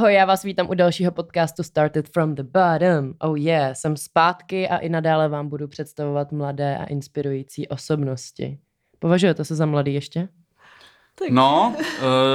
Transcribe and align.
Ahoj, 0.00 0.14
já 0.14 0.24
vás 0.24 0.42
vítám 0.42 0.70
u 0.70 0.74
dalšího 0.74 1.12
podcastu 1.12 1.62
Started 1.62 2.08
from 2.08 2.34
the 2.34 2.42
Bottom. 2.42 3.14
Oh 3.18 3.38
yeah, 3.38 3.76
jsem 3.76 3.96
zpátky 3.96 4.68
a 4.68 4.76
i 4.76 4.88
nadále 4.88 5.28
vám 5.28 5.48
budu 5.48 5.68
představovat 5.68 6.32
mladé 6.32 6.78
a 6.78 6.84
inspirující 6.84 7.68
osobnosti. 7.68 8.58
Považujete 8.98 9.44
se 9.44 9.54
za 9.54 9.66
mladý 9.66 9.94
ještě? 9.94 10.28
Tak. 11.18 11.30
No, 11.30 11.76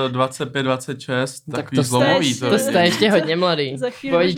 uh, 0.06 0.12
25, 0.12 0.64
26, 0.64 1.42
tak 1.42 1.56
takový 1.56 1.76
to 1.76 1.84
zlomový. 1.84 2.34
Jste, 2.34 2.46
to, 2.46 2.52
to 2.52 2.60
jste 2.60 2.84
ještě 2.84 3.12
hodně 3.12 3.36
mladý. 3.36 3.78
Za 3.78 3.90
chvíli 3.90 4.36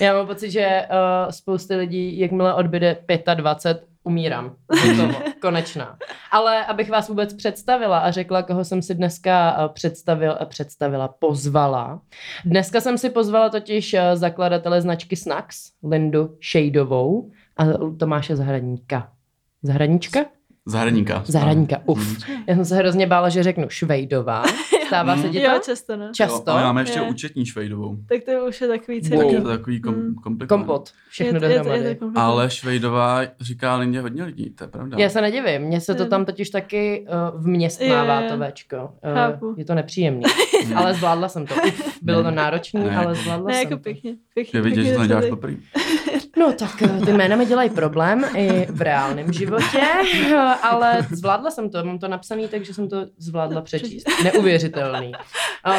Já 0.00 0.14
mám 0.14 0.26
pocit, 0.26 0.50
že 0.50 0.82
uh, 0.90 1.30
spousty 1.30 1.76
lidí, 1.76 2.18
jakmile 2.18 2.54
odbyde 2.54 2.96
25, 3.34 3.88
umírám. 4.06 4.56
konečná. 5.40 5.96
Ale 6.30 6.66
abych 6.66 6.90
vás 6.90 7.08
vůbec 7.08 7.34
představila 7.34 7.98
a 7.98 8.10
řekla, 8.10 8.42
koho 8.42 8.64
jsem 8.64 8.82
si 8.82 8.94
dneska 8.94 9.56
eh, 9.58 9.68
představil, 9.72 10.38
představila, 10.44 11.08
pozvala. 11.08 12.00
Dneska 12.44 12.80
jsem 12.80 12.98
si 12.98 13.10
pozvala 13.10 13.48
totiž 13.48 13.94
eh, 13.94 14.16
zakladatele 14.16 14.80
značky 14.80 15.16
Snacks, 15.16 15.70
Lindu 15.82 16.36
Šejdovou 16.40 17.30
a 17.56 17.64
Tomáše 17.98 18.36
Zahradníka. 18.36 19.08
Zahradníčka? 19.62 20.24
Zahradníka. 20.66 21.22
Zahradníka, 21.26 21.80
uf. 21.86 22.28
Já 22.46 22.54
jsem 22.54 22.64
se 22.64 22.76
hrozně 22.76 23.06
bála, 23.06 23.28
že 23.28 23.42
řeknu 23.42 23.68
Švejdová. 23.68 24.42
Stává 24.86 25.16
se 25.16 25.28
ti 25.28 25.40
to? 25.40 25.44
Jo, 25.44 25.60
často, 25.64 25.96
no. 25.96 26.08
Často? 26.12 26.50
Jo, 26.50 26.56
máme 26.56 26.82
ještě 26.82 26.98
je. 26.98 27.10
účetní 27.10 27.46
Švejdovou. 27.46 27.96
Tak 28.08 28.22
to 28.24 28.46
už 28.48 28.60
je 28.60 28.68
takový 28.68 29.02
celý. 29.02 29.16
Wow. 29.16 29.24
Tak 29.24 29.32
je 29.32 29.40
to 29.40 29.48
takový 29.48 29.80
kom, 29.80 29.94
mm. 29.94 30.14
komplikovaný. 30.14 30.66
Kompot. 30.66 30.90
Všechno 31.08 31.40
dohromady. 31.40 31.98
Ale 32.14 32.50
Švejdová 32.50 33.20
říká 33.40 33.76
Lindě 33.76 34.00
hodně 34.00 34.24
lidí, 34.24 34.50
to 34.50 34.64
je 34.64 34.68
pravda. 34.68 34.96
Já 35.00 35.08
se 35.08 35.20
nedivím, 35.20 35.62
mně 35.62 35.80
se 35.80 35.94
to 35.94 36.06
tam 36.06 36.24
totiž 36.24 36.50
taky 36.50 37.06
uh, 37.34 37.42
vměstnává 37.42 38.22
to 38.28 38.38
večko. 38.38 38.90
Uh, 39.40 39.58
je 39.58 39.64
to 39.64 39.74
nepříjemný. 39.74 40.22
ale 40.74 40.94
zvládla 40.94 41.28
jsem 41.28 41.46
to. 41.46 41.54
Uf, 41.54 42.02
bylo 42.02 42.22
to 42.22 42.30
náročné, 42.30 42.96
ale 42.96 43.14
zvládla 43.14 43.46
ne, 43.46 43.54
jsem 43.54 43.62
jako 43.62 43.76
to. 43.76 43.82
pěkně. 43.82 44.14
pěkně 44.34 44.58
je 44.58 44.62
vidět, 44.62 44.84
že 44.84 44.92
to 44.92 45.00
neděláš 45.00 45.24
poprvé. 45.28 45.56
No 46.38 46.52
tak 46.52 46.82
eh, 46.82 47.06
ty 47.06 47.12
jména 47.12 47.36
mi 47.36 47.46
dělají 47.46 47.70
problém 47.70 48.24
i 48.36 48.66
v 48.70 48.82
reálném 48.82 49.32
životě, 49.32 49.80
ale 50.62 51.06
zvládla 51.10 51.50
jsem 51.50 51.70
to, 51.70 51.84
mám 51.84 51.98
to 51.98 52.08
napsané, 52.08 52.48
takže 52.48 52.74
jsem 52.74 52.88
to 52.88 53.06
zvládla 53.18 53.60
přečíst. 53.60 54.06
Neuvěřitelný. 54.76 55.12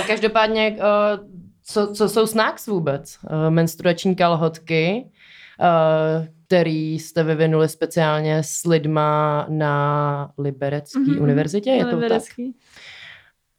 Každopádně, 0.08 0.78
eh, 0.80 1.20
co, 1.64 1.88
co 1.88 2.10
jsou 2.10 2.28
snacks 2.28 2.68
vůbec? 2.68 3.18
Eh, 3.30 3.50
menstruační 3.50 4.16
kalhotky, 4.16 5.12
který 6.48 7.00
jste 7.00 7.24
vyvinuli 7.24 7.70
speciálně 7.70 8.44
s 8.44 8.66
lidma 8.66 9.46
na 9.50 10.32
Liberecké 10.38 11.00
mm-hmm. 11.00 11.22
univerzitě, 11.22 11.70
je 11.70 11.86
to 11.86 12.00
tak? 12.10 12.22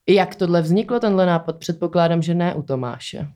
Jak 0.09 0.35
tohle 0.35 0.63
vzniklo, 0.63 1.01
tenhle 1.01 1.27
nápad? 1.27 1.59
Předpokládám, 1.59 2.23
že 2.23 2.35
ne 2.35 2.55
u 2.55 2.63
Tomáše. 2.63 3.29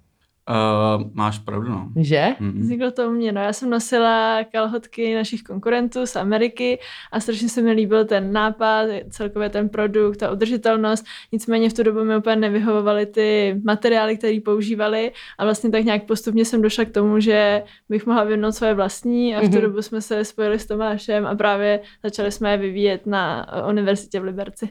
Uh, 0.51 1.11
máš 1.15 1.39
pravdu, 1.39 1.71
no. 1.71 1.89
Že? 1.97 2.35
Mm-hmm. 2.41 2.59
Vzniklo 2.59 2.91
to 2.91 3.09
u 3.09 3.11
mě, 3.11 3.33
no. 3.33 3.41
Já 3.41 3.53
jsem 3.53 3.71
nosila 3.71 4.45
kalhotky 4.53 5.15
našich 5.15 5.43
konkurentů 5.43 6.07
z 6.07 6.17
Ameriky 6.17 6.79
a 7.13 7.21
strašně 7.21 7.49
se 7.49 7.63
mi 7.63 7.73
líbil 7.73 8.05
ten 8.05 8.33
nápad, 8.33 8.87
celkově 9.11 9.49
ten 9.49 9.69
produkt, 9.69 10.17
ta 10.17 10.33
udržitelnost. 10.33 11.05
Nicméně 11.33 11.71
v 11.71 11.73
tu 11.73 11.83
dobu 11.83 12.05
mi 12.05 12.17
úplně 12.17 12.37
nevyhovovaly 12.37 13.07
ty 13.07 13.61
materiály, 13.65 14.17
které 14.17 14.41
používali 14.45 15.13
a 15.39 15.45
vlastně 15.45 15.71
tak 15.71 15.85
nějak 15.85 16.07
postupně 16.07 16.45
jsem 16.45 16.63
došla 16.63 16.85
k 16.85 16.91
tomu, 16.91 17.21
že 17.21 17.63
bych 17.89 18.07
mohla 18.07 18.25
vyvinout 18.25 18.55
svoje 18.55 18.75
vlastní 18.75 19.37
a 19.37 19.41
v 19.41 19.43
tu 19.43 19.49
mm-hmm. 19.49 19.61
dobu 19.61 19.83
jsme 19.83 20.01
se 20.01 20.25
spojili 20.25 20.59
s 20.59 20.67
Tomášem 20.67 21.27
a 21.27 21.35
právě 21.35 21.81
začali 22.03 22.33
jsme 22.33 22.51
je 22.51 22.59
vyvíjet 22.59 23.07
na 23.07 23.47
univerzitě 23.69 24.21
v 24.21 24.25
Liberci. 24.25 24.69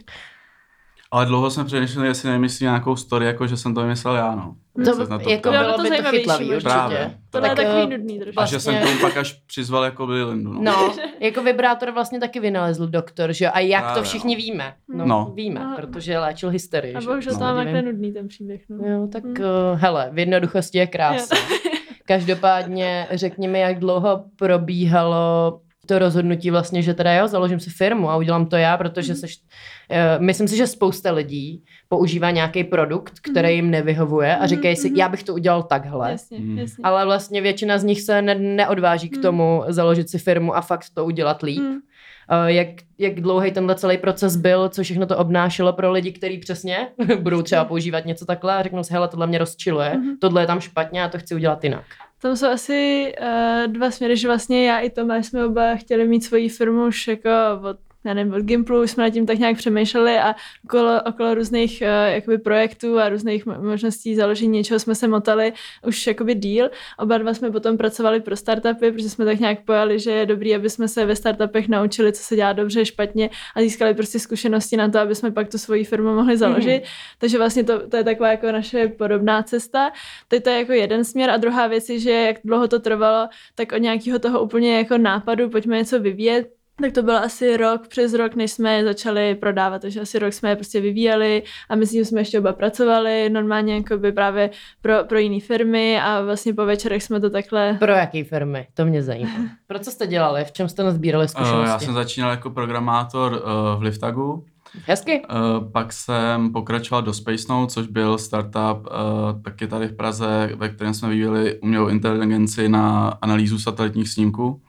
Ale 1.13 1.25
dlouho 1.25 1.51
jsme 1.51 1.65
přemýšleli, 1.65 2.07
jestli 2.07 2.29
nemyslí 2.29 2.63
nějakou 2.63 2.95
story, 2.95 3.25
jako 3.25 3.47
že 3.47 3.57
jsem 3.57 3.73
to 3.73 3.81
vymyslel 3.81 4.15
já, 4.15 4.35
no. 4.35 4.55
To, 4.85 5.07
to 5.07 5.29
jako 5.29 5.49
bylo, 5.49 5.77
by 5.81 5.89
to 5.89 6.03
chytlavý 6.03 6.45
určitě. 6.45 6.63
Právě. 6.63 7.17
To 7.29 7.37
je 7.45 7.55
takový 7.55 7.97
nudný 7.97 8.19
trošku. 8.19 8.41
A 8.41 8.45
že 8.45 8.59
jsem 8.59 8.75
tomu 8.75 8.99
pak 9.01 9.17
až 9.17 9.33
přizval 9.33 9.83
jako 9.83 10.07
by 10.07 10.23
Lindu. 10.23 10.53
No. 10.53 10.61
no, 10.61 10.95
jako 11.19 11.43
vibrátor 11.43 11.91
vlastně 11.91 12.19
taky 12.19 12.39
vynalezl 12.39 12.87
doktor, 12.87 13.33
že 13.33 13.45
jo? 13.45 13.51
A 13.53 13.59
jak 13.59 13.83
Právě, 13.83 14.01
to 14.01 14.03
všichni 14.03 14.35
no. 14.35 14.37
víme? 14.37 14.73
No, 14.87 15.05
no. 15.05 15.31
víme, 15.35 15.59
no. 15.59 15.75
protože 15.75 16.19
léčil 16.19 16.49
hysterii. 16.49 16.95
A 16.95 17.01
bohužel 17.01 17.33
to 17.33 17.39
mám 17.39 17.55
takhle 17.55 17.81
nudný 17.81 18.13
ten 18.13 18.27
příběh. 18.27 18.61
No. 18.69 18.87
Jo, 18.87 19.07
tak 19.11 19.23
hmm. 19.23 19.33
uh, 19.33 19.79
hele, 19.79 20.09
v 20.13 20.19
jednoduchosti 20.19 20.77
je 20.77 20.87
krása. 20.87 21.35
Každopádně 22.05 23.07
řekni 23.11 23.47
mi, 23.47 23.59
jak 23.59 23.79
dlouho 23.79 24.23
probíhalo 24.35 25.59
to 25.85 25.99
rozhodnutí 25.99 26.51
vlastně, 26.51 26.81
že 26.81 26.93
teda 26.93 27.13
jo, 27.13 27.27
založím 27.27 27.59
si 27.59 27.69
firmu 27.69 28.09
a 28.09 28.17
udělám 28.17 28.45
to 28.45 28.55
já, 28.55 28.77
protože 28.77 29.15
seš, 29.15 29.37
uh, 29.37 30.23
myslím 30.23 30.47
si, 30.47 30.57
že 30.57 30.67
spousta 30.67 31.11
lidí 31.11 31.63
používá 31.89 32.31
nějaký 32.31 32.63
produkt, 32.63 33.19
který 33.19 33.47
mhm. 33.47 33.55
jim 33.55 33.71
nevyhovuje 33.71 34.37
a 34.37 34.47
říkají 34.47 34.75
si, 34.75 34.89
mhm. 34.89 34.97
já 34.97 35.09
bych 35.09 35.23
to 35.23 35.33
udělal 35.33 35.63
takhle. 35.63 36.11
Jasně, 36.11 36.39
mm. 36.39 36.57
jasně. 36.57 36.81
Ale 36.83 37.05
vlastně 37.05 37.41
většina 37.41 37.77
z 37.77 37.83
nich 37.83 38.01
se 38.01 38.21
ne, 38.21 38.35
neodváží 38.35 39.09
k 39.09 39.13
mhm. 39.13 39.21
tomu 39.21 39.63
založit 39.67 40.09
si 40.09 40.17
firmu 40.17 40.55
a 40.55 40.61
fakt 40.61 40.85
to 40.93 41.05
udělat 41.05 41.43
líp. 41.43 41.61
Mm. 41.61 41.71
Uh, 41.71 42.47
jak, 42.47 42.67
jak 42.97 43.21
dlouhý 43.21 43.51
tenhle 43.51 43.75
celý 43.75 43.97
proces 43.97 44.35
byl, 44.35 44.69
co 44.69 44.83
všechno 44.83 45.05
to 45.05 45.17
obnášelo 45.17 45.73
pro 45.73 45.91
lidi, 45.91 46.11
kteří 46.11 46.37
přesně 46.37 46.87
budou 47.19 47.41
třeba 47.41 47.65
používat 47.65 48.05
něco 48.05 48.25
takhle 48.25 48.53
a 48.53 48.63
řeknou 48.63 48.83
si, 48.83 48.93
hele, 48.93 49.07
tohle 49.07 49.27
mě 49.27 49.37
rozčiluje, 49.37 49.97
mm. 49.97 50.17
tohle 50.17 50.41
je 50.41 50.47
tam 50.47 50.59
špatně 50.59 51.03
a 51.03 51.09
to 51.09 51.17
chci 51.17 51.35
udělat 51.35 51.63
jinak. 51.63 51.85
Tam 52.21 52.35
jsou 52.35 52.47
asi 52.47 53.13
uh, 53.21 53.73
dva 53.73 53.91
směry, 53.91 54.17
že 54.17 54.27
vlastně 54.27 54.67
já 54.67 54.79
i 54.79 54.89
Tomáš 54.89 55.25
jsme 55.25 55.45
oba 55.45 55.75
chtěli 55.75 56.07
mít 56.07 56.23
svoji 56.23 56.49
firmu 56.49 56.87
už 56.87 57.07
jako 57.07 57.29
od 57.69 57.77
já 58.05 58.13
nevím, 58.13 58.33
od 58.33 58.41
Gimplu 58.41 58.87
jsme 58.87 59.03
nad 59.03 59.09
tím 59.09 59.25
tak 59.25 59.39
nějak 59.39 59.57
přemýšleli 59.57 60.17
a 60.17 60.35
okolo, 60.63 61.01
okolo 61.05 61.33
různých 61.33 61.83
uh, 61.85 62.13
jakoby 62.13 62.37
projektů 62.37 62.99
a 62.99 63.09
různých 63.09 63.45
možností 63.45 64.15
založení 64.15 64.51
něčeho 64.51 64.79
jsme 64.79 64.95
se 64.95 65.07
motali 65.07 65.53
už 65.87 66.07
jakoby 66.07 66.35
díl. 66.35 66.69
Oba 66.99 67.17
dva 67.17 67.33
jsme 67.33 67.51
potom 67.51 67.77
pracovali 67.77 68.21
pro 68.21 68.35
startupy, 68.35 68.91
protože 68.91 69.09
jsme 69.09 69.25
tak 69.25 69.39
nějak 69.39 69.65
pojali, 69.65 69.99
že 69.99 70.11
je 70.11 70.25
dobrý, 70.25 70.55
aby 70.55 70.69
jsme 70.69 70.87
se 70.87 71.05
ve 71.05 71.15
startupech 71.15 71.67
naučili, 71.67 72.13
co 72.13 72.23
se 72.23 72.35
dělá 72.35 72.53
dobře, 72.53 72.85
špatně 72.85 73.29
a 73.55 73.61
získali 73.61 73.93
prostě 73.93 74.19
zkušenosti 74.19 74.77
na 74.77 74.89
to, 74.89 74.99
aby 74.99 75.15
jsme 75.15 75.31
pak 75.31 75.49
tu 75.49 75.57
svoji 75.57 75.83
firmu 75.83 76.15
mohli 76.15 76.37
založit. 76.37 76.79
Mm. 76.79 76.87
Takže 77.17 77.37
vlastně 77.37 77.63
to, 77.63 77.87
to 77.87 77.97
je 77.97 78.03
taková 78.03 78.31
jako 78.31 78.51
naše 78.51 78.87
podobná 78.87 79.43
cesta. 79.43 79.91
Teď 80.27 80.43
to 80.43 80.49
je 80.49 80.57
jako 80.57 80.71
jeden 80.71 81.05
směr 81.05 81.29
a 81.29 81.37
druhá 81.37 81.67
věc 81.67 81.89
je, 81.89 81.99
že 81.99 82.11
jak 82.11 82.37
dlouho 82.43 82.67
to 82.67 82.79
trvalo, 82.79 83.27
tak 83.55 83.71
od 83.71 83.77
nějakého 83.77 84.19
toho 84.19 84.41
úplně 84.41 84.77
jako 84.77 84.97
nápadu 84.97 85.49
pojďme 85.49 85.77
něco 85.77 85.99
vyvíjet, 85.99 86.60
tak 86.81 86.93
to 86.93 87.03
byl 87.03 87.17
asi 87.17 87.57
rok, 87.57 87.87
přes 87.87 88.13
rok, 88.13 88.35
než 88.35 88.51
jsme 88.51 88.73
je 88.73 88.83
začali 88.83 89.35
prodávat, 89.35 89.81
takže 89.81 90.01
asi 90.01 90.19
rok 90.19 90.33
jsme 90.33 90.49
je 90.49 90.55
prostě 90.55 90.81
vyvíjeli 90.81 91.43
a 91.69 91.75
my 91.75 91.85
s 91.85 91.91
tím 91.91 92.05
jsme 92.05 92.21
ještě 92.21 92.39
oba 92.39 92.53
pracovali 92.53 93.29
normálně 93.29 93.73
jako 93.73 93.97
by 93.97 94.11
právě 94.11 94.49
pro, 94.81 94.93
pro 95.03 95.17
jiné 95.17 95.39
firmy 95.39 96.01
a 96.01 96.21
vlastně 96.21 96.53
po 96.53 96.65
večerech 96.65 97.03
jsme 97.03 97.19
to 97.19 97.29
takhle... 97.29 97.77
Pro 97.79 97.91
jaké 97.91 98.23
firmy? 98.23 98.67
To 98.73 98.85
mě 98.85 99.03
zajímá. 99.03 99.31
Pro 99.67 99.79
co 99.79 99.91
jste 99.91 100.07
dělali? 100.07 100.45
V 100.45 100.51
čem 100.51 100.69
jste 100.69 100.83
nazbírali 100.83 101.27
zkušenosti? 101.27 101.59
Uh, 101.59 101.65
já 101.65 101.79
jsem 101.79 101.93
začínal 101.93 102.31
jako 102.31 102.49
programátor 102.49 103.31
uh, 103.33 103.79
v 103.79 103.81
Liftagu. 103.81 104.45
Hezky. 104.85 105.21
Uh, 105.21 105.71
pak 105.71 105.93
jsem 105.93 106.53
pokračoval 106.53 107.01
do 107.01 107.13
Space 107.13 107.45
Note, 107.49 107.73
což 107.73 107.87
byl 107.87 108.17
startup 108.17 108.87
uh, 108.87 109.41
taky 109.41 109.67
tady 109.67 109.87
v 109.87 109.95
Praze, 109.95 110.49
ve 110.55 110.69
kterém 110.69 110.93
jsme 110.93 111.09
vyvíjeli 111.09 111.59
umělou 111.59 111.87
inteligenci 111.87 112.69
na 112.69 113.09
analýzu 113.21 113.59
satelitních 113.59 114.09
snímků. 114.09 114.61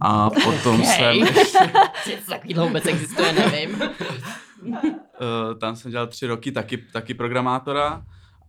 A 0.00 0.30
potom 0.30 0.80
okay. 0.80 0.86
jsem 0.86 1.36
ještě... 1.36 1.58
Takovýhle 2.28 2.66
vůbec 2.66 2.86
existuje, 2.86 3.32
nevím. 3.32 3.82
uh, 4.62 4.78
tam 5.60 5.76
jsem 5.76 5.90
dělal 5.90 6.06
tři 6.06 6.26
roky 6.26 6.52
taky, 6.52 6.76
taky 6.76 7.14
programátora 7.14 8.02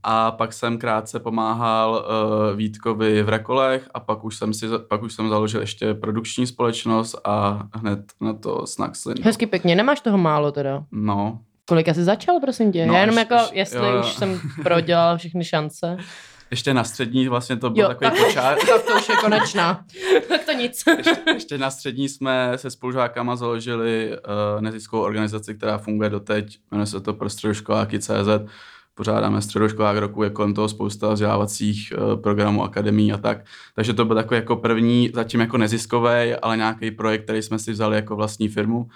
a 0.04 0.32
pak 0.32 0.54
jsem 0.54 0.78
krátce 0.78 1.20
pomáhal 1.20 1.92
uh, 1.92 2.58
Vítkovi 2.58 3.24
v 3.24 3.30
Rekolech 3.30 3.90
a 3.94 4.00
pak 4.00 4.24
už 4.24 4.38
jsem 4.38 4.54
si 4.54 4.68
pak 4.88 5.04
už 5.04 5.14
jsem 5.14 5.30
založil 5.30 5.62
ještě 5.62 5.94
produkční 5.94 6.48
společnost 6.48 7.16
a 7.24 7.68
hned 7.76 8.00
na 8.22 8.34
to 8.34 8.68
Snackslin. 8.68 9.18
Hezky 9.24 9.46
pěkně, 9.48 9.76
nemáš 9.76 10.02
toho 10.02 10.18
málo 10.18 10.52
teda? 10.52 10.84
No. 10.92 11.40
Kolik 11.66 11.88
jsi 11.88 12.04
začal, 12.04 12.40
prosím 12.40 12.72
tě? 12.72 12.86
No, 12.86 12.94
Já 12.94 13.00
jenom 13.00 13.18
jako, 13.18 13.36
jestli 13.52 13.88
jo. 13.88 14.00
už 14.00 14.14
jsem 14.14 14.40
prodělal 14.64 15.18
všechny 15.18 15.44
šance. 15.44 15.98
Ještě 16.54 16.74
na 16.74 16.84
střední 16.84 17.28
vlastně 17.28 17.58
to 17.58 17.70
byl 17.70 17.84
jo, 17.84 17.88
takový 17.88 18.10
tak, 18.12 18.28
počátek. 18.28 18.68
Tak 18.70 18.84
to 18.84 18.96
už 18.96 19.10
je 19.10 19.16
konečná. 19.16 19.86
tak 20.28 20.46
to 20.46 20.52
nic. 20.52 20.84
ještě, 20.98 21.22
ještě 21.34 21.58
na 21.58 21.72
střední 21.72 22.10
jsme 22.10 22.52
se 22.56 22.70
spolužákama 22.70 23.36
založili 23.36 24.18
uh, 24.56 24.62
neziskovou 24.62 25.04
organizaci, 25.04 25.56
která 25.56 25.78
funguje 25.78 26.10
doteď. 26.10 26.60
Jmenuje 26.72 26.88
se 26.88 27.02
to 27.02 27.14
Prostředoškoláky.cz 27.14 28.52
pořádáme 28.96 29.42
středoškolák 29.42 29.98
roku, 29.98 30.24
je 30.24 30.30
kolem 30.30 30.54
toho 30.54 30.70
spousta 30.70 31.14
vzdělávacích 31.14 31.94
uh, 31.98 32.22
programů, 32.22 32.64
akademí 32.64 33.14
a 33.14 33.18
tak. 33.18 33.46
Takže 33.76 33.94
to 33.94 34.06
byl 34.06 34.16
takový 34.16 34.36
jako 34.36 34.56
první, 34.56 35.12
zatím 35.14 35.40
jako 35.40 35.58
neziskový, 35.58 36.36
ale 36.42 36.58
nějaký 36.58 36.92
projekt, 36.92 37.24
který 37.24 37.42
jsme 37.42 37.60
si 37.60 37.72
vzali 37.72 37.96
jako 37.96 38.16
vlastní 38.16 38.48
firmu. 38.48 38.88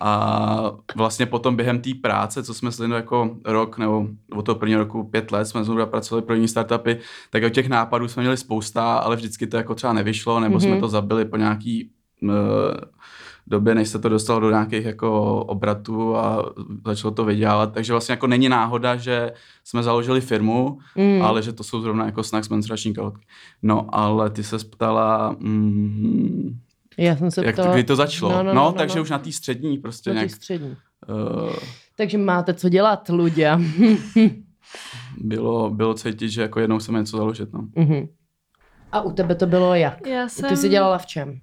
A 0.00 0.72
vlastně 0.96 1.26
potom 1.26 1.56
během 1.56 1.80
té 1.80 1.90
práce, 2.02 2.42
co 2.42 2.54
jsme 2.54 2.72
s 2.72 2.78
Lindou 2.78 2.96
jako 2.96 3.36
rok 3.44 3.78
nebo 3.78 4.06
od 4.34 4.42
toho 4.42 4.56
prvního 4.56 4.80
roku 4.80 5.04
pět 5.04 5.32
let 5.32 5.44
jsme 5.44 5.64
znovu 5.64 5.86
pracovali 5.86 6.26
pro 6.26 6.34
jiné 6.34 6.48
startupy, 6.48 6.98
tak 7.30 7.42
od 7.42 7.50
těch 7.50 7.68
nápadů 7.68 8.08
jsme 8.08 8.22
měli 8.22 8.36
spousta, 8.36 8.98
ale 8.98 9.16
vždycky 9.16 9.46
to 9.46 9.56
jako 9.56 9.74
třeba 9.74 9.92
nevyšlo, 9.92 10.40
nebo 10.40 10.56
mm-hmm. 10.56 10.60
jsme 10.60 10.70
mhm. 10.70 10.80
to 10.80 10.88
zabili 10.88 11.24
po 11.24 11.36
nějaký 11.36 11.90
uh, 12.22 12.30
době, 13.48 13.74
než 13.74 13.88
se 13.88 13.98
to 13.98 14.08
dostalo 14.08 14.40
do 14.40 14.50
nějakých 14.50 14.84
jako 14.84 15.34
obratů 15.44 16.16
a 16.16 16.52
začalo 16.86 17.14
to 17.14 17.24
vydělávat. 17.24 17.72
Takže 17.72 17.92
vlastně 17.92 18.12
jako 18.12 18.26
není 18.26 18.48
náhoda, 18.48 18.96
že 18.96 19.32
jsme 19.64 19.82
založili 19.82 20.20
firmu, 20.20 20.78
mm. 20.96 21.22
ale 21.22 21.42
že 21.42 21.52
to 21.52 21.64
jsou 21.64 21.80
zrovna 21.80 22.06
jako 22.06 22.22
snacks 22.22 22.48
menstruační 22.48 22.94
kalotky. 22.94 23.26
No, 23.62 23.86
ale 23.92 24.30
ty 24.30 24.42
se 24.44 24.58
ptala, 24.58 25.36
mm, 25.38 26.58
já 26.98 27.16
jsem 27.16 27.30
se 27.30 27.44
jak 27.44 27.54
ptala... 27.54 27.72
kdy 27.74 27.84
to 27.84 27.96
začalo. 27.96 28.32
No, 28.32 28.38
No, 28.38 28.42
no, 28.42 28.54
no, 28.54 28.64
no, 28.64 28.72
takže 28.72 28.96
no. 28.96 29.02
už 29.02 29.10
na 29.10 29.18
té 29.18 29.32
střední 29.32 29.78
prostě 29.78 30.10
Na 30.10 30.14
nějak 30.14 30.30
střední. 30.30 30.76
uh, 31.08 31.52
Takže 31.96 32.18
máte 32.18 32.54
co 32.54 32.68
dělat, 32.68 33.08
lidé. 33.08 33.58
bylo, 35.18 35.70
bylo 35.70 35.94
cítit, 35.94 36.28
že 36.30 36.42
jako 36.42 36.60
jednou 36.60 36.78
chceme 36.78 36.98
něco 36.98 37.16
založit. 37.16 37.52
No. 37.52 37.68
Mhm. 37.76 38.08
A 38.92 39.00
u 39.00 39.12
tebe 39.12 39.34
to 39.34 39.46
bylo 39.46 39.74
jak? 39.74 40.06
Já 40.06 40.28
jsem, 40.28 40.48
Ty 40.48 40.56
jsi 40.56 40.68
dělala 40.68 40.98
v 40.98 41.06
čem? 41.06 41.38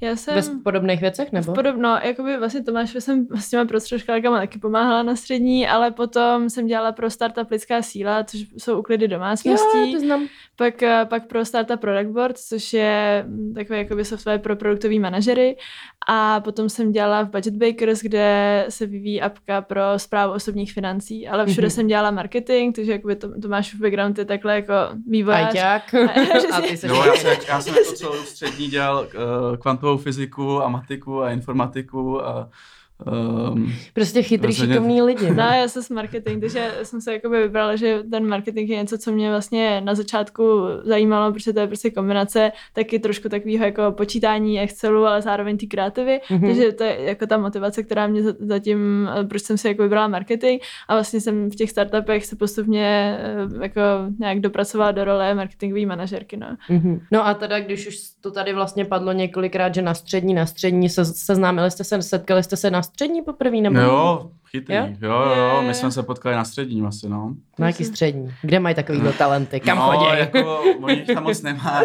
Já 0.00 0.16
jsem 0.16 0.34
Ve 0.34 0.62
podobných 0.62 1.00
věcech 1.00 1.32
nebo? 1.32 1.52
Podobno, 1.54 1.98
jakoby 2.04 2.38
vlastně 2.38 2.62
Tomáš 2.64 2.96
jsem 2.98 3.26
s 3.34 3.50
těma 3.50 3.64
prostředkákama 3.64 4.38
taky 4.38 4.58
pomáhala 4.58 5.02
na 5.02 5.16
střední, 5.16 5.68
ale 5.68 5.90
potom 5.90 6.50
jsem 6.50 6.66
dělala 6.66 6.92
pro 6.92 7.10
startup 7.10 7.50
Lidská 7.50 7.82
síla, 7.82 8.24
což 8.24 8.40
jsou 8.58 8.78
uklidy 8.78 9.04
Jo, 9.04 9.10
domácností. 9.10 9.92
to 9.92 10.00
znám. 10.00 10.26
Pak, 10.60 10.82
eh, 10.82 11.06
pak 11.08 11.26
pro 11.26 11.44
Startup 11.44 11.80
Product 11.80 12.10
Board, 12.12 12.38
což 12.38 12.72
je 12.72 13.24
mm, 13.28 13.54
takový 13.54 13.78
jakoby 13.78 14.04
software 14.04 14.38
pro 14.38 14.56
produktový 14.56 14.98
manažery. 14.98 15.56
A 16.08 16.40
potom 16.40 16.68
jsem 16.68 16.92
dělala 16.92 17.22
v 17.22 17.30
Budget 17.30 17.54
Bakers, 17.54 18.00
kde 18.00 18.66
se 18.68 18.86
vyvíjí 18.86 19.22
apka 19.22 19.60
pro 19.60 19.80
zprávu 19.96 20.32
osobních 20.32 20.72
financí, 20.72 21.28
ale 21.28 21.46
všude 21.46 21.66
Mhm. 21.66 21.70
jsem 21.70 21.86
dělala 21.86 22.10
marketing, 22.10 22.76
takže 22.76 22.92
jakoby 22.92 23.16
to, 23.16 23.40
Tomáš 23.40 23.74
v 23.74 23.78
background 23.80 24.18
je 24.18 24.24
takhle 24.24 24.54
jako 24.54 24.72
vývojář. 25.08 25.46
Ajťák. 25.46 25.94
A 26.52 26.60
ty 26.60 26.76
jsi 26.76 26.86
Jo, 26.86 27.04
já, 27.06 27.14
jsem, 27.14 27.36
já 27.48 27.60
jsem 27.60 27.74
jako 27.74 27.92
celou 27.92 28.14
střední 28.22 28.68
dělal 28.68 28.98
uh, 28.98 29.56
kvantovou 29.56 29.96
fyziku 29.96 30.62
a 30.62 30.68
matiku 30.68 31.22
a 31.22 31.30
informatiku 31.30 32.24
a 32.24 32.48
um, 33.52 33.72
prostě 33.94 34.22
chytrý, 34.22 34.46
Rozhodně. 34.46 34.74
šikovný 34.74 35.02
lidi. 35.02 35.30
No, 35.34 35.42
já 35.42 35.68
jsem 35.68 35.82
s 35.82 35.90
marketing, 35.90 36.40
takže 36.40 36.70
jsem 36.82 37.00
se 37.00 37.12
jakoby 37.12 37.42
vybrala, 37.42 37.76
že 37.76 38.02
ten 38.10 38.26
marketing 38.28 38.70
je 38.70 38.76
něco, 38.76 38.98
co 38.98 39.12
mě 39.12 39.30
vlastně 39.30 39.80
na 39.80 39.94
začátku 39.94 40.42
zajímalo, 40.84 41.32
protože 41.32 41.52
to 41.52 41.60
je 41.60 41.66
prostě 41.66 41.90
kombinace 41.90 42.52
taky 42.72 42.98
trošku 42.98 43.28
takového 43.28 43.64
jako 43.64 43.92
počítání 43.92 44.60
Excelu, 44.60 45.06
ale 45.06 45.22
zároveň 45.22 45.56
ty 45.58 45.66
kreativy, 45.66 46.20
Mhm. 46.30 46.40
mm-hmm. 46.40 46.46
takže 46.46 46.72
to 46.72 46.84
je 46.84 46.96
jako 47.00 47.26
ta 47.26 47.38
motivace, 47.38 47.82
která 47.82 48.06
mě 48.06 48.22
za- 48.22 48.34
zatím, 48.40 49.08
eh, 49.20 49.24
proč 49.24 49.42
jsem 49.42 49.58
si 49.58 49.68
jako 49.68 49.82
vybrala 49.82 50.08
marketing 50.08 50.62
a 50.88 50.94
vlastně 50.94 51.20
jsem 51.20 51.50
v 51.50 51.54
těch 51.56 51.70
startupech 51.70 52.26
se 52.26 52.36
postupně 52.36 53.18
eh, 53.20 53.62
jako 53.62 53.80
nějak 54.18 54.40
dopracovala 54.40 54.92
do 54.92 55.04
role 55.04 55.34
marketingové 55.34 55.86
manažerky, 55.86 56.36
no. 56.36 56.46
Mhm. 56.68 57.00
No 57.10 57.26
a 57.26 57.34
teda, 57.34 57.60
když 57.60 57.86
už 57.88 57.96
to 58.20 58.30
tady 58.30 58.52
vlastně 58.52 58.84
padlo 58.84 59.12
několikrát, 59.12 59.74
že 59.74 59.82
na 59.82 59.94
střední, 59.94 60.34
na 60.34 60.46
střední, 60.46 60.88
se, 60.88 61.04
seznámili 61.04 61.70
jste 61.70 61.84
se, 61.84 62.02
setkali 62.02 62.42
jste 62.42 62.56
se 62.56 62.70
na 62.70 62.82
střední 62.92 63.22
poprvé? 63.22 63.56
Nebo 63.56 63.78
jo, 63.80 64.30
chytrý. 64.50 64.74
Jo? 64.74 64.88
Jo, 65.00 65.10
jo, 65.12 65.34
jo, 65.36 65.62
my 65.62 65.74
jsme 65.74 65.90
se 65.90 66.02
potkali 66.02 66.36
na 66.36 66.44
středním 66.44 66.86
asi, 66.86 67.08
no. 67.08 67.34
Na 67.58 67.66
jaký 67.66 67.84
střední? 67.84 68.34
Kde 68.42 68.60
mají 68.60 68.74
takovýhle 68.74 69.12
talenty? 69.12 69.60
Kam 69.60 69.78
no, 69.78 69.84
chodí? 69.84 70.18
jako, 70.18 70.62
oni 70.82 70.96
tam 70.96 71.22
moc 71.22 71.42
nemá. 71.42 71.82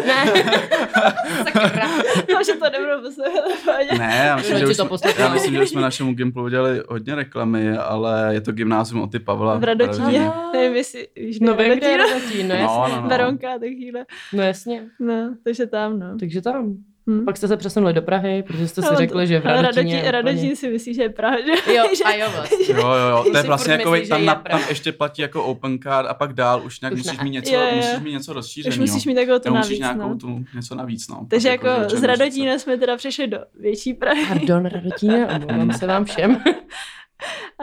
Sakra. 1.52 1.88
No, 2.34 2.44
že 2.46 2.52
to 2.52 2.70
nebudou 2.70 3.02
poslouchat. 3.02 3.44
v 3.60 3.64
pohodě. 3.64 3.98
Ne, 3.98 4.22
já 4.26 4.36
myslím, 4.36 4.58
že 4.58 4.66
už 4.66 4.76
to 4.76 4.98
jsme, 4.98 5.12
já 5.18 5.32
myslím, 5.32 5.54
že 5.54 5.62
už 5.62 5.68
jsme 5.68 5.80
našemu 5.80 6.14
Gimplu 6.14 6.44
udělali 6.44 6.82
hodně 6.88 7.14
reklamy, 7.14 7.76
ale 7.78 8.34
je 8.34 8.40
to 8.40 8.52
gymnázium 8.52 9.02
od 9.02 9.12
ty 9.12 9.18
Pavla. 9.18 9.58
V 9.58 9.64
Radotíně. 9.64 10.18
Jo. 10.18 10.32
Nevím, 10.52 10.76
jestli 10.76 11.08
víš, 11.16 11.40
No 11.40 11.54
ne, 11.56 11.64
vím, 11.64 11.78
kde 11.78 11.86
je. 11.86 11.96
Radotín, 11.96 12.48
no 12.48 12.54
No, 12.54 12.60
jasně. 12.60 12.96
no, 12.96 13.02
no. 13.02 13.08
Baronka 13.08 13.48
a 13.50 13.58
takovýhle. 13.58 14.06
No 14.32 14.42
jasně. 14.42 14.82
No, 15.00 15.34
takže 15.44 15.66
tam, 15.66 15.98
no. 15.98 16.18
Takže 16.18 16.42
tam. 16.42 16.76
Hm. 17.10 17.24
Pak 17.24 17.36
jste 17.36 17.48
se 17.48 17.56
přesunuli 17.56 17.92
do 17.92 18.02
Prahy, 18.02 18.42
protože 18.42 18.68
jste 18.68 18.82
si 18.82 18.88
Ale 18.88 18.96
řekli, 18.96 19.26
že 19.26 19.40
v 19.40 19.44
Radotíně... 19.44 19.66
Radotín, 19.66 19.96
je 20.04 20.10
Radotín 20.10 20.56
si 20.56 20.68
myslí, 20.70 20.94
že 20.94 21.02
je 21.02 21.08
Praha, 21.08 21.36
že? 21.40 21.72
Jo, 21.74 21.84
a 22.04 22.10
jo, 22.14 22.26
vlastně. 22.36 22.66
Jo, 22.68 22.78
jo, 22.78 23.08
jo, 23.10 23.24
to 23.32 23.36
je 23.36 23.42
vlastně 23.42 23.72
jako, 23.72 23.90
myslíš, 23.90 24.08
tam, 24.08 24.20
je 24.20 24.26
Praha. 24.26 24.58
tam 24.60 24.68
ještě 24.68 24.92
platí 24.92 25.22
jako 25.22 25.44
open 25.44 25.78
card 25.78 26.08
a 26.08 26.14
pak 26.14 26.32
dál 26.32 26.62
už 26.64 26.80
nějak 26.80 26.94
Už 26.94 26.98
musíš 26.98 27.18
ne. 27.18 27.24
mít 27.24 27.30
něco, 27.30 27.54
Jo, 27.54 27.60
jo. 27.60 27.76
musíš 27.76 28.00
mít 28.00 28.12
něco 28.12 28.32
rozšířeného. 28.32 28.84
Už 28.84 28.90
musíš 28.90 29.06
mít 29.06 29.14
takovou 29.14 29.38
tu 29.38 29.54
navíc, 29.54 29.78
nějakou 29.78 30.08
no. 30.08 30.16
tu, 30.16 30.44
něco 30.54 30.74
navíc, 30.74 31.08
no. 31.08 31.26
Takže 31.30 31.48
Tak 31.48 31.62
jako 31.62 31.88
že 31.88 31.96
z 31.96 32.02
Radotína 32.02 32.58
jsme 32.58 32.76
teda 32.78 32.96
přišli 32.96 33.26
do 33.26 33.38
větší 33.60 33.94
Prahy. 33.94 34.26
Pardon, 34.28 34.66
Radotíně, 34.66 35.26
omlouvám 35.26 35.72
se 35.72 35.86
vám 35.86 36.04
všem. 36.04 36.42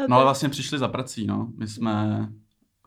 No 0.09 0.15
ale 0.15 0.25
vlastně 0.25 0.49
přišli 0.49 0.79
za 0.79 0.87
prací, 0.87 1.27
no. 1.27 1.47
My 1.57 1.67
jsme 1.67 2.27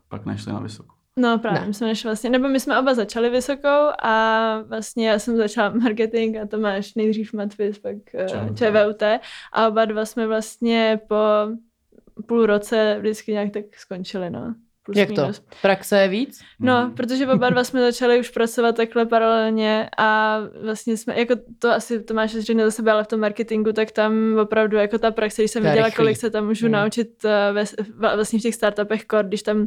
pak 0.08 0.26
nešli 0.26 0.52
na 0.52 0.60
vysokou. 0.60 0.95
No 1.18 1.38
právě, 1.38 1.60
Ne. 1.60 1.66
my 1.66 1.74
jsme 1.74 1.86
nešli 1.86 2.08
vlastně, 2.08 2.30
nebo 2.30 2.48
my 2.48 2.60
jsme 2.60 2.78
oba 2.80 2.94
začali 2.94 3.30
vysokou 3.30 3.88
a 4.02 4.58
vlastně 4.68 5.08
já 5.08 5.18
jsem 5.18 5.36
začala 5.36 5.68
marketing 5.82 6.36
a 6.36 6.46
Tomáš 6.46 6.94
nejdřív 6.94 7.32
Matvis, 7.32 7.78
pak 7.78 7.94
eh, 8.14 8.26
ČVUT. 8.28 8.58
ČVUT 8.58 9.02
a 9.52 9.68
oba 9.68 9.84
dva 9.84 10.04
jsme 10.04 10.26
vlastně 10.26 11.00
po 11.08 11.16
půl 12.26 12.46
roce 12.46 12.96
vždycky 13.00 13.32
nějak 13.32 13.52
tak 13.52 13.64
skončili, 13.76 14.30
no. 14.30 14.54
Plus 14.82 14.96
Jak 14.98 15.08
to? 15.12 15.20
minus. 15.20 15.42
Praxe 15.62 15.98
je 16.00 16.08
víc? 16.08 16.40
No, 16.60 16.82
Mhm. 16.82 16.94
protože 16.94 17.26
oba 17.26 17.50
dva 17.50 17.64
jsme 17.64 17.80
začali 17.80 18.20
už 18.20 18.30
pracovat 18.30 18.76
takhle 18.76 19.06
paralelně 19.06 19.88
a 19.98 20.38
vlastně 20.64 20.96
jsme, 20.96 21.18
jako 21.20 21.34
to 21.58 21.70
asi 21.70 22.02
Tomáš 22.02 22.30
řekne 22.36 22.64
za 22.64 22.70
sebe, 22.70 22.92
ale 22.92 23.04
v 23.04 23.06
tom 23.06 23.20
marketingu, 23.20 23.72
tak 23.72 23.90
tam 23.90 24.38
opravdu 24.42 24.76
jako 24.76 24.98
ta 24.98 25.10
praxe, 25.10 25.42
když 25.42 25.50
jsem 25.50 25.62
To 25.62 25.68
viděla, 25.68 25.86
rychlý. 25.86 25.96
kolik 26.04 26.16
se 26.16 26.30
tam 26.30 26.46
můžu 26.46 26.66
Hmm. 26.66 26.72
naučit 26.72 27.24
eh, 27.24 27.52
ve, 27.52 27.64
vlastně 28.16 28.38
v 28.38 28.42
těch 28.42 28.54
startupech 28.54 29.04
kor, 29.04 29.24
když 29.24 29.42
tam 29.42 29.66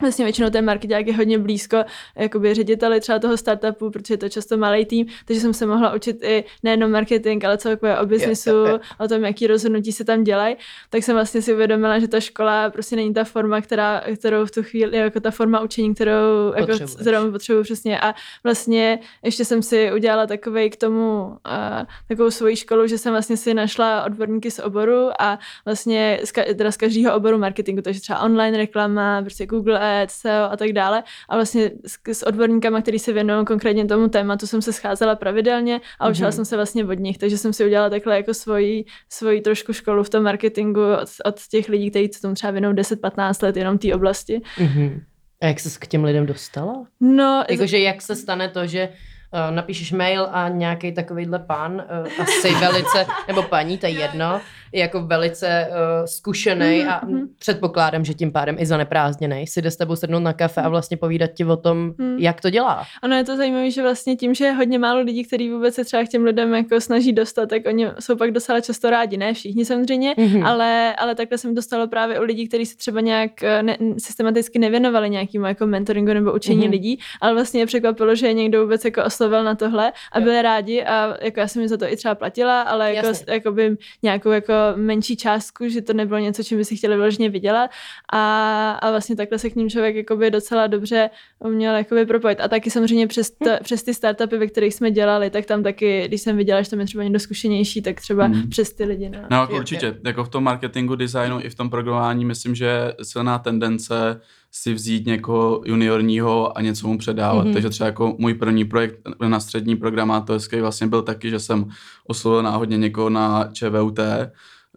Vlastně 0.00 0.24
většinou 0.24 0.50
ten 0.50 0.64
marketák 0.64 1.06
je 1.06 1.16
hodně 1.16 1.38
blízko 1.38 1.76
jakoby 2.16 2.54
řediteli 2.54 3.00
třeba 3.00 3.18
toho 3.18 3.36
startupu, 3.36 3.90
protože 3.90 4.14
je 4.14 4.18
to 4.18 4.28
často 4.28 4.56
malý 4.56 4.84
tým, 4.84 5.06
takže 5.24 5.40
jsem 5.40 5.54
se 5.54 5.66
mohla 5.66 5.94
učit 5.94 6.22
i 6.22 6.44
nejenom 6.62 6.90
marketing, 6.90 7.44
ale 7.44 7.58
celkově 7.58 7.98
o 7.98 8.06
biznisu, 8.06 8.50
jo, 8.50 8.66
jo. 8.66 8.78
o 8.98 9.08
tom, 9.08 9.24
jaký 9.24 9.46
rozhodnutí 9.46 9.92
se 9.92 10.04
tam 10.04 10.24
dělají, 10.24 10.56
tak 10.90 11.02
jsem 11.02 11.14
vlastně 11.14 11.42
si 11.42 11.54
uvědomila, 11.54 11.98
že 11.98 12.08
ta 12.08 12.20
škola 12.20 12.70
prostě 12.70 12.96
není 12.96 13.14
ta 13.14 13.24
forma, 13.24 13.60
která, 13.60 14.02
kterou 14.16 14.46
v 14.46 14.50
tu 14.50 14.62
chvíli, 14.62 14.96
jako 14.96 15.20
ta 15.20 15.30
forma 15.30 15.60
učení, 15.60 15.94
kterou, 15.94 16.52
jako, 16.56 16.72
kterou 17.00 17.30
potřebuji 17.30 17.62
přesně. 17.62 18.00
A 18.00 18.14
vlastně 18.44 18.98
ještě 19.22 19.44
jsem 19.44 19.62
si 19.62 19.92
udělala 19.92 20.26
takovej 20.26 20.70
k 20.70 20.76
tomu 20.76 21.26
uh, 21.26 21.86
takovou 22.08 22.30
svoji 22.30 22.56
školu, 22.56 22.86
že 22.86 22.98
jsem 22.98 23.12
vlastně 23.12 23.36
si 23.36 23.54
našla 23.54 24.04
odborníky 24.04 24.50
z 24.50 24.58
oboru 24.58 25.10
a 25.18 25.38
vlastně 25.64 26.20
z, 26.24 26.32
ka- 26.32 26.54
teda 26.54 26.70
z 26.70 26.76
každého 26.76 27.16
oboru 27.16 27.38
marketingu, 27.38 27.82
takže 27.82 28.00
třeba 28.00 28.20
online 28.20 28.56
reklama, 28.56 29.22
prostě 29.22 29.46
Google 29.46 29.85
SEO 30.08 30.44
a 30.52 30.56
tak 30.56 30.72
dále. 30.72 31.02
A 31.28 31.34
vlastně 31.36 31.70
s, 31.86 31.98
s 32.12 32.22
odborníkama, 32.26 32.80
který 32.82 32.98
se 32.98 33.12
věnují 33.12 33.44
konkrétně 33.46 33.84
tomu 33.84 34.08
tématu, 34.08 34.46
jsem 34.46 34.62
se 34.62 34.72
scházela 34.72 35.16
pravidelně 35.16 35.80
a 36.00 36.08
učila 36.08 36.28
Mhm. 36.28 36.32
jsem 36.36 36.44
se 36.44 36.56
vlastně 36.56 36.84
od 36.84 36.98
nich, 36.98 37.18
takže 37.18 37.38
jsem 37.38 37.52
si 37.52 37.64
udělala 37.64 37.90
takhle 37.90 38.16
jako 38.16 38.34
svoji, 38.34 38.84
svoji 39.08 39.40
trošku 39.40 39.72
školu 39.72 40.02
v 40.02 40.10
tom 40.10 40.22
marketingu 40.24 40.80
od, 41.02 41.08
od 41.24 41.40
těch 41.50 41.68
lidí, 41.68 41.90
kteří 41.90 42.08
se 42.12 42.20
tomu 42.22 42.34
třeba 42.34 42.50
věnují 42.50 42.74
10-15 42.74 43.42
let 43.42 43.56
jenom 43.56 43.78
té 43.78 43.94
oblasti. 43.94 44.40
Mhm. 44.58 45.02
A 45.42 45.46
jak 45.46 45.60
ses 45.60 45.78
k 45.78 45.86
těm 45.86 46.04
lidem 46.04 46.26
dostala? 46.26 46.86
No, 47.00 47.44
Jakože 47.50 47.78
jak 47.78 48.02
se 48.02 48.16
stane 48.16 48.48
to, 48.48 48.66
že 48.66 48.88
uh, 48.88 49.54
napíšeš 49.54 49.92
mail 49.92 50.28
a 50.32 50.48
nějaký 50.48 50.92
takovýhle 50.94 51.38
pán, 51.38 51.72
uh, 51.74 52.22
asi 52.22 52.54
velice, 52.54 53.06
nebo 53.28 53.42
paní, 53.42 53.78
to 53.78 53.86
je 53.86 53.92
jedno, 53.92 54.40
je 54.76 54.82
jako 54.82 55.02
velice 55.02 55.68
uh, 55.70 56.06
zkušený 56.06 56.78
Mhm, 56.78 56.88
a 56.88 57.00
mhm. 57.06 57.28
předpokládám, 57.38 58.04
že 58.04 58.14
tím 58.14 58.32
pádem 58.32 58.56
i 58.58 58.66
zaneprázdněný, 58.66 59.46
si 59.46 59.62
jde 59.62 59.70
s 59.70 59.76
tebou 59.76 59.96
sednout 59.96 60.20
na 60.20 60.32
kafe 60.32 60.60
a 60.60 60.68
vlastně 60.68 60.96
povídat 60.96 61.30
ti 61.30 61.44
o 61.44 61.56
tom, 61.56 61.92
Mhm. 61.98 62.16
jak 62.18 62.40
to 62.40 62.50
dělá. 62.50 62.84
Ono 63.04 63.16
je 63.16 63.24
to 63.24 63.36
zajímavé, 63.36 63.70
že 63.70 63.82
vlastně 63.82 64.16
tím, 64.16 64.34
že 64.34 64.44
je 64.44 64.52
hodně 64.52 64.78
málo 64.78 65.00
lidí, 65.00 65.24
kteří 65.24 65.50
vůbec 65.50 65.74
se 65.74 65.84
třeba 65.84 66.04
k 66.04 66.08
těm 66.08 66.24
lidem 66.24 66.54
jako 66.54 66.80
snaží 66.80 67.12
dostat, 67.12 67.48
tak 67.48 67.62
oni 67.66 67.86
jsou 68.00 68.16
pak 68.16 68.30
docela 68.30 68.60
často 68.60 68.90
rádi, 68.90 69.16
ne 69.16 69.34
všichni 69.34 69.64
samozřejmě, 69.64 70.14
Mhm. 70.18 70.46
ale, 70.46 70.94
ale 70.96 71.14
takhle 71.14 71.38
jsem 71.38 71.54
dostala 71.54 71.86
právě 71.86 72.20
u 72.20 72.22
lidí, 72.22 72.48
kteří 72.48 72.66
se 72.66 72.76
třeba 72.76 73.00
nějak 73.00 73.42
eh, 73.42 73.62
ne, 73.62 73.76
systematicky 73.98 74.58
nevěnovali 74.58 75.10
nějakému 75.10 75.46
jako 75.46 75.66
mentoringu 75.66 76.12
nebo 76.12 76.32
učení 76.32 76.60
Mhm. 76.62 76.70
lidí, 76.70 76.98
ale 77.20 77.34
vlastně 77.34 77.60
je 77.60 77.66
překvapilo, 77.66 78.14
že 78.14 78.26
je 78.26 78.32
někdo 78.32 78.62
vůbec 78.62 78.84
jako 78.84 79.04
oslovil 79.04 79.44
na 79.44 79.54
tohle 79.54 79.92
a 80.12 80.18
Jo. 80.18 80.24
byli 80.24 80.42
rádi 80.42 80.84
a 80.84 81.16
jako 81.22 81.40
já 81.40 81.48
jsem 81.48 81.62
mi 81.62 81.68
za 81.68 81.76
to 81.76 81.92
i 81.92 81.96
třeba 81.96 82.14
platila, 82.14 82.62
ale 82.62 82.94
jako, 82.94 83.08
jako 83.28 83.52
by 83.52 83.76
nějakou 84.02 84.30
jako 84.30 84.52
menší 84.76 85.16
částku, 85.16 85.68
že 85.68 85.82
to 85.82 85.92
nebylo 85.92 86.18
něco, 86.18 86.42
čím 86.42 86.58
by 86.58 86.64
si 86.64 86.76
chtěli 86.76 86.96
vyloženě 86.96 87.30
vydělat 87.30 87.70
a, 88.12 88.70
a 88.72 88.90
vlastně 88.90 89.16
takhle 89.16 89.38
se 89.38 89.50
k 89.50 89.56
ním 89.56 89.70
člověk 89.70 89.96
jakoby 89.96 90.30
docela 90.30 90.66
dobře 90.66 91.10
uměl 91.38 91.74
jakoby 91.74 92.06
propojit. 92.06 92.40
A 92.40 92.48
taky 92.48 92.70
samozřejmě 92.70 93.06
přes, 93.06 93.30
t, 93.30 93.58
přes 93.62 93.82
ty 93.82 93.94
startupy, 93.94 94.38
ve 94.38 94.46
kterých 94.46 94.74
jsme 94.74 94.90
dělali, 94.90 95.30
tak 95.30 95.46
tam 95.46 95.62
taky, 95.62 96.08
když 96.08 96.20
jsem 96.20 96.36
viděla, 96.36 96.62
že 96.62 96.70
tam 96.70 96.80
je 96.80 96.86
třeba 96.86 97.04
někdo 97.04 97.18
zkušenější, 97.18 97.82
tak 97.82 98.00
třeba 98.00 98.26
Hmm. 98.26 98.48
přes 98.48 98.72
ty 98.72 98.84
lidi. 98.84 99.08
No. 99.08 99.18
No 99.30 99.36
jako 99.36 99.56
určitě, 99.56 99.94
jako 100.04 100.24
v 100.24 100.28
tom 100.28 100.44
marketingu, 100.44 100.94
designu 100.96 101.40
i 101.40 101.50
v 101.50 101.54
tom 101.54 101.70
programování 101.70 102.24
myslím, 102.24 102.54
že 102.54 102.64
je 102.64 102.94
silná 103.02 103.38
tendence 103.38 104.20
si 104.52 104.74
vzít 104.74 105.06
někoho 105.06 105.62
juniorního 105.64 106.58
a 106.58 106.60
něco 106.60 106.88
mu 106.88 106.98
předávat. 106.98 107.42
Mhm. 107.42 107.50
Mm-hmm. 107.50 107.52
Takže 107.52 107.68
třeba 107.70 107.86
jako 107.86 108.16
můj 108.18 108.34
první 108.34 108.64
projekt 108.64 109.00
na 109.28 109.40
střední 109.40 109.76
programátorský 109.76 110.60
vlastně 110.60 110.86
byl 110.86 111.02
taky, 111.02 111.30
že 111.30 111.38
jsem 111.38 111.68
oslovil 112.06 112.42
náhodně 112.42 112.76
někoho 112.76 113.10
na 113.10 113.48
ČVUT, 113.52 114.00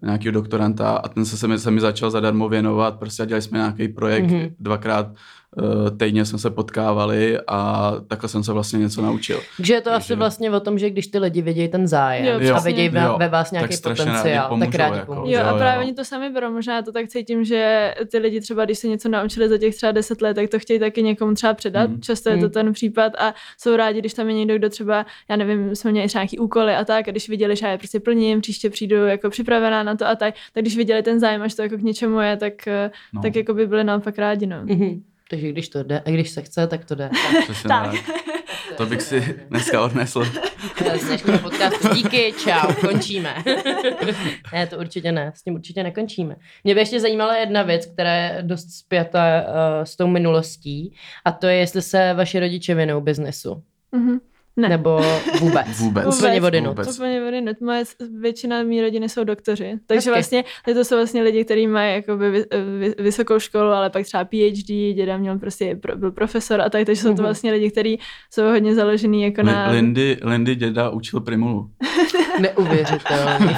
nějakého 0.02 0.32
doktoranta 0.32 0.90
a 0.90 1.08
ten 1.08 1.26
se, 1.26 1.38
se, 1.38 1.48
mi, 1.48 1.60
se 1.60 1.72
mi 1.72 1.82
začal 1.82 2.12
zadarmo 2.12 2.50
věnovat, 2.50 3.00
prostě 3.00 3.24
a 3.24 3.26
dělali 3.26 3.42
jsme 3.42 3.58
nějaký 3.58 3.88
projekt 3.88 4.24
Mhm. 4.26 4.34
mm-hmm. 4.36 4.54
dvakrát 4.60 5.08
týdně 5.98 6.26
jsme 6.26 6.40
se 6.40 6.50
potkávali 6.50 7.38
a 7.48 7.92
takhle 8.08 8.30
jsem 8.30 8.44
se 8.44 8.54
vlastně 8.54 8.80
něco 8.80 9.02
naučil. 9.02 9.40
Takže 9.58 9.74
je 9.74 9.82
to 9.82 9.90
Takže- 9.90 10.14
asi 10.14 10.16
vlastně 10.16 10.52
o 10.52 10.60
tom, 10.60 10.80
že 10.80 10.90
když 10.90 11.08
ty 11.08 11.20
lidi 11.20 11.42
vidějí 11.42 11.68
ten 11.68 11.88
zájem 11.88 12.42
Jo, 12.42 12.56
a 12.56 12.60
vidějí 12.60 12.90
ve, 12.90 13.02
ve 13.18 13.30
vás 13.30 13.48
tak 13.50 13.52
nějaký 13.52 13.76
rádi 13.76 13.82
potenciál, 13.96 14.50
pomůžou, 14.50 14.72
tak 14.72 14.80
rádi 14.80 14.98
jako. 14.98 15.14
Jo, 15.14 15.24
Jo, 15.26 15.40
a 15.46 15.58
právě 15.58 15.76
jo. 15.76 15.82
oni 15.88 15.94
to 15.94 16.06
sami 16.06 16.30
berou, 16.30 16.52
možná 16.54 16.76
já 16.76 16.82
to 16.82 16.92
tak 16.92 17.08
cítím, 17.08 17.44
že 17.44 17.94
ty 18.12 18.18
lidi 18.18 18.42
třeba, 18.42 18.66
když 18.66 18.80
se 18.80 18.88
něco 18.88 19.10
naučili 19.10 19.50
za 19.50 19.58
těch 19.58 19.76
třeba 19.76 19.92
deset 19.92 20.22
let, 20.22 20.34
tak 20.34 20.50
to 20.50 20.60
chtějí 20.60 20.80
taky 20.80 21.04
někomu 21.04 21.34
třeba 21.34 21.54
předat. 21.54 21.90
Mhm. 21.90 22.02
Často 22.02 22.30
je 22.30 22.36
to 22.38 22.42
Mhm. 22.44 22.52
ten 22.52 22.74
případ 22.74 23.14
a 23.18 23.34
jsou 23.58 23.76
rádi, 23.76 24.00
když 24.00 24.14
tam 24.14 24.28
je 24.28 24.34
někdo, 24.34 24.56
kdo 24.58 24.70
třeba, 24.70 25.06
já 25.30 25.36
nevím, 25.36 25.76
jsme 25.76 25.92
měli 25.92 26.08
třeba 26.08 26.22
nějaký 26.22 26.40
úkoly 26.40 26.76
a 26.76 26.86
tak, 26.86 27.08
a 27.08 27.12
když 27.12 27.30
viděli, 27.30 27.56
že 27.56 27.66
já 27.66 27.72
je 27.72 27.78
prostě 27.78 28.00
plním, 28.00 28.42
příště 28.42 28.70
přijdu 28.70 28.96
jako 29.08 29.30
připravená 29.30 29.84
na 29.84 29.96
to 29.96 30.08
a 30.08 30.16
tak, 30.16 30.34
tak 30.54 30.64
když 30.64 30.78
viděli 30.78 31.04
ten 31.04 31.20
zájem, 31.20 31.42
až 31.42 31.56
to 31.56 31.62
jako 31.62 31.78
k 31.78 31.82
něčemu 31.82 32.20
je, 32.20 32.38
tak, 32.38 32.54
no. 32.66 32.74
No. 33.14 33.22
tak 33.22 33.36
jako 33.36 33.54
by 33.54 33.68
byli 33.68 33.84
naopak 33.84 34.18
rádi, 34.18 34.46
no. 34.48 34.58
Mhm. 34.64 35.02
Takže 35.30 35.50
když 35.50 35.70
to 35.70 35.84
jde, 35.84 36.02
a 36.06 36.10
když 36.10 36.30
se 36.30 36.42
chce, 36.42 36.68
tak 36.68 36.86
to 36.86 36.96
jde. 36.96 37.10
Přesně 37.44 37.68
Tak. 37.68 37.92
tak. 37.92 38.16
To 38.78 38.86
bych 38.86 39.02
si 39.02 39.40
dneska 39.50 39.82
odnesl. 39.82 40.24
Z 41.00 41.06
dnešního 41.08 41.40
podcastu. 41.40 41.96
Díky, 41.96 42.34
čau, 42.44 42.74
končíme. 42.88 43.44
ne, 44.54 44.68
to 44.68 44.78
určitě 44.78 45.12
ne, 45.12 45.32
s 45.36 45.44
tím 45.44 45.54
určitě 45.56 45.84
nekončíme. 45.84 46.36
Mě 46.64 46.74
by 46.74 46.82
ještě 46.82 47.00
zajímala 47.00 47.36
jedna 47.38 47.64
věc, 47.64 47.86
která 47.86 48.14
je 48.16 48.38
dost 48.42 48.72
spjata 48.72 49.20
uh, 49.42 49.84
s 49.84 49.96
tou 49.96 50.08
minulostí, 50.08 50.94
a 51.26 51.32
to 51.32 51.48
je, 51.48 51.56
jestli 51.56 51.82
se 51.82 52.14
vaši 52.14 52.40
rodiče 52.40 52.76
věnují 52.76 53.04
biznesu. 53.04 53.64
Mhm. 53.92 54.20
Ne. 54.58 54.70
Nebo 54.70 55.02
vůbec. 55.40 55.68
Vůbec. 55.80 56.18
Úplně 56.18 56.42
vody 56.42 56.62
Vůbec. 56.62 56.96
Úplně 56.98 57.22
vody 57.24 57.42
nut. 57.42 57.62
Moje 57.62 57.84
většina 58.20 58.64
mý 58.64 58.82
rodiny 58.82 59.10
jsou 59.10 59.24
doktoři. 59.24 59.74
Takže 59.88 59.96
Hezky. 59.98 60.10
vlastně 60.12 60.44
to 60.74 60.86
jsou 60.86 60.96
vlastně 60.96 61.22
lidi, 61.22 61.46
kteří 61.46 61.68
mají 61.68 61.94
jakoby 61.96 62.32
vy, 62.32 62.44
vy, 62.80 62.94
vysokou 63.04 63.40
školu, 63.40 63.70
ale 63.70 63.90
pak 63.90 64.06
třeba 64.06 64.26
PhD, 64.26 64.94
děda 64.96 65.18
měl 65.18 65.40
prostě, 65.40 65.76
pro, 65.76 65.96
byl 65.98 66.12
profesor 66.12 66.62
a 66.62 66.70
tak, 66.70 66.86
takže 66.86 67.02
jsou 67.02 67.08
to 67.08 67.14
Mhm. 67.14 67.24
vlastně 67.24 67.52
lidi, 67.52 67.72
kteří 67.72 68.00
jsou 68.34 68.44
hodně 68.44 68.76
založený 68.76 69.24
jako 69.24 69.44
na... 69.44 69.68
Li- 69.72 69.76
Lindy, 69.76 70.18
Lindy 70.24 70.56
děda 70.56 70.90
učil 70.90 71.20
primulu. 71.20 71.70
Neuvěřitelný. 72.40 73.48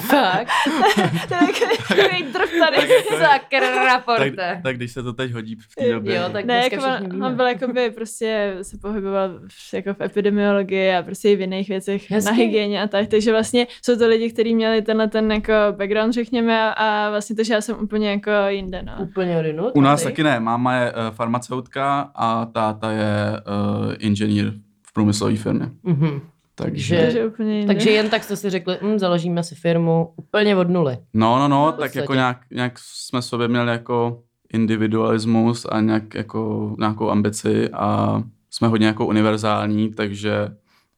Je 1.61 1.77
takový 1.87 2.23
drv 2.23 2.49
tady. 2.59 2.75
Tak 2.77 2.89
jako- 2.89 3.15
Sakra, 3.17 3.99
Tak, 4.17 4.33
tak 4.63 4.75
když 4.75 4.91
se 4.91 5.03
to 5.03 5.13
teď 5.13 5.31
hodí 5.31 5.55
v 5.55 5.75
té 5.75 5.91
době. 5.91 6.15
Jo, 6.15 6.23
tak 6.31 6.45
ne, 6.45 6.69
jako 6.71 6.85
on, 7.05 7.23
on 7.25 7.35
byl 7.35 7.47
jakoby 7.47 7.91
prostě 7.91 8.57
se 8.61 8.77
pohyboval 8.81 9.39
jako 9.73 9.93
v 9.93 10.01
epidemiologii 10.01 10.80
a 10.97 11.03
prostě 11.03 11.29
i 11.31 11.35
v 11.35 11.41
jiných 11.41 11.69
věcech 11.69 12.11
Hezky. 12.11 12.31
na 12.31 12.37
hygieně 12.37 12.81
a 12.83 12.87
tak, 12.87 13.07
takže 13.07 13.31
vlastně 13.31 13.67
jsou 13.85 13.97
to 13.97 14.07
lidi, 14.07 14.31
kteří 14.31 14.55
měli 14.55 14.81
tenhle 14.81 15.07
ten 15.07 15.31
jako 15.31 15.53
background, 15.71 16.13
řekněme, 16.13 16.61
a, 16.61 16.71
a 16.71 17.09
vlastně 17.09 17.35
to, 17.35 17.43
že 17.43 17.53
já 17.53 17.61
jsem 17.61 17.75
úplně 17.83 18.09
jako 18.09 18.31
jinde, 18.47 18.83
no. 18.83 18.93
Úplně 19.03 19.37
odinut. 19.39 19.71
U 19.75 19.81
nás 19.81 20.01
a 20.01 20.03
ty? 20.03 20.11
taky 20.11 20.23
ne. 20.23 20.39
Máma 20.39 20.75
je 20.75 20.91
uh, 20.93 21.15
farmaceutka 21.15 22.11
a 22.15 22.45
táta 22.45 22.91
je 22.91 23.31
uh, 23.31 23.93
inženýr 23.99 24.53
v 24.87 24.93
průmyslové 24.93 25.35
firmě. 25.35 25.69
Mhm. 25.83 26.21
Takže... 26.55 26.95
Že- 26.95 27.01
Takže 27.01 27.25
úplně. 27.25 27.65
Takže 27.65 27.91
jen 27.91 28.09
tak 28.09 28.23
jste 28.23 28.35
si 28.35 28.49
řekli, 28.49 28.77
hm, 28.81 28.99
založíme 28.99 29.43
si 29.43 29.55
firmu 29.55 30.13
úplně 30.15 30.55
od 30.55 30.69
nuly. 30.69 30.97
No, 31.13 31.39
no, 31.39 31.47
no, 31.47 31.71
tak 31.71 31.95
jako 31.95 32.13
nějak, 32.13 32.37
nějak 32.51 32.73
jsme 32.77 33.21
sobě 33.21 33.47
měli 33.47 33.71
jako 33.71 34.19
individualismus 34.53 35.65
a 35.71 35.81
nějak 35.81 36.15
jako 36.15 36.75
nějakou 36.79 37.09
ambici 37.09 37.69
a 37.69 38.21
jsme 38.49 38.67
hodně 38.67 38.87
jako 38.87 39.05
univerzální, 39.05 39.89
takže 39.89 40.47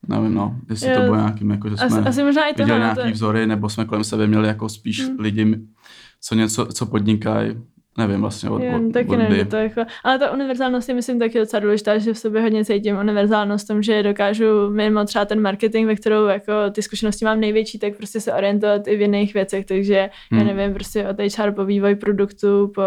nevím, 0.08 0.34
no, 0.34 0.56
jestli 0.70 0.90
Jo. 0.90 0.96
to 0.96 1.02
bylo 1.02 1.16
nějakým, 1.16 1.52
jako, 1.52 1.70
že 1.70 1.76
asi, 1.76 1.90
jsme 1.90 2.04
asi 2.04 2.24
možná 2.24 2.44
i 2.48 2.52
viděli 2.52 2.68
tohle, 2.70 2.80
nějaký 2.80 3.02
to, 3.12 3.14
vzory, 3.16 3.48
nebo 3.48 3.70
jsme 3.70 3.86
kolem 3.86 4.04
sebe 4.04 4.28
měli 4.28 4.48
jako 4.48 4.70
spíš 4.70 5.08
Hmm. 5.08 5.20
lidi, 5.20 5.58
co 6.22 6.36
něco, 6.36 6.66
co 6.66 6.86
podnikají, 6.86 7.52
nevím 7.98 8.22
vlastně 8.22 8.50
od, 8.50 8.64
Jo, 8.64 8.72
od, 8.76 8.94
taky 8.94 9.10
od 9.10 9.16
nevím, 9.16 9.48
to 9.48 9.56
jako, 9.56 9.82
ale 10.04 10.20
ta 10.20 10.32
univerzálnost 10.32 10.90
je 10.90 10.96
myslím 10.96 11.20
taky 11.20 11.40
docela 11.40 11.60
důležitá, 11.60 11.98
že 11.98 12.14
v 12.14 12.18
sobě 12.18 12.42
hodně 12.42 12.66
cítím 12.66 12.98
univerzálnost 12.98 13.68
tom, 13.68 13.84
že 13.84 14.04
dokážu 14.04 14.70
mimo 14.70 15.06
třeba 15.06 15.26
ten 15.26 15.42
marketing, 15.42 15.88
ve 15.88 15.96
kterou 15.96 16.26
jako 16.26 16.54
ty 16.72 16.82
zkušenosti 16.82 17.26
mám 17.26 17.40
největší, 17.40 17.80
tak 17.80 17.98
prostě 17.98 18.20
se 18.20 18.34
orientovat 18.34 18.88
i 18.88 18.98
v 18.98 19.02
jiných 19.02 19.34
věcech, 19.34 19.66
takže 19.66 20.10
hmm. 20.32 20.42
já 20.42 20.54
nevím, 20.54 20.74
prostě 20.74 21.08
od 21.08 21.18
HR 21.38 21.52
po 21.52 21.66
vývoj 21.66 21.96
produktu, 21.96 22.72
po 22.76 22.82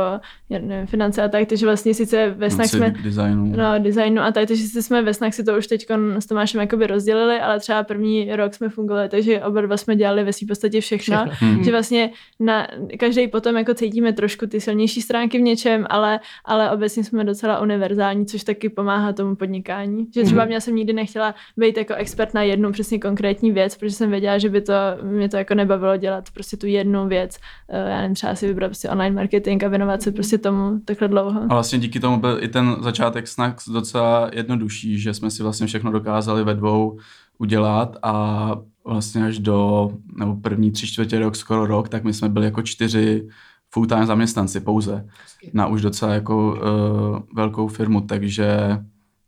já 0.51 0.59
nevím, 0.59 0.87
finance 0.87 1.23
a 1.23 1.29
tak, 1.29 1.49
takže 1.49 1.67
vlastně 1.67 1.95
sice 1.95 2.35
ve 2.37 2.51
snách 2.51 2.73
Věci 2.73 2.77
jsme 2.77 2.91
designu. 3.03 3.53
No, 3.57 3.79
designu 3.79 4.23
a 4.23 4.33
tak, 4.33 4.49
takže 4.49 4.83
jsme 4.83 5.03
ve 5.03 5.15
snách 5.15 5.35
si 5.35 5.45
to 5.45 5.59
už 5.59 5.67
teď 5.67 5.87
s 6.19 6.27
Tomášem 6.27 6.61
jakoby 6.61 6.87
rozdělili, 6.87 7.41
ale 7.41 7.61
třeba 7.61 7.83
první 7.85 8.37
rok 8.37 8.55
jsme 8.55 8.69
fungovali, 8.69 9.09
takže 9.09 9.43
oba 9.43 9.61
dva 9.61 9.77
jsme 9.77 9.97
dělali 9.97 10.25
ve 10.25 10.33
podstatě 10.49 10.81
všechno. 10.81 11.17
Všechno. 11.17 11.49
Hmm. 11.49 11.65
Že 11.65 11.71
vlastně 11.71 12.11
na, 12.41 12.69
každý 12.99 13.29
potom 13.29 13.57
jako 13.57 13.75
cítíme 13.75 14.13
trošku 14.13 14.47
ty 14.47 14.61
silnější 14.61 14.96
stránky 15.03 15.39
v 15.39 15.43
něčem, 15.43 15.87
ale, 15.91 16.21
ale 16.45 16.71
obecně 16.71 17.05
jsme 17.05 17.25
docela 17.25 17.61
univerzální, 17.61 18.27
což 18.27 18.45
taky 18.45 18.69
pomáhá 18.69 19.13
tomu 19.13 19.37
podnikání. 19.37 20.07
Že 20.15 20.23
třeba 20.23 20.43
Mhm. 20.43 20.49
mě 20.49 20.61
jsem 20.61 20.75
nikdy 20.77 20.93
nechtěla 20.93 21.35
být 21.57 21.77
jako 21.77 21.95
expert 21.95 22.35
na 22.35 22.43
jednu 22.43 22.73
přesně 22.73 22.99
konkrétní 22.99 23.51
věc, 23.53 23.77
protože 23.77 23.93
jsem 23.95 24.11
věděla, 24.11 24.39
že 24.39 24.49
by 24.49 24.61
to 24.61 24.73
mě 25.03 25.29
to 25.29 25.37
jako 25.37 25.55
nebavilo 25.55 25.97
dělat 25.97 26.25
prostě 26.35 26.57
tu 26.57 26.67
jednu 26.67 27.09
věc. 27.09 27.37
Eh, 27.69 27.91
Já 27.91 28.01
nevím, 28.01 28.15
třeba 28.15 28.35
si 28.35 28.47
vybrat 28.49 28.69
prostě 28.69 28.89
online 28.91 29.17
marketing 29.17 29.65
a 29.65 29.69
věnovat 29.69 30.03
se 30.03 30.13
prostě 30.13 30.39
tomu 30.39 30.81
takhle 30.85 31.09
dlouho. 31.09 31.41
A 31.43 31.55
vlastně 31.55 31.79
díky 31.79 32.01
tomu 32.01 32.21
byl 32.21 32.39
i 32.41 32.49
ten 32.49 32.77
začátek 32.81 33.29
snack 33.29 33.61
docela 33.73 34.31
jednodušší, 34.33 34.99
že 34.99 35.15
jsme 35.15 35.31
si 35.31 35.43
vlastně 35.43 35.67
všechno 35.67 35.93
dokázali 35.93 36.45
ve 36.45 36.55
dvou 36.55 36.99
udělat 37.39 37.97
a 38.03 38.57
vlastně 38.85 39.27
až 39.27 39.39
do, 39.39 39.91
nebo 40.19 40.37
první 40.37 40.71
tři 40.73 40.87
čtvrtě 40.87 41.19
rok, 41.19 41.37
skoro 41.37 41.67
rok, 41.67 41.89
tak 41.89 42.05
my 42.05 42.13
jsme 42.13 42.29
byli 42.29 42.45
jako 42.45 42.63
čtyři 42.63 43.29
full-time 43.75 44.07
zaměstnanci 44.07 44.61
pouze 44.61 45.07
na 45.53 45.67
už 45.67 45.83
docela 45.83 46.15
jako 46.15 46.53
uh, 46.53 47.19
velkou 47.35 47.69
firmu, 47.69 48.01
takže 48.01 48.57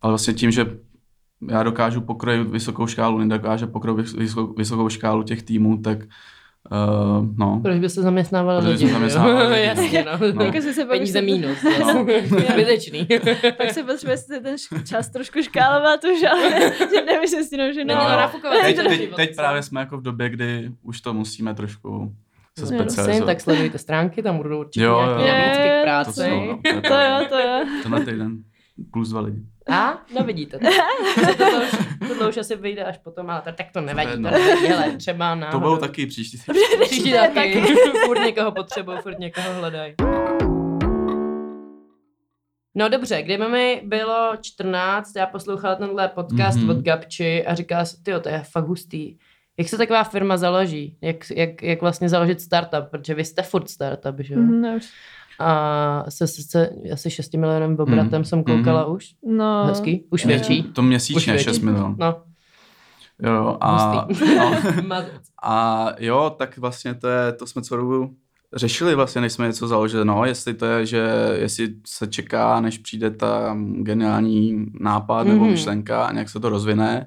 ale 0.02 0.10
vlastně 0.10 0.34
tím, 0.34 0.50
že 0.50 0.66
já 1.48 1.62
dokážu 1.62 2.00
pokrojit 2.00 2.48
vysokou 2.48 2.86
škálu, 2.86 3.16
Linda 3.16 3.36
dokáže 3.36 3.66
pokrojit 3.66 3.98
vys- 4.06 4.18
vysokou, 4.18 4.54
vysokou 4.54 4.88
škálu 4.88 5.22
těch 5.22 5.42
týmů, 5.42 5.78
tak 5.78 5.98
uh, 6.02 7.26
no. 7.36 7.60
Proč 7.62 7.78
byste 7.78 8.02
zaměstnávali 8.02 8.58
Protože 8.60 8.72
lidi? 8.72 8.84
jsme 8.84 8.92
zaměstnávali 8.92 9.44
jo? 9.44 9.50
lidi, 9.50 9.64
no. 9.76 9.82
Jasně, 9.82 10.04
no. 10.12 10.32
No. 10.34 10.44
Jako 10.44 10.60
si 10.62 10.74
se 10.74 10.84
Peníze 10.84 11.22
mínus. 11.22 11.58
No. 11.80 11.86
Zbytečný. 12.52 13.08
Se 13.72 13.82
potřebuje 13.82 14.16
si 14.16 14.40
ten 14.42 14.56
čas 14.84 15.08
trošku 15.08 15.42
škálovat 15.42 16.00
už, 16.04 16.22
ale 16.32 16.50
že 16.78 17.04
nevím, 17.06 17.28
s 17.28 17.50
tím, 17.50 17.72
že 17.74 17.84
No, 17.84 17.94
no. 17.94 18.00
no, 18.44 18.50
teď, 18.62 18.76
teď, 18.76 19.14
teď 19.16 19.36
právě 19.36 19.62
jsme 19.62 19.80
jako 19.80 19.98
v 19.98 20.02
době, 20.02 20.28
kdy 20.30 20.70
už 20.82 21.00
to 21.00 21.14
musíme 21.14 21.54
trošku 21.54 22.14
se 22.66 22.74
Jo, 22.74 22.78
Prosím, 22.82 22.90
specializovat. 22.90 23.26
tak 23.26 23.40
sledujte 23.40 23.78
stránky, 23.78 24.22
tam 24.22 24.36
budou 24.36 24.60
určitě 24.60 24.84
Jo, 24.84 24.96
nějaké 25.06 25.22
jo. 25.22 25.28
nabídky 25.38 25.62
k 25.62 25.64
Je, 25.64 25.78
to 25.78 25.82
práci. 25.84 26.12
jsou, 26.12 26.44
no, 26.46 26.58
to, 26.62 26.68
je 26.68 26.80
To 26.80 26.94
jo, 26.94 27.26
to 27.28 27.38
jo. 27.38 27.64
Tenhle 27.82 28.00
týden 28.04 28.36
plus 28.92 29.08
dva 29.08 29.20
lidi. 29.20 29.38
A? 29.70 29.98
No 30.18 30.24
vidíte. 30.24 30.58
To, 30.58 30.66
tohle, 31.38 31.64
už, 31.64 31.70
tohle 32.08 32.28
už 32.28 32.36
asi 32.36 32.56
vyjde 32.56 32.84
až 32.84 32.98
potom, 32.98 33.30
ale 33.30 33.40
to, 33.42 33.52
tak 33.52 33.66
to 33.72 33.80
nevadí. 33.80 34.10
To 34.12 34.16
nevadí. 34.18 34.66
Hele, 34.66 34.96
třeba 34.96 35.34
To 35.34 35.40
náhodou. 35.40 35.60
budou 35.60 35.76
taky 35.76 36.06
příští 36.06 36.38
Příští 36.82 37.12
To 37.12 37.18
taky. 37.34 37.62
furt 38.06 38.20
někoho 38.20 38.52
potřebují, 38.52 38.98
furt 38.98 39.18
někoho 39.18 39.54
hledají. 39.54 39.94
No 42.74 42.88
dobře, 42.88 43.22
kdyby 43.22 43.48
mi 43.48 43.82
bylo 43.84 44.32
14, 44.40 45.16
já 45.16 45.26
poslouchala 45.26 45.74
tenhle 45.74 46.08
podcast 46.08 46.58
Mhm. 46.58 46.68
mm-hmm. 46.68 46.78
od 46.78 46.82
Gabči 46.84 47.46
a 47.46 47.54
říkala 47.54 47.84
si, 47.84 48.02
tyjo, 48.02 48.20
to 48.20 48.28
je 48.28 48.42
fakt 48.50 48.64
hustý. 48.66 49.16
Jak 49.58 49.68
se 49.68 49.78
taková 49.78 50.04
firma 50.04 50.36
založí? 50.36 50.96
Jak, 51.02 51.16
jak, 51.36 51.62
jak 51.62 51.80
vlastně 51.80 52.08
založit 52.08 52.40
startup? 52.40 52.84
Protože 52.90 53.14
vy 53.14 53.24
jste 53.24 53.42
furt 53.42 53.68
startup, 53.70 54.14
že 54.20 54.34
jo? 54.34 54.40
Už. 54.76 54.86
A 55.40 56.04
se, 56.08 56.26
se, 56.26 56.42
se 56.42 56.70
asi 56.92 57.10
6 57.10 57.34
milionem 57.34 57.76
obratem 57.78 58.08
Mhm. 58.12 58.24
jsem 58.24 58.44
koukala 58.44 58.84
už. 58.86 59.14
No, 59.26 59.64
Hezký? 59.66 60.04
Už 60.10 60.26
větší? 60.26 60.62
To 60.62 60.82
měsíčně 60.82 61.32
větší? 61.32 61.44
6 61.44 61.58
milionů. 61.58 61.96
No, 61.98 62.22
Jo, 63.22 63.32
jo, 63.32 63.56
a, 63.60 64.06
no, 64.36 64.54
mazec. 64.86 65.22
a 65.42 65.86
jo, 65.98 66.34
tak 66.38 66.58
vlastně 66.58 66.94
to, 66.94 67.08
je, 67.08 67.32
to 67.32 67.46
jsme 67.46 67.62
co 67.62 67.76
dobu 67.76 68.14
řešili 68.54 68.94
vlastně, 68.94 69.20
než 69.20 69.32
jsme 69.32 69.46
něco 69.46 69.68
založili, 69.68 70.04
no, 70.04 70.24
jestli 70.24 70.54
to 70.54 70.66
je, 70.66 70.86
že 70.86 71.08
jestli 71.34 71.68
se 71.86 72.06
čeká, 72.06 72.60
než 72.60 72.78
přijde 72.78 73.10
ta 73.10 73.56
geniální 73.82 74.66
nápad 74.80 75.26
nebo 75.26 75.40
Mhm. 75.44 75.50
myšlenka 75.50 76.04
a 76.04 76.12
nějak 76.12 76.28
se 76.28 76.40
to 76.40 76.48
rozvine, 76.48 77.06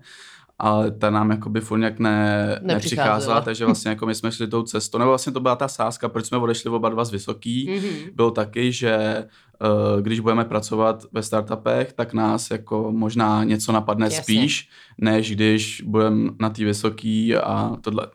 ale 0.62 0.92
ta 0.92 1.10
nám 1.10 1.32
jakoby 1.32 1.62
furt 1.62 1.78
nějak 1.80 2.00
ne, 2.00 2.60
Nepřicházela. 2.62 3.42
takže 3.42 3.66
vlastně 3.66 3.90
jako 3.90 4.06
my 4.06 4.16
jsme 4.16 4.32
šli 4.32 4.48
tou 4.48 4.64
cestou, 4.64 4.98
nebo 4.98 5.12
vlastně 5.12 5.34
to 5.34 5.40
byla 5.40 5.56
ta 5.56 5.68
sázka, 5.68 6.10
proč 6.10 6.26
jsme 6.26 6.38
odešli 6.38 6.70
oba 6.70 6.90
dva 6.90 7.06
z 7.06 7.12
vysoký, 7.12 7.70
Mhm. 7.76 7.90
byl 8.14 8.32
taky, 8.32 8.72
že 8.72 8.92
eh, 8.96 10.02
když 10.02 10.20
budeme 10.20 10.46
pracovat 10.46 11.04
ve 11.12 11.24
startupech, 11.24 11.94
tak 11.94 12.14
nás 12.14 12.52
jako 12.52 12.92
možná 12.92 13.44
něco 13.44 13.72
napadne 13.72 14.06
Jasně. 14.06 14.24
spíš, 14.24 14.70
než 14.98 15.32
když 15.36 15.82
budeme 15.86 16.30
na 16.40 16.50
té 16.50 16.66
vysoký 16.66 17.36
a 17.36 17.72
tohle. 17.82 18.08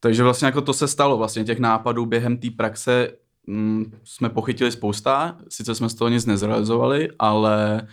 Takže 0.00 0.22
vlastně 0.22 0.46
jako 0.46 0.60
to 0.60 0.72
se 0.72 0.88
stalo, 0.88 1.16
vlastně 1.16 1.44
těch 1.44 1.58
nápadů 1.58 2.06
během 2.06 2.36
té 2.38 2.48
praxe 2.56 3.08
mm, 3.46 3.92
jsme 4.04 4.28
pochytili 4.28 4.70
spousta, 4.72 5.36
sice 5.48 5.74
jsme 5.74 5.88
z 5.88 5.94
toho 5.94 6.08
nic 6.08 6.26
nezrealizovali, 6.26 7.08
ale 7.18 7.80
Uh, 7.82 7.88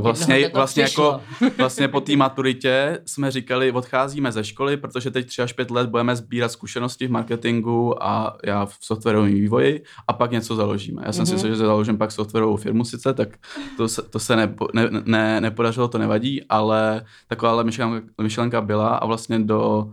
vlastně, 0.00 0.38
dne 0.38 0.48
to 0.48 0.58
vlastně, 0.58 0.82
jako, 0.82 1.20
vlastně 1.58 1.88
po 1.88 2.00
té 2.00 2.16
maturitě 2.16 2.98
jsme 3.06 3.30
říkali, 3.30 3.72
odcházíme 3.72 4.32
ze 4.32 4.44
školy, 4.44 4.76
protože 4.76 5.10
teď 5.10 5.26
3 5.26 5.42
až 5.42 5.52
5 5.52 5.70
let 5.70 5.88
budeme 5.88 6.16
sbírat 6.16 6.52
zkušenosti 6.52 7.06
v 7.06 7.10
marketingu 7.10 8.02
a 8.04 8.36
já 8.44 8.66
v 8.66 8.76
softwarovém 8.80 9.34
vývoji 9.34 9.82
a 10.08 10.12
pak 10.12 10.30
něco 10.30 10.56
založíme. 10.56 11.02
Já 11.06 11.12
jsem 11.12 11.24
mm-hmm. 11.24 11.28
si 11.28 11.34
Mhm. 11.34 11.36
myslel, 11.36 11.54
že 11.54 11.66
založím 11.66 11.98
pak 11.98 12.12
softwarovou 12.12 12.56
firmu 12.56 12.84
sice, 12.84 13.14
tak 13.14 13.28
to 13.76 13.88
se, 13.88 14.02
to 14.02 14.18
se 14.18 14.36
nepo, 14.36 14.68
ne, 14.74 14.88
ne, 15.04 15.40
nepodařilo, 15.40 15.88
to 15.88 15.98
nevadí, 15.98 16.44
ale 16.48 17.04
taková 17.28 17.62
myšlenka, 17.62 18.06
myšlenka 18.22 18.60
byla 18.60 18.96
a 18.96 19.06
vlastně 19.06 19.38
do, 19.38 19.90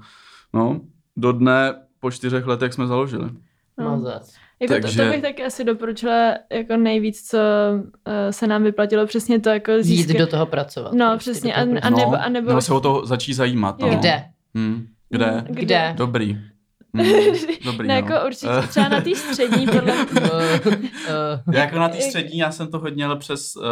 no, 0.54 0.82
do 1.18 1.32
dne 1.32 1.76
po 2.00 2.12
čtyřech 2.12 2.48
letech 2.48 2.74
jsme 2.74 2.88
založili. 2.88 3.30
No. 3.78 3.90
Mazec. 3.90 4.43
Jako 4.60 4.74
Takže... 4.74 4.98
to, 4.98 5.06
to, 5.06 5.12
bych 5.12 5.22
taky 5.22 5.46
asi 5.46 5.64
doporučila 5.64 6.34
jako 6.54 6.78
nejvíc, 6.78 7.28
co 7.30 7.38
uh, 7.78 8.14
se 8.32 8.48
nám 8.48 8.64
vyplatilo 8.64 9.06
přesně 9.06 9.40
to 9.40 9.50
jako 9.50 9.72
Jít 9.72 9.84
získat. 9.84 10.18
do 10.18 10.28
toho 10.28 10.46
pracovat. 10.46 10.94
No, 10.94 11.10
prostě, 11.12 11.32
přesně, 11.32 11.56
a- 11.56 11.62
a 11.62 11.66
pracovat. 11.66 11.90
nebo- 12.00 12.12
no, 12.12 12.30
nebo- 12.30 12.48
nebo 12.50 12.62
se 12.62 12.74
o 12.74 12.80
to 12.80 13.06
začít 13.06 13.34
zajímat. 13.34 13.80
No. 13.80 13.90
Kde? 13.90 14.24
Hmm. 14.56 14.88
Kde? 15.10 15.44
Kde? 15.50 15.94
Dobrý. 15.98 16.38
Hmm. 16.96 17.06
Dobrý, 17.66 17.88
No, 17.88 17.94
no. 17.94 18.00
jako 18.02 18.26
určitě 18.28 18.48
třeba 18.70 18.88
na 18.90 19.02
té 19.02 19.16
střední, 19.16 19.66
podle 19.68 19.94
Eh, 20.22 21.42
eh, 21.54 21.60
jako 21.60 21.80
na 21.80 21.90
té 21.90 22.02
střední 22.02 22.38
já 22.38 22.52
jsem 22.52 22.68
to 22.68 22.80
hodně 22.80 23.04
jel 23.04 23.16
přes 23.16 23.56
uh, 23.56 23.64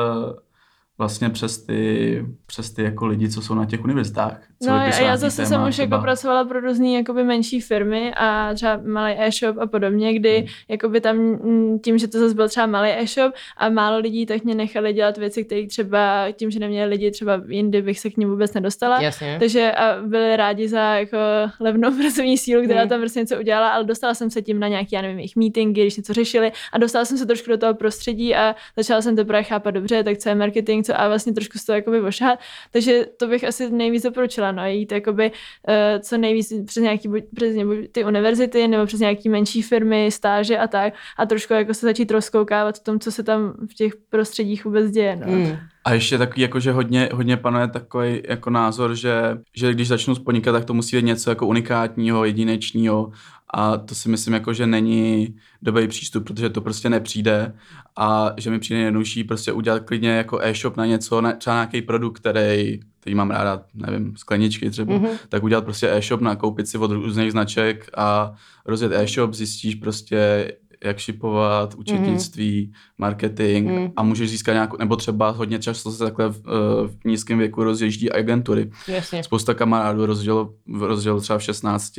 vlastně 0.98 1.30
přes 1.30 1.64
ty, 1.64 2.26
přes 2.46 2.72
ty 2.72 2.84
jako 2.84 3.06
lidi, 3.06 3.30
co 3.30 3.42
jsou 3.42 3.54
na 3.56 3.66
těch 3.66 3.84
univerzitách. 3.84 4.42
Co 4.64 4.70
No 4.70 4.76
a 4.76 4.84
já 4.86 5.18
zase 5.18 5.36
téma 5.38 5.50
jsem 5.50 5.68
už 5.68 5.76
třeba. 5.76 5.96
jako 5.96 6.04
pracovala 6.04 6.46
pro 6.46 6.60
různé 6.60 6.92
jakoby 6.92 7.24
menší 7.24 7.62
firmy 7.62 8.14
a 8.18 8.54
třeba 8.54 8.82
malý 8.86 9.14
e-shop 9.18 9.58
a 9.60 9.68
podobně, 9.68 10.14
kdy 10.14 10.38
Hmm. 10.38 10.48
jakoby 10.70 11.02
tam 11.02 11.18
mm, 11.18 11.80
tím, 11.80 11.98
že 11.98 12.08
to 12.08 12.20
zase 12.20 12.36
byl 12.36 12.50
třeba 12.50 12.66
malý 12.66 12.90
e-shop 12.90 13.34
a 13.58 13.70
málo 13.70 14.00
lidí, 14.00 14.26
tak 14.26 14.44
mě 14.44 14.56
nechali 14.56 14.94
dělat 14.94 15.18
věci, 15.18 15.44
které 15.44 15.68
třeba 15.68 16.26
tím, 16.32 16.52
že 16.52 16.60
neměli 16.60 16.90
lidi, 16.90 17.12
třeba 17.12 17.42
jindy 17.48 17.82
bych 17.82 18.00
se 18.00 18.10
k 18.10 18.18
ním 18.18 18.30
vůbec 18.30 18.54
nedostala. 18.54 19.02
Jasně. 19.02 19.36
Takže 19.40 19.72
a 19.72 20.02
byli 20.02 20.36
rádi 20.36 20.68
za 20.68 20.80
jako 20.96 21.18
levnou 21.60 21.92
pracovní 22.02 22.38
sílu, 22.38 22.64
která 22.64 22.80
Hmm. 22.80 22.90
tam 22.90 23.00
prostě 23.00 23.20
něco 23.20 23.40
udělala, 23.40 23.70
ale 23.70 23.84
dostala 23.84 24.14
jsem 24.14 24.30
se 24.30 24.42
tím 24.42 24.60
na 24.60 24.68
nějaký, 24.68 24.96
já 24.96 25.02
nevím, 25.02 25.18
jejich 25.20 25.36
meetingy, 25.36 25.82
když 25.82 25.98
něco 25.98 26.14
řešili 26.14 26.52
a 26.74 26.78
dostala 26.78 27.06
jsem 27.06 27.18
se 27.18 27.26
trošku 27.26 27.50
do 27.50 27.58
toho 27.58 27.74
prostředí 27.74 28.36
a 28.36 28.56
začala 28.78 29.02
jsem 29.02 29.16
teprve 29.16 29.44
chápat 29.44 29.72
dobře, 29.72 30.04
tak 30.04 30.18
co 30.18 30.30
je 30.30 30.36
marketing, 30.36 30.86
co 30.86 31.00
a 31.02 31.08
vlastně 31.08 31.34
trošku 31.34 31.58
z 31.60 31.66
toho 31.66 31.76
jakoby 31.76 32.02
ošahat. 32.02 32.40
Takže 32.72 33.06
to 33.18 33.28
bych 33.28 33.44
asi 33.44 33.70
nejvíc 33.72 34.04
doporučila, 34.04 34.51
no, 34.52 34.68
jít 34.68 34.92
jakoby 34.92 35.32
uh, 35.32 36.02
co 36.02 36.18
nejvíc 36.18 36.54
přes 36.66 36.84
nějaký, 36.84 37.08
buď, 37.08 37.24
přes 37.36 37.56
buď 37.56 37.78
ty 37.92 38.06
univerzity 38.06 38.68
nebo 38.68 38.86
přes 38.86 39.00
nějaký 39.00 39.30
menší 39.30 39.62
firmy, 39.62 40.12
stáže 40.12 40.58
a 40.58 40.68
tak 40.68 40.94
a 41.18 41.26
trošku 41.26 41.54
jako 41.54 41.74
se 41.74 41.86
začít 41.86 42.12
rozkoukávat 42.12 42.80
v 42.80 42.84
tom, 42.84 43.00
co 43.00 43.12
se 43.12 43.24
tam 43.24 43.54
v 43.72 43.74
těch 43.74 43.94
prostředích 44.10 44.66
vůbec 44.66 44.92
děje, 44.92 45.16
no. 45.16 45.28
Mm. 45.28 45.58
A 45.86 45.94
ještě 45.94 46.18
takový, 46.18 46.42
jako, 46.42 46.60
že 46.60 46.72
hodně, 46.72 47.10
hodně 47.14 47.38
panuje 47.38 47.68
takový 47.68 48.22
jako 48.30 48.50
názor, 48.50 48.96
že, 48.96 49.38
že 49.56 49.74
když 49.74 49.88
začnu 49.88 50.16
podnikat, 50.16 50.52
tak 50.52 50.66
to 50.66 50.74
musí 50.74 50.96
být 50.96 51.06
něco 51.06 51.30
jako 51.30 51.48
unikátního, 51.48 52.26
jedinečného 52.26 53.12
a 53.54 53.78
to 53.78 53.96
si 53.96 54.10
myslím, 54.10 54.34
jako, 54.34 54.54
že 54.54 54.68
není 54.68 55.36
dobrý 55.62 55.88
přístup, 55.88 56.28
protože 56.28 56.50
to 56.50 56.62
prostě 56.62 56.90
nepřijde 56.90 57.54
a 57.96 58.34
že 58.38 58.52
mi 58.52 58.60
přijde 58.60 58.80
jednodušší 58.80 59.24
prostě 59.24 59.52
udělat 59.52 59.84
klidně 59.84 60.10
jako 60.10 60.40
e-shop 60.42 60.78
na 60.78 60.86
něco, 60.86 61.22
na, 61.22 61.32
třeba 61.32 61.56
nějaký 61.56 61.82
produkt, 61.82 62.20
který, 62.20 62.80
který 63.02 63.16
mám 63.16 63.32
ráda, 63.32 63.62
nevím, 63.74 64.18
skleničky 64.18 64.70
třeba, 64.70 64.94
Mhm. 64.96 65.06
mm-hmm. 65.06 65.18
tak 65.30 65.44
udělat 65.44 65.64
prostě 65.64 65.92
e-shop, 65.92 66.22
nakoupit 66.22 66.68
si 66.68 66.78
od 66.78 66.92
různých 66.92 67.32
značek 67.32 67.90
a 67.98 68.34
rozjet 68.66 68.92
e-shop, 68.92 69.34
zjistíš 69.34 69.76
prostě, 69.76 70.52
jak 70.84 70.98
šipovat, 70.98 71.74
účetnictví, 71.76 72.68
mm-hmm. 72.68 72.94
marketing 72.98 73.68
Mhm. 73.70 73.80
mm. 73.82 73.92
a 73.96 74.04
můžeš 74.04 74.30
získat 74.30 74.54
nějakou, 74.54 74.78
nebo 74.80 74.96
třeba 74.96 75.30
hodně 75.30 75.60
často 75.60 75.92
se 75.92 76.04
takhle 76.04 76.30
v, 76.30 76.42
eh, 76.48 76.88
v 76.88 77.06
nízkém 77.06 77.38
věku 77.40 77.64
rozježdí 77.64 78.12
agentury. 78.12 78.72
Jasně. 78.88 79.24
Spousta 79.24 79.54
kamarádů 79.54 80.06
rozdělilo, 80.06 80.54
rozdělilo 80.80 81.22
třeba 81.22 81.40
v 81.40 81.44
16 81.44 81.94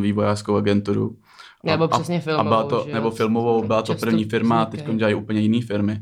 vývojářskou 0.00 0.56
agenturu. 0.56 1.16
Nebo 1.64 1.88
přesně 1.88 2.16
a 2.18 2.20
filmovou, 2.20 2.48
byla 2.48 2.62
to, 2.64 2.84
že 2.86 2.94
nebo 2.94 3.10
filmovou, 3.10 3.62
byla 3.64 3.82
to 3.82 3.94
první 3.94 4.24
firma 4.24 4.62
a 4.62 4.66
teď 4.66 4.84
dělají 4.94 5.14
úplně 5.14 5.40
jiné 5.40 5.66
firmy. 5.66 6.00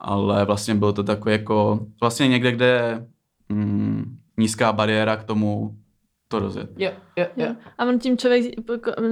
Ale 0.00 0.44
vlastně 0.44 0.74
bylo 0.74 0.92
to 0.92 1.02
takové 1.02 1.32
jako, 1.32 1.80
vlastně 2.00 2.28
někde, 2.28 2.52
kde 2.52 3.04
mm, 3.48 4.16
nízká 4.38 4.72
bariéra 4.72 5.16
k 5.16 5.24
tomu 5.24 5.76
to 6.28 6.38
rozjet. 6.38 6.70
Jo, 6.78 6.90
jo, 7.16 7.26
jo. 7.36 7.46
A 7.78 7.84
on 7.84 7.98
tím 7.98 8.18
člověk 8.18 8.42
zí- 8.44 8.54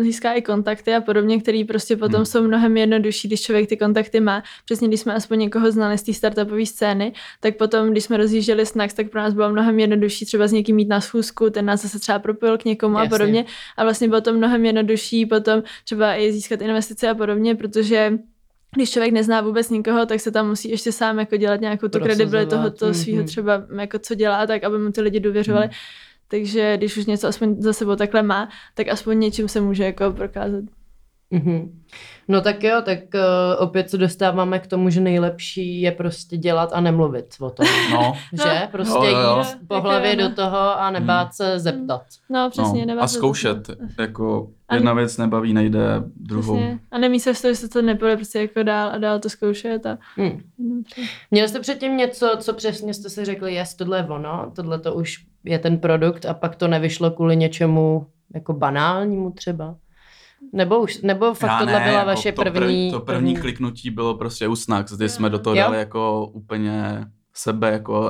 získá 0.00 0.33
i 0.33 0.43
kontakty 0.43 0.95
a 0.95 1.00
podobně, 1.00 1.41
který 1.41 1.64
prostě 1.64 1.97
potom 1.97 2.14
Hmm. 2.17 2.26
jsou 2.26 2.43
mnohem 2.43 2.76
jednodušší, 2.76 3.29
když 3.29 3.43
člověk 3.43 3.69
ty 3.69 3.76
kontakty 3.76 4.21
má. 4.21 4.43
Přesně 4.64 4.88
když 4.88 5.00
jsme 5.00 5.14
aspoň 5.14 5.38
někoho 5.38 5.73
znali 5.73 5.99
z 5.99 6.03
té 6.03 6.12
startupové 6.12 6.67
scény, 6.67 7.13
tak 7.41 7.56
potom, 7.56 7.91
když 7.91 8.04
jsme 8.04 8.17
rozjížděli 8.17 8.67
Snacks, 8.67 8.95
tak 8.95 9.11
pro 9.11 9.21
nás 9.21 9.35
bylo 9.35 9.50
mnohem 9.50 9.78
jednodušší 9.78 10.26
třeba 10.26 10.47
s 10.47 10.52
někým 10.52 10.76
mít 10.76 10.89
na 10.89 11.00
schůzku, 11.00 11.50
ten 11.50 11.65
nás 11.65 11.82
zase 11.82 11.99
třeba 11.99 12.19
propojil 12.19 12.58
k 12.58 12.65
někomu 12.65 12.95
Jasně. 12.99 13.06
a 13.06 13.11
podobně. 13.11 13.45
A 13.76 13.82
vlastně 13.82 14.08
bylo 14.08 14.21
to 14.21 14.32
mnohem 14.32 14.65
jednoduššší 14.65 15.26
potom 15.26 15.63
třeba 15.85 16.17
i 16.17 16.32
získat 16.32 16.63
investice 16.63 17.08
a 17.08 17.15
podobně, 17.15 17.54
protože 17.54 18.19
když 18.75 18.91
člověk 18.91 19.13
nezná 19.13 19.41
vůbec 19.41 19.71
nikoho, 19.71 20.06
tak 20.06 20.21
se 20.21 20.30
tam 20.30 20.49
musí 20.49 20.71
ještě 20.71 20.93
sám 20.93 21.19
jako 21.19 21.37
dělat 21.37 21.60
nějakou 21.60 21.89
tu 21.89 22.00
kredibilitu 22.00 22.50
toho, 22.50 22.71
toho 22.71 22.95
svého 22.95 23.19
mhm. 23.19 23.26
třeba, 23.26 23.63
jako 23.80 23.99
co 23.99 24.15
dělá, 24.15 24.47
tak 24.47 24.65
aby 24.65 24.78
mu 24.78 24.93
ty 24.93 25.00
lidi 25.00 25.21
důvěřovali. 25.21 25.69
Takže 26.28 26.76
když 26.76 26.97
už 26.97 27.06
něco 27.06 27.28
aspoň 27.28 27.63
za 27.63 27.73
sebou 27.73 27.97
takhle 27.97 28.23
má, 28.23 28.49
tak 28.75 28.89
aspoň 28.89 29.19
něčím 29.19 29.49
se 29.49 29.60
může 29.60 29.84
jako 29.84 30.10
prokázat. 30.10 30.65
Mhm. 31.30 31.82
No 32.28 32.41
tak 32.41 32.63
jo, 32.65 32.82
tak 32.84 32.99
uh, 33.15 33.21
opět 33.58 33.91
se 33.91 33.99
dostáváme 33.99 34.58
k 34.58 34.67
tomu, 34.67 34.91
že 34.91 35.00
nejlepší 35.00 35.80
je 35.80 35.93
prostě 35.93 36.37
dělat 36.37 36.71
a 36.73 36.80
nemluvit 36.80 37.26
o 37.41 37.50
tom. 37.50 37.67
No, 37.93 38.13
že? 38.32 38.69
Prostě 38.73 38.93
Jo, 38.97 39.04
jo, 39.04 39.19
jo. 39.21 39.39
jít 39.39 39.69
po 39.69 39.80
hlavě 39.80 40.17
do 40.17 40.28
no. 40.28 40.34
toho 40.34 40.80
a 40.80 40.91
nebát 40.91 41.34
se 41.34 41.58
zeptat. 41.58 42.02
No, 42.30 42.50
přesně. 42.50 42.80
no. 42.80 42.87
nebát 42.87 43.02
A 43.02 43.08
zkoušet. 43.08 43.67
to- 43.67 44.02
Jako 44.02 44.49
A- 44.69 44.75
jedna 44.75 44.93
věc 44.93 45.19
nebaví, 45.19 45.54
nejde 45.54 45.80
druhou. 46.17 46.56
Přesně. 46.56 46.78
A 46.91 46.99
nemí 46.99 47.21
se 47.21 47.34
z 47.34 47.43
toho, 47.43 47.52
že 47.52 47.56
se 47.56 47.69
to 47.69 47.82
nepůjde 47.82 48.17
prostě 48.17 48.41
jako 48.41 48.63
dál 48.63 48.91
a 48.93 48.99
dál 48.99 49.19
to 49.19 49.28
zkoušet. 49.28 49.87
A... 49.87 49.99
Hmm. 50.17 50.43
Měl 51.30 51.49
jste 51.49 51.60
předtím 51.60 51.97
něco, 51.97 52.30
co 52.39 52.52
přesně 52.54 52.95
jste 52.95 53.10
si 53.10 53.25
řekli, 53.25 53.54
jest, 53.54 53.75
tohle 53.75 53.99
je 53.99 54.04
ono, 54.04 54.52
tohle 54.56 54.78
to 54.78 54.95
už 54.95 55.26
je 55.45 55.58
ten 55.58 55.78
produkt 55.78 56.26
a 56.26 56.34
pak 56.34 56.56
to 56.56 56.69
nevyšlo 56.69 57.10
kvůli 57.10 57.37
něčemu 57.37 58.06
jako 58.34 58.52
banálnímu 58.52 59.30
třeba? 59.30 59.76
Nebo 60.52 60.80
už, 60.80 61.02
nebo 61.02 61.35
fakt 61.35 61.50
Já 61.50 61.59
tohle 61.59 61.73
ne, 61.73 61.85
byla 61.85 61.99
jako 61.99 62.07
vaše 62.07 62.33
to 62.33 62.43
první... 62.43 62.91
To 62.91 63.00
první 63.00 63.37
kliknutí 63.37 63.91
bylo 63.91 64.15
prostě 64.15 64.49
u 64.49 64.57
Snacks, 64.57 64.93
kdy 64.93 65.09
jsme 65.09 65.30
do 65.30 65.39
toho 65.39 65.57
Jo. 65.57 65.63
dali 65.63 65.78
jako 65.78 66.26
úplně 66.26 67.04
sebe, 67.35 67.71
jako 67.73 68.00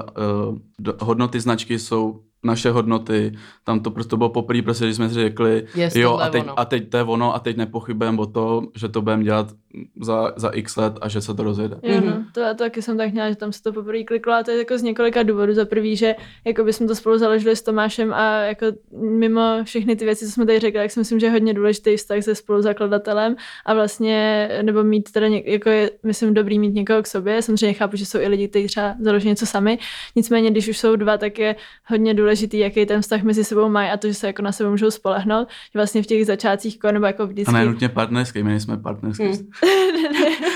uh, 0.51 0.59
do, 0.81 0.95
hodnoty 1.01 1.41
značky 1.41 1.79
jsou 1.79 2.21
naše 2.45 2.71
hodnoty, 2.71 3.33
tam 3.65 3.81
to 3.81 3.91
prostě 3.91 4.17
bylo 4.17 4.29
poprvé, 4.29 4.63
prostě, 4.63 4.85
když 4.85 4.97
jsme 4.97 5.09
si 5.09 5.15
řekli, 5.15 5.67
Jest 5.75 5.97
jo 5.97 6.19
a 6.19 6.29
teď, 6.29 6.43
ono. 6.43 6.61
a 6.61 6.65
teď 6.65 6.91
to 6.91 6.97
je 6.97 7.03
ono 7.03 7.35
a 7.35 7.39
teď 7.39 7.57
nepochybujeme 7.57 8.19
o 8.19 8.27
to, 8.27 8.63
že 8.77 8.89
to 8.89 9.03
budeme 9.03 9.25
dělat 9.25 9.53
za, 10.01 10.33
za 10.37 10.49
x 10.49 10.77
let 10.77 10.93
a 11.01 11.09
že 11.09 11.21
se 11.21 11.35
to 11.35 11.43
rozjede. 11.43 11.77
Jo, 11.83 12.01
no. 12.01 12.07
Mhm. 12.07 12.25
to, 12.35 12.41
to 12.41 12.55
taky 12.55 12.83
jsem 12.83 12.97
tak 12.99 13.13
měla, 13.13 13.31
že 13.31 13.37
tam 13.37 13.53
se 13.53 13.63
to 13.63 13.73
poprvé 13.73 14.05
kliklo 14.05 14.33
a 14.33 14.43
to 14.43 14.51
je 14.51 14.59
jako 14.59 14.79
z 14.79 14.83
několika 14.83 15.23
důvodů. 15.23 15.55
Za 15.55 15.65
prvý, 15.65 15.97
že 15.97 16.15
jako 16.45 16.65
bychom 16.65 16.89
to 16.89 16.95
spolu 16.95 17.19
založili 17.19 17.57
s 17.57 17.63
Tomášem 17.63 18.13
a 18.15 18.35
jako 18.41 18.67
mimo 19.01 19.41
všechny 19.65 19.97
ty 19.97 20.05
věci, 20.05 20.25
co 20.27 20.33
jsme 20.33 20.47
tady 20.47 20.59
řekli, 20.61 20.81
tak 20.81 20.91
si 20.91 21.01
myslím, 21.01 21.21
že 21.21 21.27
je 21.27 21.31
hodně 21.31 21.55
důležitý 21.55 21.97
vztah 21.97 22.23
se 22.23 22.35
spoluzakladatelem 22.35 23.37
a 23.67 23.75
vlastně, 23.75 24.49
nebo 24.63 24.85
mít 24.85 25.13
teda, 25.13 25.29
něk, 25.29 25.47
jako 25.47 25.69
je, 25.71 25.91
myslím, 26.03 26.35
dobrý 26.35 26.59
mít 26.59 26.75
někoho 26.75 27.03
k 27.03 27.07
sobě. 27.07 27.43
Samozřejmě 27.43 27.73
chápu, 27.75 27.97
že 27.97 28.07
jsou 28.07 28.19
i 28.19 28.29
lidi, 28.29 28.49
kteří 28.49 28.67
třeba 28.67 28.95
založí 29.01 29.29
něco 29.29 29.47
sami. 29.47 29.79
Nicméně, 30.17 30.51
když 30.51 30.69
už 30.69 30.79
jsou 30.79 30.97
dva, 30.97 31.19
tak 31.19 31.39
je 31.39 31.57
hodně 31.87 32.15
důležitý, 32.15 32.59
jaký 32.59 32.87
ten 32.87 33.03
vztah 33.03 33.23
mezi 33.23 33.45
sebou 33.45 33.69
mají 33.69 33.91
a 33.91 33.97
to, 33.97 34.09
že 34.09 34.15
se 34.15 34.27
jako 34.27 34.43
na 34.43 34.53
sebe 34.53 34.71
můžou 34.71 34.91
spolehnout. 34.91 35.49
Že 35.49 35.79
vlastně 35.79 36.03
v 36.03 36.07
těch 36.07 36.27
začátcích, 36.27 36.79
ko- 36.79 36.93
nebo 36.93 37.07
jako 37.07 37.23
A 37.23 37.27
vždycky. 37.27 37.53
ne 37.55 37.65
nutně 37.65 37.89
partnerský, 37.89 38.43
my 38.43 38.51
nejsme 38.51 38.77
partnerský. 38.77 39.25
Hmm. 39.25 39.49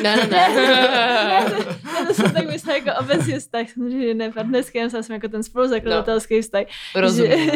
Ne, 0.03 0.17
ne, 0.17 0.27
ne. 0.31 0.37
Já 1.99 2.05
to 2.07 2.15
jsem 2.15 2.33
tak 2.33 2.47
myslela 2.47 2.77
jako 2.79 3.01
obecně 3.01 3.39
vztah, 3.39 3.67
samozřejmě 3.75 4.15
ne 4.15 4.33
partnerský, 4.33 4.79
já 4.79 4.89
jsem 4.89 5.15
jako 5.15 5.29
ten 5.29 5.43
spoluzakladatelský 5.43 6.43
vztah. 6.43 6.63
Rozumím. 6.95 7.51
Že, 7.51 7.53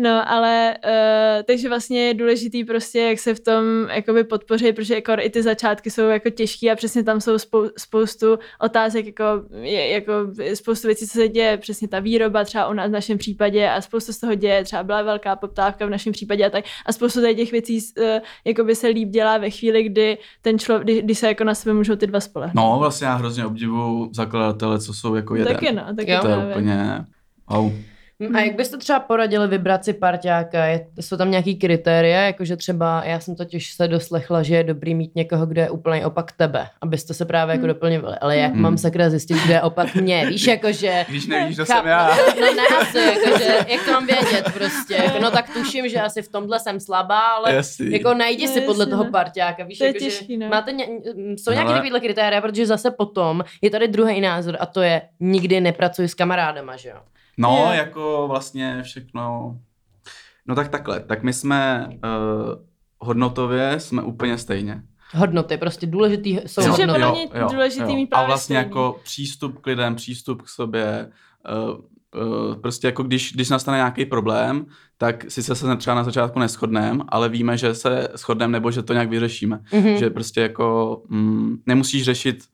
no, 0.00 0.30
ale 0.30 0.76
uh, 0.84 1.42
takže 1.42 1.68
vlastně 1.68 2.06
je 2.06 2.14
důležitý 2.14 2.64
prostě, 2.64 3.00
jak 3.00 3.18
se 3.18 3.34
v 3.34 3.40
tom 3.40 3.64
jakoby 3.90 4.24
podpoří, 4.24 4.72
protože 4.72 4.94
jako 4.94 5.12
i 5.20 5.30
ty 5.30 5.42
začátky 5.42 5.90
jsou 5.90 6.02
jako 6.02 6.30
těžký 6.30 6.70
a 6.70 6.76
přesně 6.76 7.02
tam 7.04 7.20
jsou 7.20 7.38
spou, 7.38 7.68
spoustu 7.78 8.38
otázek, 8.60 9.06
jako, 9.06 9.24
je, 9.60 9.88
jako 9.88 10.12
spoustu 10.54 10.88
věcí, 10.88 11.06
co 11.06 11.18
se 11.18 11.28
děje, 11.28 11.56
přesně 11.56 11.88
ta 11.88 12.00
výroba 12.00 12.44
třeba 12.44 12.68
u 12.68 12.72
nás 12.72 12.88
v 12.88 12.92
našem 12.92 13.18
případě 13.18 13.70
a 13.70 13.80
spoustu 13.80 14.12
z 14.12 14.18
toho 14.18 14.34
děje, 14.34 14.64
třeba 14.64 14.82
byla 14.82 15.02
velká 15.02 15.36
poptávka 15.36 15.86
v 15.86 15.90
našem 15.90 16.12
případě 16.12 16.46
a 16.46 16.50
tak 16.50 16.64
a 16.86 16.92
spoustu 16.92 17.20
tady 17.20 17.34
těch 17.34 17.52
věcí 17.52 17.78
uh, 17.98 18.04
jakoby 18.44 18.74
se 18.74 18.88
líp 18.88 19.08
dělá 19.08 19.38
ve 19.38 19.50
chvíli, 19.50 19.82
kdy 19.82 20.18
ten 20.42 20.58
člověk, 20.58 20.84
kdy, 20.84 21.02
kdy 21.02 21.14
se 21.14 21.26
jako 21.26 21.44
na 21.44 21.54
sebe 21.54 21.74
můžou 21.74 21.96
ty 21.96 22.06
dva 22.06 22.20
spolehnout. 22.20 22.54
No, 22.54 22.76
vlastně 22.78 23.06
já 23.06 23.14
hrozně 23.14 23.46
obdivuju 23.46 24.10
zakladatele, 24.12 24.80
co 24.80 24.94
jsou 24.94 25.14
jako 25.14 25.34
jeden. 25.36 25.54
Taky 25.54 25.72
no, 25.72 25.82
taky 25.96 26.10
Jo. 26.10 26.20
to 26.20 26.28
je 26.28 26.34
právě. 26.34 26.54
úplně 26.54 27.04
wow. 27.50 27.72
Mm, 28.20 28.36
A 28.36 28.40
jak 28.40 28.54
byste 28.56 28.76
třeba 28.78 29.00
poradili 29.00 29.48
vybrat 29.48 29.84
si 29.84 29.92
parťáka? 29.92 30.64
Je, 30.64 30.86
jsou 31.00 31.16
tam 31.16 31.30
nějaký 31.30 31.56
kritéria, 31.56 32.20
jakože 32.22 32.56
třeba, 32.56 33.02
já 33.04 33.20
jsem 33.20 33.36
totiž 33.36 33.72
se 33.72 33.88
doslechla, 33.88 34.42
že 34.42 34.56
je 34.56 34.64
dobrý 34.64 34.94
mít 34.94 35.14
někoho, 35.14 35.46
kdo 35.46 35.60
je 35.60 35.70
úplně 35.70 36.06
opak 36.06 36.32
tebe, 36.32 36.66
abyste 36.80 37.14
se 37.14 37.24
právě 37.24 37.52
jako 37.52 37.60
Hmm. 37.60 37.68
doplňovali. 37.68 38.16
Ale 38.20 38.36
jak 38.36 38.52
Hmm. 38.52 38.62
mám 38.62 38.78
sakra 38.78 39.10
zjistit, 39.10 39.36
kdo 39.44 39.52
je 39.52 39.62
opak 39.62 39.94
mě? 39.94 40.26
Víš, 40.26 40.46
jakože... 40.46 41.04
Když 41.08 41.26
nevíš, 41.26 41.56
že 41.56 41.64
Chápu. 41.64 41.78
jsem 41.80 41.88
já. 41.88 42.10
No 42.40 42.54
ne 42.54 42.62
asi, 42.80 42.98
jakože, 42.98 43.56
jak 43.68 43.84
to 43.84 43.90
mám 43.92 44.06
vědět 44.06 44.44
prostě. 44.54 44.94
Jako, 44.94 45.18
no 45.18 45.30
tak 45.30 45.50
tuším, 45.52 45.88
že 45.88 46.00
asi 46.00 46.22
v 46.22 46.28
tomhle 46.28 46.60
jsem 46.60 46.80
slabá, 46.80 47.20
ale 47.28 47.54
Jasný. 47.54 47.92
jako 47.92 48.14
najdi 48.14 48.46
No, 48.46 48.52
si 48.52 48.60
podle 48.60 48.86
toho 48.86 49.04
no. 49.04 49.10
parťáka, 49.10 49.64
víš, 49.64 49.78
To 49.78 49.84
je 49.84 49.88
jako, 49.88 49.98
těžký, 49.98 50.32
že 50.34 50.38
no. 50.38 50.48
máte 50.48 50.72
ně, 50.72 50.86
jsou 51.36 51.50
nějaké 51.50 51.66
Ale- 51.68 51.74
takovéhle 51.74 52.00
kritéria, 52.00 52.40
protože 52.40 52.66
zase 52.66 52.90
potom 52.90 53.44
je 53.62 53.70
tady 53.70 53.88
druhý 53.88 54.20
názor 54.20 54.56
a 54.60 54.66
to 54.66 54.82
je 54.82 55.02
nikdy 55.20 55.60
nepracuji 55.60 56.08
s 56.08 56.14
kamarádama, 56.14 56.76
že 56.76 56.88
jo? 56.88 56.96
No, 57.40 57.68
Je. 57.70 57.76
jako 57.78 58.26
vlastně 58.28 58.82
všechno... 58.82 59.54
No 60.46 60.54
tak 60.54 60.68
takhle, 60.68 61.00
tak 61.00 61.22
my 61.22 61.32
jsme 61.32 61.88
uh, 61.88 62.54
hodnotově 62.98 63.80
jsme 63.80 64.02
úplně 64.02 64.38
stejně. 64.38 64.82
Hodnoty, 65.14 65.56
prostě 65.56 65.86
důležitý 65.86 66.38
jsou 66.46 66.62
Což 66.62 66.78
je 66.78 66.86
hodnoty. 66.86 67.26
podle 67.28 67.44
mě 67.44 67.52
důležitý 67.52 67.94
mít 67.94 68.06
A 68.06 68.16
právě 68.16 68.26
vlastně 68.26 68.56
stejný. 68.56 68.68
jako 68.68 69.00
přístup 69.04 69.58
k 69.58 69.66
lidem, 69.66 69.94
přístup 69.94 70.42
k 70.42 70.48
sobě, 70.48 71.10
uh, 72.14 72.20
uh, 72.48 72.54
prostě 72.54 72.86
jako 72.86 73.02
když, 73.02 73.32
když 73.32 73.48
nastane 73.50 73.76
nějaký 73.76 74.04
problém, 74.04 74.66
tak 74.98 75.24
sice 75.30 75.54
se 75.54 75.76
třeba 75.76 75.96
na 75.96 76.04
začátku 76.04 76.38
neschodneme, 76.38 77.04
ale 77.08 77.28
víme, 77.28 77.56
že 77.56 77.74
se 77.74 78.08
shodneme 78.16 78.52
nebo 78.52 78.70
že 78.70 78.82
to 78.82 78.92
nějak 78.92 79.08
vyřešíme. 79.10 79.60
Mhm. 79.72 79.96
Že 79.96 80.10
prostě 80.10 80.40
jako 80.40 81.02
mm, 81.08 81.56
nemusíš 81.66 82.04
řešit, 82.04 82.44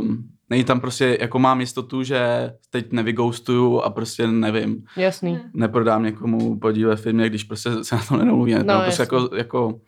um, 0.00 0.31
není 0.52 0.64
tam 0.64 0.80
prostě, 0.80 1.18
jako 1.20 1.38
mám 1.38 1.60
jistotu, 1.60 2.02
že 2.02 2.52
teď 2.70 2.92
nevygoustuju 2.92 3.80
a 3.80 3.90
prostě 3.90 4.26
nevím, 4.26 4.84
Jasný. 4.96 5.32
Ne. 5.32 5.50
neprodám 5.54 6.02
někomu 6.02 6.58
podíl 6.58 6.88
ve 6.88 6.96
firmě, 6.96 7.28
když 7.28 7.44
prostě 7.44 7.70
se 7.84 7.96
na 7.96 8.02
to 8.08 8.16
nedomluvíme. 8.16 8.58
No, 8.58 8.74
No, 8.74 8.80
prostě 8.82 9.02
jako, 9.02 9.30
jako, 9.36 9.80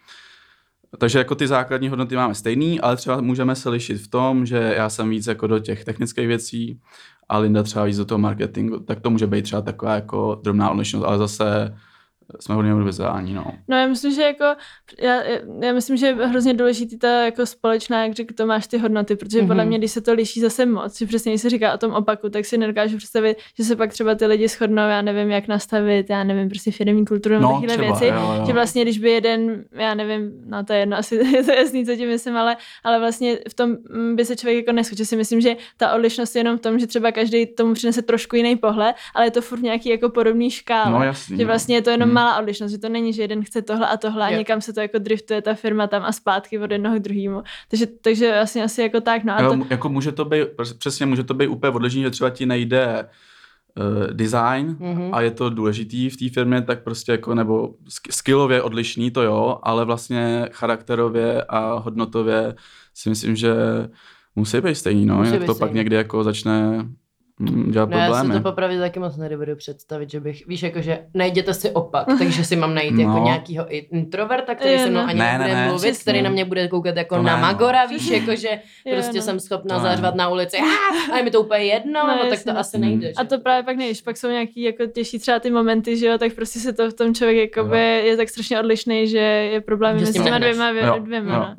takže 0.98 1.18
jako 1.18 1.34
ty 1.34 1.46
základní 1.46 1.88
hodnoty 1.88 2.16
máme 2.16 2.34
stejný, 2.34 2.80
ale 2.80 2.96
třeba 2.96 3.20
můžeme 3.20 3.54
se 3.54 3.68
lišit 3.70 3.98
v 3.98 4.08
tom, 4.08 4.46
že 4.46 4.74
já 4.76 4.88
jsem 4.88 5.10
víc 5.10 5.26
jako 5.26 5.46
do 5.46 5.58
těch 5.58 5.84
technických 5.84 6.26
věcí 6.26 6.80
a 7.28 7.38
Linda 7.38 7.62
třeba 7.62 7.84
víc 7.84 7.96
do 7.96 8.04
toho 8.04 8.18
marketingu, 8.18 8.78
tak 8.78 9.00
to 9.00 9.10
může 9.10 9.26
být 9.26 9.42
třeba 9.42 9.62
taková 9.62 9.94
jako 9.94 10.40
drobná 10.44 10.70
odlišnost, 10.70 11.04
ale 11.04 11.18
zase 11.18 11.76
jsme 12.40 12.54
hodně 12.54 12.74
univerzální, 12.74 13.34
no. 13.34 13.44
No 13.68 13.76
já 13.76 13.86
myslím, 13.86 14.12
že 14.14 14.22
jako, 14.22 14.44
já, 15.02 15.22
já 15.60 15.72
myslím, 15.72 15.96
že 15.96 16.06
je 16.06 16.14
hrozně 16.14 16.54
důležitý 16.54 16.98
ta 16.98 17.08
jako 17.24 17.46
společná, 17.46 18.04
jak 18.04 18.14
řekl 18.14 18.34
Tomáš, 18.34 18.66
ty 18.66 18.78
hodnoty, 18.78 19.16
protože 19.16 19.38
mm-hmm. 19.42 19.46
podle 19.46 19.62
Mhm. 19.62 19.68
mě, 19.68 19.78
když 19.78 19.90
se 19.90 20.00
to 20.00 20.12
liší 20.12 20.40
zase 20.40 20.66
moc, 20.66 20.98
že 20.98 21.06
přesně 21.06 21.32
když 21.32 21.42
se 21.42 21.50
říká 21.50 21.74
o 21.74 21.78
tom 21.78 21.92
opaku, 21.92 22.28
tak 22.28 22.44
si 22.44 22.58
nedokážu 22.58 22.96
představit, 22.96 23.36
že 23.58 23.64
se 23.64 23.76
pak 23.76 23.92
třeba 23.92 24.14
ty 24.14 24.26
lidi 24.26 24.48
shodnou, 24.48 24.82
já 24.82 25.02
nevím, 25.02 25.30
jak 25.30 25.48
nastavit, 25.48 26.10
já 26.10 26.24
nevím, 26.24 26.48
prostě 26.48 26.70
firmní 26.70 27.04
kulturu 27.06 27.34
nebo 27.34 27.48
No, 27.52 27.60
tyhle 27.60 27.76
třeba, 27.76 27.88
věci, 27.98 28.06
jo, 28.06 28.34
jo. 28.38 28.46
že 28.46 28.52
vlastně, 28.52 28.82
když 28.82 28.98
by 28.98 29.10
jeden, 29.10 29.64
já 29.72 29.94
nevím, 29.94 30.30
no 30.46 30.64
to 30.64 30.72
je 30.72 30.78
jedno, 30.78 30.96
asi 30.98 31.14
je 31.16 31.44
to 31.44 31.52
jasný, 31.52 31.86
co 31.86 31.96
tím 31.96 32.08
myslím, 32.08 32.36
ale, 32.36 32.56
ale 32.84 32.98
vlastně 32.98 33.38
v 33.50 33.54
tom 33.54 33.76
mm, 33.90 34.16
by 34.16 34.24
se 34.24 34.36
člověk 34.36 34.56
jako 34.66 34.72
neschodil. 34.72 35.06
Si 35.06 35.16
myslím, 35.16 35.40
že 35.40 35.56
ta 35.76 35.94
odlišnost 35.94 36.34
je 36.36 36.40
jenom 36.40 36.58
v 36.58 36.60
tom, 36.60 36.78
že 36.78 36.86
třeba 36.86 37.12
každý 37.12 37.46
tomu 37.46 37.74
přinese 37.74 38.02
trošku 38.02 38.36
jiný 38.36 38.56
pohled, 38.56 38.96
ale 39.14 39.26
je 39.26 39.30
to 39.30 39.42
furt 39.42 39.62
nějaký 39.62 39.88
jako 39.88 40.08
podobný 40.08 40.50
škála. 40.50 40.90
No 40.98 41.04
jasný. 41.04 41.36
Že 41.36 41.42
no. 41.42 41.46
vlastně 41.46 41.76
je 41.76 41.82
to 41.82 41.90
jenom 41.90 42.08
Hmm. 42.08 42.13
Malá 42.14 42.38
odlišnost, 42.38 42.70
že 42.72 42.78
to 42.78 42.88
není, 42.88 43.12
že 43.12 43.22
jeden 43.22 43.44
chce 43.44 43.62
tohle 43.62 43.86
a 43.88 43.96
tohle 43.96 44.24
a 44.26 44.30
Jo. 44.30 44.38
někam 44.38 44.60
se 44.60 44.72
to 44.72 44.80
jako 44.80 44.98
driftuje 44.98 45.42
ta 45.42 45.54
firma 45.54 45.86
tam 45.86 46.02
a 46.02 46.12
zpátky 46.12 46.58
od 46.58 46.70
jednoho 46.70 46.96
k 46.96 47.02
druhému. 47.02 47.42
Takže, 47.70 47.86
takže 47.86 48.32
vlastně 48.32 48.64
asi 48.64 48.82
jako 48.82 49.00
tak, 49.00 49.24
no 49.24 49.32
a 49.36 49.48
to, 49.48 49.66
jako 49.70 49.88
může 49.88 50.12
to 50.12 50.24
být, 50.24 50.48
přesně 50.78 51.06
může 51.06 51.24
to 51.24 51.34
být 51.34 51.48
úplně 51.48 51.70
odlišný, 51.72 52.02
že 52.02 52.10
třeba 52.10 52.30
ti 52.30 52.46
nejde 52.46 53.08
uh, 53.78 54.06
design 54.12 54.76
Mhm. 54.80 55.10
a 55.14 55.20
je 55.20 55.30
to 55.30 55.50
důležitý 55.50 56.10
v 56.10 56.16
té 56.16 56.28
firmě, 56.28 56.62
tak 56.62 56.82
prostě 56.84 57.12
jako, 57.12 57.34
nebo 57.34 57.66
sk- 57.68 58.10
skillově 58.10 58.62
odlišný 58.62 59.10
to 59.10 59.22
jo, 59.22 59.58
ale 59.62 59.84
vlastně 59.84 60.48
charakterově 60.52 61.42
a 61.48 61.74
hodnotově 61.78 62.54
si 62.94 63.08
myslím, 63.08 63.36
že 63.36 63.54
musí 64.36 64.60
být 64.60 64.74
stejný, 64.74 65.06
no, 65.06 65.24
jinak 65.24 65.40
to 65.40 65.46
pak 65.46 65.56
stejný. 65.56 65.74
někdy 65.74 65.96
jako 65.96 66.24
začne 66.24 66.86
mm, 67.38 67.70
dělat 67.70 67.90
No 67.90 67.98
já 67.98 68.04
si 68.06 68.10
problémy. 68.12 68.34
to 68.34 68.50
popravdě 68.50 68.78
taky 68.78 69.00
moc 69.00 69.16
nedovedu 69.16 69.56
představit, 69.56 70.10
že 70.10 70.20
bych, 70.20 70.46
víš, 70.46 70.62
jakože 70.62 70.98
najděte 71.14 71.54
si 71.54 71.70
opak, 71.70 72.06
takže 72.18 72.44
si 72.44 72.56
mám 72.56 72.74
najít 72.74 72.98
jako 72.98 73.10
No. 73.12 73.24
nějakýho 73.24 73.74
i- 73.74 73.78
introverta, 73.92 74.54
který 74.54 74.78
se 74.78 74.90
mnou 74.90 75.00
no. 75.00 75.08
ani 75.08 75.18
Ne, 75.18 75.32
nebude 75.32 75.54
ne, 75.54 75.60
ne. 75.60 75.68
mluvit, 75.68 75.98
který 75.98 76.22
na 76.22 76.30
mě 76.30 76.44
bude 76.44 76.68
koukat 76.68 76.96
jako 76.96 77.16
To 77.16 77.22
na 77.22 77.36
ne, 77.36 77.42
no. 77.42 77.46
Magora, 77.46 77.86
víš, 77.86 78.10
jakože 78.10 78.48
Jo, 78.86 78.92
prostě 78.94 79.16
no. 79.16 79.22
jsem 79.22 79.40
schopna 79.40 79.78
zařvat 79.78 80.14
na 80.14 80.28
ulici 80.28 80.56
"Ah!" 80.60 81.12
a 81.12 81.16
je 81.18 81.22
mi 81.24 81.30
to 81.30 81.40
úplně 81.40 81.64
jedno, 81.64 82.06
No, 82.06 82.16
no, 82.24 82.30
tak 82.30 82.44
to 82.44 82.58
asi 82.58 82.78
Mm. 82.78 82.84
nejde. 82.84 83.12
a 83.16 83.24
to 83.24 83.38
právě 83.38 83.62
pak 83.62 83.76
nevíš, 83.76 84.02
pak 84.02 84.16
jsou 84.16 84.28
nějaký 84.28 84.62
jako 84.62 84.86
těžší 84.86 85.18
třeba 85.18 85.38
ty 85.40 85.50
momenty, 85.50 85.96
že 85.96 86.06
jo, 86.06 86.18
tak 86.18 86.32
prostě 86.34 86.58
se 86.58 86.72
to 86.72 86.90
v 86.90 86.94
tom 86.94 87.14
člověk 87.14 87.56
jakoby 87.56 87.78
je 87.80 88.16
tak 88.16 88.28
strašně 88.28 88.60
odlišný, 88.60 89.08
že 89.08 89.18
je 89.18 89.60
problém 89.60 89.98
Že 89.98 90.06
s 90.06 90.08
mezi 90.08 90.24
těma 90.24 90.38
dvěma, 90.38 90.72
dvěma. 90.98 91.56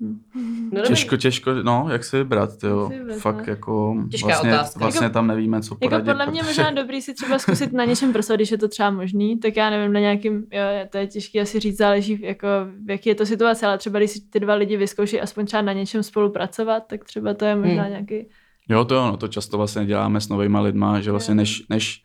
No. 0.00 0.08
Hm. 0.08 0.18
Hm. 0.34 0.64
No, 0.64 0.70
dobrý. 0.76 0.88
Těžko, 0.88 1.16
těžko, 1.16 1.54
no, 1.54 1.86
jak 1.90 2.04
si 2.04 2.16
vybrat, 2.16 2.50
jo. 2.64 2.90
Fakt 3.18 3.46
jako 3.46 3.96
Těžká 4.10 4.26
vlastně, 4.26 4.52
otázka. 4.52 4.80
vlastně 4.80 5.04
Jako- 5.04 5.14
tam 5.14 5.26
nevíme, 5.26 5.60
co 5.62 5.74
Jako 5.74 5.84
poradit. 5.84 6.04
podle 6.10 6.26
mě 6.26 6.40
protože- 6.42 6.62
možná 6.62 6.70
dobrý 6.82 7.02
si 7.02 7.14
třeba 7.14 7.38
zkusit 7.38 7.72
na 7.72 7.84
něčem 7.84 8.12
pracovat, 8.12 8.36
když 8.36 8.50
je 8.50 8.58
to 8.58 8.68
třeba 8.68 8.90
možný, 8.90 9.38
tak 9.38 9.56
já 9.56 9.70
nevím, 9.70 9.92
na 9.92 10.00
nějakým, 10.00 10.34
jo, 10.52 10.62
to 10.90 10.98
je 10.98 11.06
těžké 11.06 11.40
asi 11.40 11.60
říct, 11.60 11.76
záleží 11.78 12.18
jako 12.22 12.46
v 12.86 12.90
jaký 12.90 13.08
je 13.08 13.14
to 13.14 13.26
situace, 13.26 13.66
ale 13.66 13.78
třeba 13.78 13.98
když 13.98 14.10
si 14.10 14.20
ty 14.30 14.40
dva 14.40 14.54
lidi 14.54 14.76
vyzkouší 14.76 15.20
aspoň 15.20 15.46
třeba 15.46 15.62
na 15.62 15.72
něčem 15.72 16.02
spolupracovat, 16.02 16.80
tak 16.86 17.04
třeba 17.04 17.34
to 17.34 17.44
je 17.44 17.56
možná 17.56 17.82
Hmm. 17.82 17.90
nějaký, 17.90 18.28
Jo, 18.68 18.84
to 18.84 18.94
jo, 18.94 19.06
no, 19.06 19.16
to 19.16 19.28
často 19.28 19.56
vlastně 19.56 19.86
děláme 19.86 20.20
s 20.20 20.28
novýma 20.28 20.60
lidma, 20.60 21.00
že 21.00 21.10
vlastně 21.10 21.34
než, 21.34 21.62
než 21.70 22.02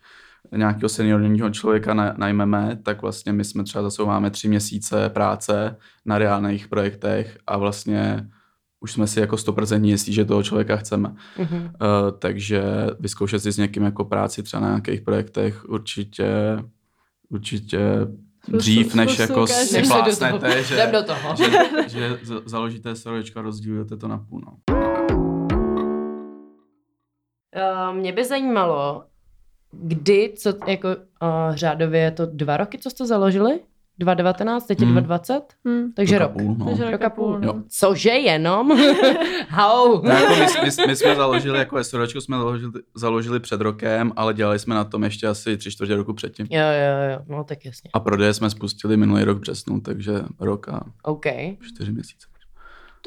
nějakého 0.56 0.88
seniorního 0.88 1.50
člověka 1.50 1.94
na- 1.94 2.14
najmeme, 2.16 2.78
tak 2.82 3.02
vlastně 3.02 3.32
my 3.32 3.44
jsme 3.44 3.64
třeba 3.64 3.82
zasouváme 3.82 4.30
tři 4.30 4.48
měsíce 4.48 5.08
práce 5.08 5.76
na 6.04 6.18
reálných 6.18 6.68
projektech 6.68 7.38
a 7.46 7.56
vlastně 7.58 8.26
už 8.80 8.92
jsme 8.92 9.06
si 9.06 9.20
jako 9.20 9.36
100% 9.36 9.84
jistí, 9.84 10.12
že 10.12 10.24
toho 10.24 10.42
člověka 10.42 10.76
chceme. 10.76 11.14
Mhm. 11.38 11.56
Uh, 11.62 11.70
takže 12.18 12.62
vyzkoušet 13.00 13.40
si 13.42 13.52
s 13.52 13.56
někým 13.58 13.82
jako 13.82 14.04
práci 14.04 14.42
třeba 14.42 14.60
na 14.60 14.68
nějakých 14.68 15.00
projektech 15.00 15.64
určitě, 15.68 16.58
určitě 17.28 17.80
dřív, 18.48 18.94
než 18.94 19.18
jako 19.18 19.46
si 19.46 19.82
plásnete, 19.82 20.62
že, 20.62 20.74
Jdem 20.74 20.92
do 20.92 21.02
toho. 21.02 21.36
že, 21.36 21.44
že 21.88 22.18
z- 22.22 22.42
založíte 22.46 22.94
SROčko 22.96 23.38
a 23.38 23.42
rozdílujete 23.42 23.96
to 23.96 24.08
na 24.08 24.18
půl. 24.18 24.42
No. 24.46 24.56
Uh, 27.56 27.96
mě 27.96 28.12
by 28.12 28.24
zajímalo, 28.24 29.04
kdy, 29.72 30.32
co 30.36 30.52
jako 30.66 30.88
uh, 30.88 31.54
řádově 31.54 32.00
je 32.00 32.10
to 32.10 32.26
dva 32.26 32.56
roky, 32.56 32.78
co 32.78 32.90
jste 32.90 33.06
založili? 33.06 33.60
2019, 33.98 34.66
teď 34.66 34.80
je 34.80 34.86
Hmm. 34.86 34.94
2020? 34.94 35.42
hm, 35.68 35.92
Takže 35.96 36.18
Rok. 36.18 36.32
Půl, 36.32 36.54
no. 36.58 36.66
takže 36.66 36.90
Rok 36.90 37.02
a 37.02 37.10
půl. 37.10 37.32
Jo. 37.34 37.40
no. 37.42 37.62
Cože 37.68 38.10
jenom? 38.10 38.78
How? 39.48 40.02
No, 40.02 40.10
jako 40.10 40.34
my, 40.34 40.46
my, 40.64 40.86
my, 40.86 40.96
jsme 40.96 41.16
založili, 41.16 41.58
jako 41.58 41.84
SROčko 41.84 42.20
jsme 42.20 42.36
založili, 42.36 42.72
založili 42.94 43.40
před 43.40 43.60
rokem, 43.60 44.12
ale 44.16 44.34
dělali 44.34 44.58
jsme 44.58 44.74
na 44.74 44.84
tom 44.84 45.04
ještě 45.04 45.26
asi 45.26 45.56
tři 45.56 45.70
čtvrtě 45.70 45.96
roku 45.96 46.12
předtím. 46.12 46.46
Jo, 46.50 46.60
jo, 46.60 47.12
jo, 47.12 47.36
no 47.36 47.44
tak 47.44 47.64
jasně. 47.64 47.90
A 47.94 48.00
prodeje 48.00 48.34
jsme 48.34 48.50
spustili 48.50 48.96
minulý 48.96 49.24
rok 49.24 49.38
v 49.38 49.40
březnu, 49.40 49.80
takže 49.80 50.12
rok 50.40 50.68
a 50.68 50.80
OK. 51.02 51.26
čtyři 51.60 51.92
měsíce. 51.92 52.26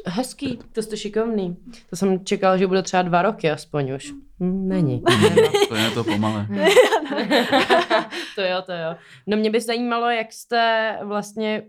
Hezký, 0.06 0.58
to 0.72 0.82
jste 0.82 0.96
šikovný. 0.96 1.56
To 1.90 1.96
jsem 1.96 2.24
čekal, 2.24 2.58
že 2.58 2.66
bude 2.66 2.82
třeba 2.82 3.02
dva 3.02 3.22
roky 3.22 3.50
aspoň 3.50 3.90
už. 3.92 4.12
Hm, 4.40 4.68
Není. 4.68 5.02
To 5.68 5.74
je 5.74 5.90
to 5.90 6.04
pomalé. 6.04 6.46
to 8.34 8.42
jo, 8.42 8.62
to 8.66 8.72
jo. 8.72 8.96
No 9.26 9.36
mě 9.36 9.50
by 9.50 9.60
zajímalo, 9.60 10.10
jak 10.10 10.32
jste 10.32 10.92
vlastně 11.02 11.62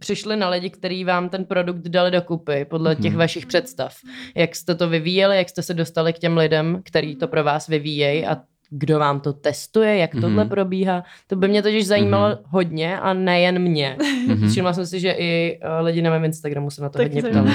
přišli 0.00 0.36
na 0.36 0.48
lidi, 0.48 0.70
kteří 0.70 1.04
vám 1.04 1.28
ten 1.28 1.44
produkt 1.44 1.88
dali 1.88 2.10
do 2.10 2.22
kupy 2.22 2.64
podle 2.64 2.96
těch 2.96 3.10
Mhm. 3.12 3.18
vašich 3.18 3.46
představ. 3.46 3.96
Jak 4.36 4.56
jste 4.56 4.74
to 4.74 4.88
vyvíjeli, 4.88 5.36
jak 5.36 5.48
jste 5.48 5.62
se 5.62 5.74
dostali 5.74 6.12
k 6.12 6.18
těm 6.18 6.36
lidem, 6.36 6.82
který 6.84 7.16
to 7.16 7.28
pro 7.28 7.44
vás 7.44 7.68
vyvíjejí 7.68 8.26
a 8.26 8.36
kdo 8.74 8.98
vám 8.98 9.20
to 9.20 9.32
testuje, 9.32 9.96
jak 9.96 10.10
tohle 10.20 10.44
Mhm. 10.44 10.48
probíhá. 10.48 11.04
To 11.26 11.36
by 11.36 11.48
mě 11.48 11.62
totiž 11.62 11.86
zajímalo 11.86 12.28
Mhm. 12.28 12.38
hodně 12.48 13.00
a 13.00 13.12
nejen 13.12 13.58
mě. 13.58 13.96
Mhm. 14.28 14.48
Všimla 14.50 14.72
jsem 14.72 14.86
si, 14.86 15.00
že 15.00 15.10
i 15.18 15.58
uh, 15.80 15.86
lidi 15.86 16.02
na 16.02 16.10
mém 16.10 16.24
Instagramu 16.24 16.70
se 16.70 16.82
na 16.82 16.88
to 16.88 16.98
Tak 16.98 17.06
hodně 17.06 17.22
ptali. 17.30 17.50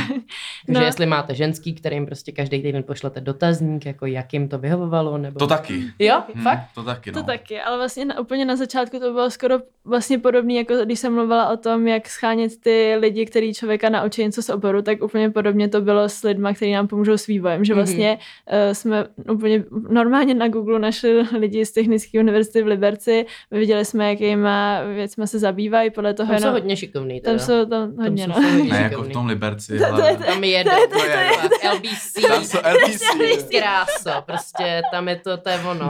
Takže 0.66 0.80
No. 0.80 0.86
jestli 0.86 1.06
máte 1.06 1.36
ženský, 1.36 1.74
kterým 1.74 2.06
prostě 2.06 2.32
každý 2.32 2.62
týden 2.62 2.84
pošlete 2.84 3.22
dotazník, 3.22 3.86
jako 3.86 4.06
jak 4.06 4.34
jim 4.34 4.48
to 4.48 4.58
vyhovovalo, 4.58 5.18
nebo... 5.18 5.40
To 5.40 5.48
taky. 5.48 5.84
Jo, 6.00 6.22
Hm, 6.36 6.42
fakt? 6.42 6.60
To 6.76 6.84
taky, 6.84 7.12
no. 7.12 7.20
To 7.22 7.26
taky, 7.26 7.62
ale 7.62 7.78
vlastně 7.78 8.06
na, 8.06 8.20
úplně 8.20 8.46
na 8.46 8.56
začátku 8.56 9.00
to 9.00 9.12
bylo 9.14 9.30
skoro 9.32 9.56
vlastně 9.86 10.18
podobné, 10.20 10.54
jako 10.54 10.74
když 10.86 11.00
jsem 11.00 11.14
mluvila 11.14 11.50
o 11.50 11.58
tom, 11.58 11.88
jak 11.88 12.10
schánět 12.10 12.52
ty 12.62 12.96
lidi, 13.00 13.26
který 13.26 13.54
člověka 13.54 13.90
naučí 13.90 14.22
něco 14.24 14.42
z 14.44 14.50
oboru, 14.50 14.82
tak 14.82 15.04
úplně 15.04 15.30
podobně 15.30 15.68
to 15.70 15.82
bylo 15.82 16.10
s 16.10 16.24
lidmi, 16.24 16.50
kteří 16.54 16.72
nám 16.72 16.88
pomůžou 16.88 17.18
s 17.18 17.28
vývojem, 17.28 17.66
že 17.66 17.74
Mhm. 17.74 17.80
vlastně 17.84 18.18
uh, 18.18 18.74
jsme 18.74 19.06
úplně 19.32 19.64
normálně 19.90 20.34
na 20.34 20.48
Google 20.48 20.80
našli 20.80 21.07
lidi 21.40 21.66
z 21.66 21.72
Technické 21.72 22.20
univerzity 22.20 22.64
v 22.64 22.68
Liberci, 22.68 23.26
viděli 23.52 23.86
jsme, 23.86 24.10
jakýma 24.10 24.82
věcmi 24.84 25.28
se 25.28 25.40
zabývají, 25.40 25.90
podle 25.90 26.14
toho 26.14 26.28
Tam 26.28 26.38
jsou 26.38 26.44
jenom, 26.44 26.54
hodně 26.54 26.78
šikovný. 26.78 27.22
Teda. 27.22 27.38
tam 27.38 27.46
jsou 27.46 27.66
tam 27.66 27.96
hodně, 27.98 28.24
jsou 28.24 28.30
no. 28.42 28.50
hodně 28.52 28.74
Ne, 28.74 28.82
jako 28.82 29.04
v 29.04 29.10
tom 29.12 29.26
Liberci, 29.26 29.80
To- 29.80 29.86
to 29.96 30.08
je- 30.08 30.18
Tam 30.18 30.40
to 30.42 30.46
je- 30.46 31.34
LBC, 31.74 32.28
Tam 32.28 32.44
jsou 32.44 32.58
LTC. 32.58 33.60
krása, 33.60 34.22
prostě 34.22 34.82
tam 34.92 35.08
je 35.10 35.16
to, 35.16 35.38
to 35.38 35.50
je 35.50 35.60
ono. 35.72 35.90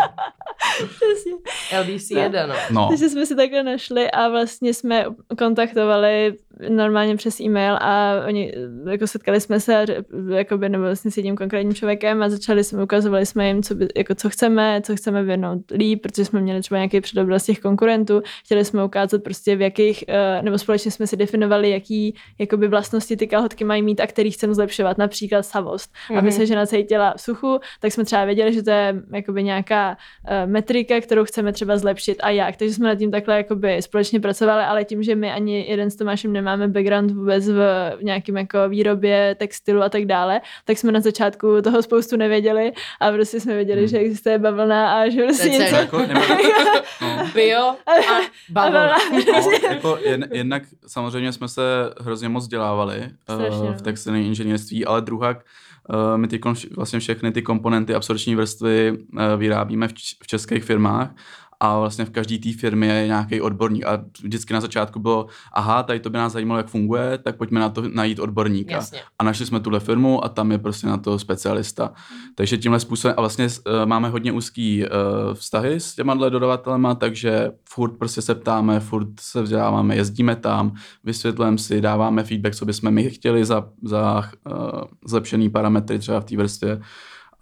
Přesně. 0.76 1.32
LDC 1.80 2.12
1, 2.12 2.46
no. 2.48 2.56
No, 2.72 2.88
Takže 2.90 3.10
jsme 3.10 3.26
si 3.26 3.36
takhle 3.36 3.64
našli 3.64 4.12
a 4.12 4.28
vlastně 4.30 4.74
jsme 4.74 5.06
kontaktovali 5.38 6.34
normálně 6.70 7.16
přes 7.16 7.40
e-mail 7.40 7.78
a 7.82 8.14
oni, 8.28 8.54
jako 8.90 9.08
setkali 9.08 9.42
jsme 9.42 9.60
se 9.60 9.86
jakoby, 10.36 10.70
nebo 10.70 10.84
vlastně 10.84 11.12
s 11.12 11.18
jedním 11.18 11.36
konkrétním 11.36 11.74
člověkem 11.74 12.24
a 12.24 12.30
začali 12.30 12.64
jsme, 12.64 12.84
ukazovali 12.84 13.26
jsme 13.26 13.48
jim, 13.48 13.64
co, 13.64 13.76
by, 13.76 13.88
jako, 13.98 14.16
co 14.16 14.30
chceme, 14.30 14.82
co 14.84 14.96
chceme 14.96 15.24
věnout 15.24 15.72
líp, 15.72 16.02
protože 16.02 16.26
jsme 16.26 16.42
měli 16.42 16.62
třeba 16.62 16.78
nějaký 16.78 17.02
předobraz 17.02 17.46
těch 17.46 17.60
konkurentů, 17.60 18.22
chtěli 18.46 18.66
jsme 18.66 18.84
ukázat 18.84 19.24
prostě 19.24 19.56
v 19.56 19.62
jakých, 19.62 20.04
eh, 20.08 20.42
nebo 20.42 20.58
společně 20.58 20.92
jsme 20.92 21.08
si 21.08 21.18
definovali, 21.18 21.70
jaký 21.70 22.16
jakoby 22.40 22.68
vlastnosti 22.68 23.18
ty 23.18 23.28
kalhotky 23.28 23.64
mají 23.64 23.82
mít 23.82 24.00
a 24.00 24.08
který 24.08 24.32
chceme 24.32 24.54
zlepšovat, 24.54 24.98
například 24.98 25.44
savost. 25.44 25.92
Mm-hmm. 25.94 26.18
Aby 26.18 26.32
se 26.32 26.46
žena 26.46 26.66
cítila 26.66 27.14
v 27.18 27.22
suchu, 27.22 27.60
tak 27.80 27.92
jsme 27.92 28.06
třeba 28.06 28.26
věděli, 28.26 28.54
že 28.54 28.64
to 28.64 28.70
je 28.70 29.02
jakoby 29.14 29.44
nějaká 29.44 29.90
uh, 29.90 30.52
metrika, 30.52 31.02
kterou 31.02 31.26
chceme 31.26 31.54
třeba 31.54 31.78
zlepšit 31.78 32.18
a 32.24 32.30
jak. 32.30 32.56
Takže 32.56 32.74
jsme 32.74 32.88
nad 32.88 32.96
tím 32.96 33.12
takhle 33.12 33.38
jakoby 33.38 33.82
společně 33.82 34.20
pracovali, 34.20 34.64
ale 34.64 34.86
tím, 34.86 35.04
že 35.04 35.16
my 35.16 35.32
ani 35.32 35.66
jeden 35.70 35.90
s 35.90 35.96
Tomášem 35.96 36.34
nemáme 36.34 36.47
background 36.68 37.12
vůbec 37.12 37.48
v, 37.50 37.52
v 38.00 38.04
nějakém 38.04 38.38
jako 38.38 38.70
výrobě 38.70 39.36
textilu 39.40 39.82
a 39.82 39.90
tak 39.90 40.06
dále, 40.06 40.42
tak 40.66 40.78
jsme 40.78 40.92
na 40.92 41.00
začátku 41.00 41.62
toho 41.62 41.84
spoustu 41.84 42.18
nevěděli 42.18 42.72
a 43.02 43.12
prostě 43.12 43.40
jsme 43.40 43.56
věděli, 43.56 43.80
Hmm. 43.80 43.88
že 43.88 43.98
existuje 43.98 44.40
bavlna 44.40 44.94
a 45.02 45.10
že 45.10 45.24
prostě 45.24 45.50
něco... 45.50 45.76
jako, 45.76 45.98
nebo, 46.00 46.20
no, 47.02 47.30
Bio 47.34 47.60
a 47.68 47.92
bavlna. 48.50 48.96
no, 49.12 49.52
jako 49.70 49.98
jen, 50.06 50.28
jednak 50.34 50.64
samozřejmě 50.88 51.32
jsme 51.32 51.48
se 51.48 51.62
hrozně 52.02 52.30
moc 52.30 52.48
dělávali 52.48 53.10
Strašně, 53.24 53.60
uh, 53.60 53.66
no. 53.66 53.74
v 53.74 53.82
textilním 53.82 54.26
inženýrství, 54.26 54.86
ale 54.86 55.02
druhá 55.02 55.36
Uh, 55.90 56.18
my 56.18 56.28
ty, 56.28 56.38
kon- 56.38 56.68
vlastně 56.76 57.00
všechny 57.00 57.32
ty 57.32 57.42
komponenty 57.42 57.96
absorční 57.96 58.36
vrstvy 58.36 58.92
uh, 58.92 59.20
vyrábíme 59.38 59.88
v, 59.88 59.94
č- 59.94 60.16
v 60.24 60.28
českých 60.28 60.64
firmách 60.64 61.10
a 61.60 61.80
vlastně 61.80 62.06
v 62.06 62.10
každé 62.10 62.38
té 62.38 62.54
firmě 62.54 62.88
je 62.88 63.08
nějaký 63.08 63.42
odborník 63.42 63.86
a 63.86 64.04
vždycky 64.24 64.54
na 64.54 64.62
začátku 64.62 65.00
bylo, 65.00 65.28
aha, 65.54 65.84
tady 65.84 66.00
to 66.00 66.10
by 66.10 66.18
nás 66.18 66.34
zajímalo, 66.34 66.58
jak 66.58 66.68
funguje, 66.68 67.18
tak 67.18 67.36
pojďme 67.36 67.60
na 67.60 67.70
to 67.70 67.84
najít 67.94 68.20
odborníka. 68.20 68.76
Jasně. 68.76 69.00
A 69.20 69.24
našli 69.24 69.46
jsme 69.46 69.60
tuhle 69.60 69.80
firmu 69.80 70.26
a 70.26 70.30
tam 70.30 70.52
je 70.52 70.58
prostě 70.58 70.88
na 70.88 70.98
to 70.98 71.20
specialista. 71.20 71.94
Takže 72.36 72.58
tímhle 72.58 72.80
způsobem, 72.80 73.16
a 73.18 73.22
vlastně 73.22 73.46
uh, 73.46 73.86
máme 73.86 74.10
hodně 74.10 74.32
úzký 74.32 74.84
uh, 74.84 74.90
vztahy 75.34 75.80
s 75.80 75.96
těma 75.96 76.14
dodavatelema, 76.14 76.96
takže 76.96 77.52
furt 77.70 77.98
prostě 77.98 78.22
se 78.22 78.36
ptáme, 78.36 78.80
furt 78.80 79.20
se 79.20 79.42
vzděláváme, 79.42 79.96
jezdíme 79.96 80.36
tam, 80.36 80.74
vysvětlujeme 81.04 81.58
si, 81.58 81.82
dáváme 81.82 82.24
feedback, 82.24 82.56
co 82.56 82.66
bychom 82.66 82.92
my 82.92 83.10
chtěli 83.10 83.46
za, 83.46 83.70
za 83.84 84.24
uh, 84.52 84.82
zlepšený 85.06 85.50
parametry 85.50 86.00
třeba 86.00 86.20
v 86.20 86.26
té 86.26 86.38
vrstvě. 86.38 86.82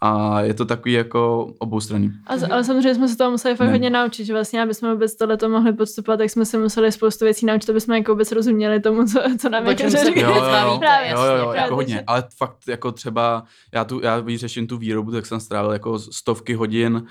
A 0.00 0.40
je 0.40 0.54
to 0.54 0.64
takový 0.64 0.92
jako 0.92 1.52
oboustranný. 1.58 2.10
A, 2.26 2.32
ale 2.52 2.64
samozřejmě 2.64 2.94
jsme 2.94 3.08
se 3.08 3.16
toho 3.16 3.30
museli 3.30 3.56
fakt 3.56 3.66
Ne. 3.66 3.72
hodně 3.72 3.90
naučit, 3.90 4.24
že 4.24 4.32
vlastně, 4.32 4.62
aby 4.62 4.74
jsme 4.74 4.92
vůbec 4.92 5.16
tohleto 5.16 5.48
mohli 5.48 5.72
podstupovat, 5.72 6.16
tak 6.16 6.30
jsme 6.30 6.44
se 6.44 6.58
museli 6.58 6.92
spoustu 6.92 7.24
věcí 7.24 7.46
naučit, 7.46 7.70
aby 7.70 7.80
jsme 7.80 7.98
jako 7.98 8.12
vůbec 8.12 8.32
rozuměli 8.32 8.80
tomu, 8.80 9.04
co, 9.06 9.20
co 9.38 9.48
nám 9.48 9.66
jako 9.66 9.82
se 9.90 10.04
řekli. 10.04 10.20
Jo, 10.22 10.28
jo, 10.34 10.36
jo, 10.36 10.76
Právě. 10.78 11.10
jo, 11.10 11.16
jo, 11.18 11.24
jo, 11.24 11.32
jasně, 11.32 11.38
jako 11.38 11.52
právě, 11.52 11.74
hodně, 11.74 11.94
že- 11.94 12.02
ale 12.06 12.24
fakt 12.36 12.56
jako 12.68 12.92
třeba, 12.92 13.44
já 13.74 13.84
tu, 13.84 14.00
já 14.02 14.20
když 14.20 14.40
řeším 14.40 14.66
tu 14.66 14.76
výrobu, 14.78 15.12
tak 15.12 15.26
jsem 15.26 15.40
strávil 15.40 15.72
jako 15.72 15.98
stovky 15.98 16.54
hodin 16.54 17.02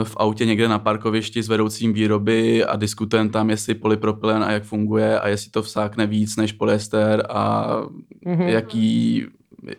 eh, 0.00 0.04
v 0.04 0.16
autě 0.16 0.44
někde 0.46 0.68
na 0.68 0.78
parkovišti 0.78 1.42
s 1.42 1.48
vedoucím 1.48 1.92
výroby 1.92 2.64
a 2.64 2.76
diskutujeme 2.76 3.30
tam, 3.30 3.50
jestli 3.50 3.74
polypropylen 3.74 4.44
a 4.44 4.52
jak 4.52 4.62
funguje 4.64 5.20
a 5.20 5.28
jestli 5.28 5.50
to 5.50 5.62
vsákne 5.62 6.06
víc 6.06 6.36
než 6.36 6.52
polyester 6.52 7.26
a 7.30 7.66
Mhm. 8.24 8.42
jaký, 8.48 9.26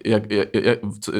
jak, 0.05 0.31
jak, 0.31 0.47
jak, 0.53 0.79
co, 1.01 1.11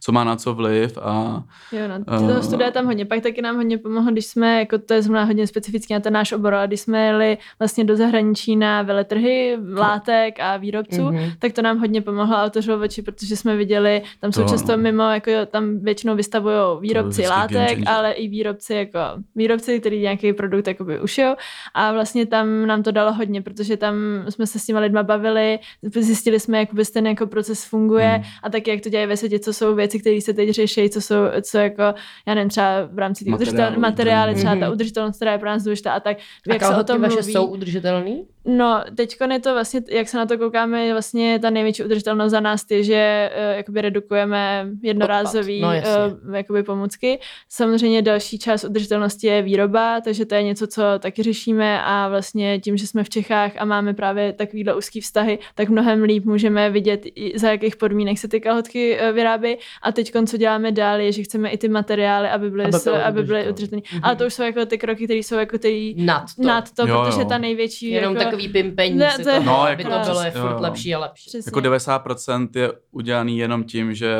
co 0.00 0.12
má 0.12 0.24
na 0.24 0.36
co 0.36 0.54
vliv 0.54 0.98
a 1.02 1.42
Jo, 1.72 1.88
no, 1.88 1.94
Eh, 2.16 2.18
toho 2.28 2.42
studia 2.42 2.70
tam 2.70 2.86
hodně. 2.86 3.04
Pak 3.06 3.20
taky 3.22 3.42
nám 3.42 3.56
hodně 3.56 3.78
pomohlo, 3.78 4.12
když 4.12 4.26
jsme, 4.26 4.58
jako 4.58 4.78
to 4.78 4.94
je 4.94 5.02
zrovna 5.02 5.24
hodně 5.24 5.46
specifický 5.46 5.94
na 5.94 6.00
ten 6.00 6.12
náš 6.12 6.32
obor, 6.32 6.54
ale 6.54 6.66
když 6.66 6.80
jsme 6.80 7.06
jeli 7.06 7.38
vlastně 7.58 7.84
do 7.84 7.96
zahraničí 7.96 8.56
na 8.56 8.82
veletrhy 8.82 9.58
látek 9.74 10.40
a 10.40 10.56
výrobců, 10.56 11.02
Mhm. 11.02 11.30
tak 11.38 11.52
to 11.52 11.62
nám 11.62 11.78
hodně 11.78 12.02
pomohlo 12.02 12.36
a 12.36 12.44
otevřelo 12.44 12.82
oči, 12.84 13.02
protože 13.02 13.36
jsme 13.36 13.56
viděli, 13.56 14.02
tam 14.20 14.32
jsou 14.32 14.42
To 14.42 14.48
často 14.48 14.72
ano. 14.72 14.82
mimo, 14.82 15.02
jako 15.02 15.30
jo, 15.30 15.46
tam 15.46 15.78
většinou 15.78 16.16
vystavují 16.16 16.54
výrobci 16.80 17.28
látek, 17.28 17.78
ale 17.86 18.12
i 18.12 18.28
výrobci 18.28 18.74
jako 18.74 18.98
výrobci, 19.36 19.80
který 19.80 20.00
nějaký 20.02 20.32
produkt 20.32 20.66
jakoby 20.66 21.00
ušijou 21.00 21.34
a 21.74 21.92
vlastně 21.92 22.26
tam 22.26 22.66
nám 22.66 22.82
to 22.82 22.90
dalo 22.90 23.12
hodně, 23.12 23.42
protože 23.42 23.76
tam 23.76 23.94
jsme 24.28 24.46
se 24.46 24.58
s 24.58 24.66
těma 24.66 24.80
lidma 24.80 25.02
bavili, 25.02 25.58
zjistili 26.00 26.40
jsme, 26.40 26.58
jak 26.58 26.70
vůbec 26.72 26.90
ten 26.90 27.06
jako 27.06 27.26
proces 27.26 27.64
funguje 27.64 27.99
Hmm. 28.04 28.22
a 28.42 28.50
taky 28.50 28.70
jak 28.70 28.80
to 28.80 28.88
dělají 28.88 29.06
ve 29.08 29.16
světě, 29.16 29.38
co 29.38 29.52
jsou 29.52 29.74
věci, 29.74 29.98
které 30.00 30.20
se 30.20 30.34
teď 30.34 30.50
řeší, 30.50 30.90
co 30.90 31.00
jsou, 31.00 31.14
co 31.42 31.58
jako, 31.58 31.82
já 32.26 32.34
nevím, 32.34 32.48
třeba 32.48 32.88
v 32.92 32.98
rámci 32.98 33.24
těch 33.24 33.30
Materiály, 33.32 33.76
materiály, 33.78 34.34
třeba 34.34 34.52
ta 34.56 34.64
Mhm. 34.64 34.72
udržitelnost, 34.72 35.16
která 35.16 35.32
je 35.32 35.38
pro 35.38 35.48
nás 35.48 35.62
důležitá 35.62 35.92
a 35.92 36.00
tak, 36.00 36.16
A 36.50 36.52
jak 36.52 36.64
se 36.64 36.76
o 36.76 36.84
tom 36.84 37.02
vaše 37.02 37.14
mluví. 37.14 37.32
jsou 37.32 37.46
udržitelný? 37.46 38.24
No, 38.44 38.84
teď 38.96 39.16
je 39.32 39.40
to 39.40 39.52
vlastně, 39.54 39.80
jak 39.90 40.08
se 40.08 40.16
na 40.16 40.26
to 40.26 40.38
koukáme, 40.38 40.92
vlastně 40.92 41.38
ta 41.38 41.50
největší 41.50 41.84
udržitelnost 41.84 42.30
za 42.30 42.40
nás 42.40 42.64
je, 42.70 42.84
že 42.84 43.30
uh, 43.50 43.56
jakoby 43.56 43.80
redukujeme 43.80 44.66
jednorázový 44.82 45.56
Odpad, 45.64 45.68
no 45.70 45.74
jasně. 45.74 46.14
uh, 46.28 46.34
jakoby 46.36 46.62
pomůcky. 46.62 47.18
Samozřejmě 47.48 48.02
další 48.02 48.38
část 48.38 48.64
udržitelnosti 48.64 49.26
je 49.26 49.42
výroba, 49.42 50.00
takže 50.00 50.26
to 50.26 50.34
je 50.34 50.42
něco, 50.42 50.66
co 50.66 50.82
taky 50.98 51.22
řešíme 51.22 51.82
a 51.82 52.08
vlastně 52.08 52.60
tím, 52.60 52.76
že 52.76 52.86
jsme 52.86 53.04
v 53.04 53.08
Čechách 53.08 53.52
a 53.58 53.64
máme 53.64 53.94
právě 53.94 54.32
takovýhle 54.32 54.74
úzký 54.74 55.00
vztahy, 55.00 55.38
tak 55.54 55.68
mnohem 55.68 56.02
líp 56.02 56.24
můžeme 56.24 56.70
vidět, 56.70 57.06
za 57.34 57.50
jakých 57.50 57.76
podmínek 57.90 58.18
se 58.18 58.28
ty 58.28 58.40
kalhotky 58.40 58.98
uh, 59.00 59.14
vyrábí. 59.14 59.56
A 59.82 59.92
teď, 59.92 60.12
co 60.26 60.36
děláme 60.36 60.72
dál, 60.72 61.00
je, 61.00 61.12
že 61.12 61.22
chceme 61.22 61.50
i 61.50 61.58
ty 61.58 61.68
materiály, 61.68 62.28
aby 62.28 62.50
byly, 62.50 62.64
Aby 62.64 62.74
aby, 62.76 62.82
byly 62.90 63.02
aby 63.02 63.22
byly 63.22 63.48
udržitelné. 63.50 63.82
Mhm. 63.92 64.00
Ale 64.04 64.16
to 64.16 64.26
už 64.26 64.34
jsou 64.34 64.42
jako 64.42 64.66
ty 64.66 64.78
kroky, 64.78 65.04
které 65.04 65.18
jsou 65.18 65.34
jako 65.34 65.58
ty 65.58 65.94
Nad 65.98 66.24
to. 66.36 66.42
nad 66.42 66.70
to, 66.74 66.86
Jo, 66.86 67.02
protože 67.04 67.20
jo. 67.20 67.28
ta 67.28 67.38
největší 67.38 67.90
Jenom 67.90 68.14
jako, 68.16 68.24
takový 68.24 68.48
pimpení 68.48 68.96
Ne, 68.96 69.10
si 69.10 69.24
to 69.24 69.42
No, 69.42 69.62
aby 69.62 69.82
jako 69.82 69.94
to 70.04 70.10
bylo 70.10 70.22
je 70.22 70.30
furt 70.30 70.50
jo. 70.50 70.56
lepší 70.60 70.94
a 70.94 70.98
lepší. 70.98 71.30
Přesně. 71.30 71.48
jako 71.48 71.60
90% 71.60 72.48
je 72.54 72.72
udělaný 72.90 73.38
jenom 73.38 73.64
tím, 73.64 73.94
že 73.94 74.10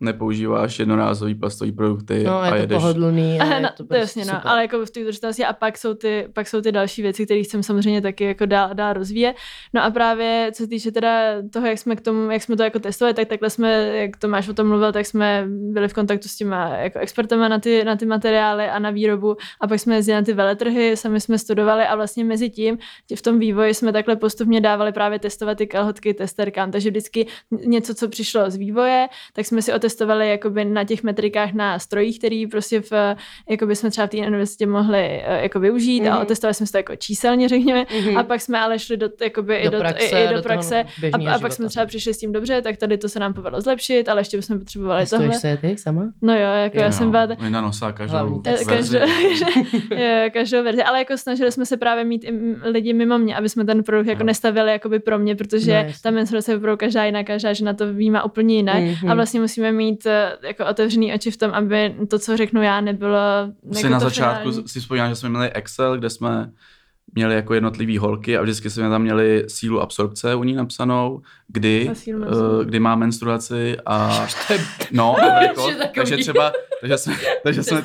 nepoužíváš 0.00 0.78
jednorázový 0.78 1.34
plastový 1.34 1.72
produkty 1.72 2.24
No, 2.24 2.40
a 2.40 2.46
je 2.46 2.52
to 2.52 2.56
jedeš 2.56 2.78
pohodlný. 2.78 3.38
a 3.40 3.42
Aha, 3.42 3.54
je 3.54 3.60
no, 3.60 3.68
to 3.68 3.74
to 3.82 3.84
prostě 3.84 4.00
jasně, 4.00 4.24
no, 4.32 4.38
super. 4.38 4.50
ale 4.50 4.62
jako 4.62 4.86
v 4.86 4.90
té 4.90 5.00
udržitelnosti 5.00 5.44
a 5.44 5.52
pak 5.52 5.78
jsou 5.78 5.94
ty, 5.94 6.28
pak 6.32 6.48
jsou 6.48 6.60
ty 6.60 6.72
další 6.72 7.02
věci, 7.02 7.24
které 7.24 7.42
chcem 7.42 7.62
samozřejmě 7.62 8.00
taky 8.00 8.24
jako 8.24 8.46
dál, 8.46 8.70
dál 8.74 8.92
rozvíjet. 8.92 9.36
No 9.74 9.82
a 9.82 9.90
právě 9.90 10.50
co 10.54 10.62
se 10.62 10.68
týče 10.68 10.92
teda 10.92 11.34
toho, 11.52 11.66
jak 11.66 11.78
jsme 11.78 11.96
k 11.96 12.00
tomu, 12.00 12.30
jak 12.30 12.42
jsme 12.42 12.56
to 12.56 12.62
jako 12.62 12.78
testovali, 12.78 13.14
tak 13.14 13.28
takhle 13.28 13.50
jsme, 13.50 13.96
jak 13.96 14.16
Tomáš 14.16 14.48
o 14.48 14.54
tom 14.54 14.68
mluvil, 14.68 14.92
tak 14.92 15.06
jsme 15.06 15.44
byli 15.48 15.88
v 15.88 15.92
kontaktu 15.92 16.28
s 16.28 16.36
těma 16.36 16.68
jako 16.68 16.98
expertama 16.98 17.48
na 17.48 17.58
ty, 17.58 17.84
na 17.84 17.96
ty 17.96 18.06
materiály 18.06 18.68
a 18.68 18.78
na 18.78 18.90
výrobu 18.90 19.36
a 19.60 19.66
pak 19.66 19.80
jsme 19.80 19.94
jezdili 19.94 20.16
na 20.16 20.22
ty 20.22 20.32
veletrhy, 20.32 20.96
sami 20.96 21.20
jsme 21.20 21.38
studovali 21.38 21.84
a 21.84 21.96
vlastně 21.96 22.24
mezi 22.24 22.50
tím 22.50 22.78
v 23.16 23.22
tom 23.22 23.38
vývoji 23.38 23.74
jsme 23.74 23.92
takhle 23.92 24.16
postupně 24.16 24.60
dávali 24.60 24.92
právě 24.92 25.18
testovat 25.18 25.58
ty 25.58 25.66
kalhotky 25.66 26.14
testerkám, 26.14 26.70
takže 26.70 26.90
vždycky 26.90 27.26
něco, 27.50 27.94
co 27.94 28.08
přišlo 28.08 28.50
z 28.50 28.56
vývoje, 28.56 29.08
tak 29.32 29.46
jsme 29.46 29.62
si 29.62 29.72
otestovali 29.72 29.89
jakoby 30.20 30.64
na 30.64 30.84
těch 30.84 31.02
metrikách 31.02 31.52
na 31.52 31.78
strojích, 31.78 32.18
který 32.18 32.46
prostě 32.46 32.80
v, 32.80 32.92
jakoby 33.50 33.76
jsme 33.76 33.90
třeba 33.90 34.06
v 34.06 34.10
té 34.10 34.16
univerzitě 34.18 34.66
mohli 34.66 34.98
eh, 35.24 35.42
jako 35.42 35.60
využít 35.60 36.02
mm-hmm. 36.04 36.12
a 36.12 36.18
otestovali 36.20 36.54
jsme 36.54 36.66
to 36.72 36.76
jako 36.76 36.96
číselně, 36.96 37.48
řekněme, 37.48 37.86
Mhm. 38.00 38.16
a 38.18 38.22
pak 38.22 38.40
jsme 38.40 38.58
ale 38.60 38.78
šli 38.78 38.96
do, 38.96 39.08
jakoby, 39.22 39.56
i 39.56 39.64
Do 39.64 39.70
do, 39.70 39.78
praxe, 39.78 40.20
i, 40.20 40.24
i 40.24 40.28
do 40.28 40.34
do 40.36 40.42
praxe 40.42 40.84
a, 41.12 41.34
a 41.34 41.38
pak 41.38 41.52
jsme 41.52 41.68
třeba 41.68 41.86
přišli 41.86 42.14
s 42.14 42.18
tím 42.18 42.32
dobře, 42.32 42.62
tak 42.62 42.76
tady 42.76 42.98
to 42.98 43.08
se 43.08 43.20
nám 43.20 43.34
povedlo 43.34 43.60
zlepšit, 43.60 44.08
ale 44.08 44.20
ještě 44.20 44.36
bychom 44.36 44.58
potřebovali 44.58 45.02
Testuješ 45.02 45.22
tohle. 45.24 45.40
se 45.40 45.56
ty 45.56 45.76
sama? 45.78 46.02
No 46.22 46.32
jo, 46.34 46.40
jako 46.62 46.78
já 46.78 46.86
Jo. 46.86 46.92
jsem 46.92 47.10
byla... 47.10 47.28
Oni 47.40 47.50
na 47.50 47.60
nosa 47.60 47.92
každou 47.92 48.42
Eh. 48.46 48.64
Každou, 48.64 48.98
verzi. 48.98 48.98
jo, 49.90 50.30
každou 50.32 50.62
verzi, 50.64 50.82
ale 50.82 50.98
jako 50.98 51.16
snažili 51.16 51.52
jsme 51.52 51.66
se 51.66 51.76
právě 51.76 52.04
mít 52.04 52.24
i 52.24 52.32
lidi 52.62 52.92
mimo 52.92 53.18
mě, 53.18 53.36
aby 53.36 53.48
jsme 53.48 53.64
ten 53.64 53.82
produkt 53.82 54.06
jako 54.06 54.22
Jo. 54.22 54.26
nestavili 54.26 54.72
jakoby 54.72 54.98
pro 54.98 55.18
mě, 55.18 55.36
protože 55.36 55.72
No, 55.82 55.88
no, 55.88 55.92
ta 56.02 56.10
menstruace 56.10 56.52
je 56.52 56.56
opravdu 56.56 56.76
každá 56.76 57.04
jiná, 57.04 57.24
každá 57.24 57.52
žena 57.52 57.74
to 57.74 57.92
vnímá 57.94 58.24
úplně 58.24 58.56
jinak 58.56 58.76
Mhm. 58.82 59.10
a 59.10 59.14
vlastně 59.14 59.40
musíme 59.40 59.72
mít 59.72 59.79
eh, 60.06 60.36
jako 60.42 60.66
otevřený 60.66 61.14
oči 61.14 61.30
v 61.30 61.36
tom, 61.36 61.50
aby 61.50 61.94
to, 62.10 62.18
co 62.18 62.36
řeknu 62.36 62.62
já, 62.62 62.80
nebylo 62.80 63.18
Si 63.72 63.78
jako 63.78 63.88
na 63.88 63.98
to 63.98 64.04
začátku 64.04 64.50
finální. 64.50 64.68
si 64.68 64.80
vzpomínám, 64.80 65.08
že 65.08 65.16
jsme 65.16 65.28
měli 65.28 65.52
Excel, 65.52 65.98
kde 65.98 66.10
jsme 66.10 66.50
měli 67.14 67.34
jako 67.34 67.54
jednotlivý 67.54 67.98
holky 67.98 68.36
a 68.38 68.42
vždycky 68.42 68.70
jsme 68.70 68.90
tam 68.90 69.02
měli 69.02 69.44
sílu 69.48 69.80
absorpce 69.80 70.34
u 70.34 70.44
ní 70.44 70.54
napsanou, 70.54 71.22
kdy, 71.48 71.90
uh, 72.14 72.64
kdy 72.64 72.80
má 72.80 72.94
menstruaci 72.96 73.76
a 73.86 74.26
no 74.92 75.16
takový. 75.46 75.74
takže 75.94 76.16
třeba, 76.16 76.52
takže 76.80 76.98
jsme, 76.98 77.14
takže 77.42 77.62
jsme, 77.62 77.82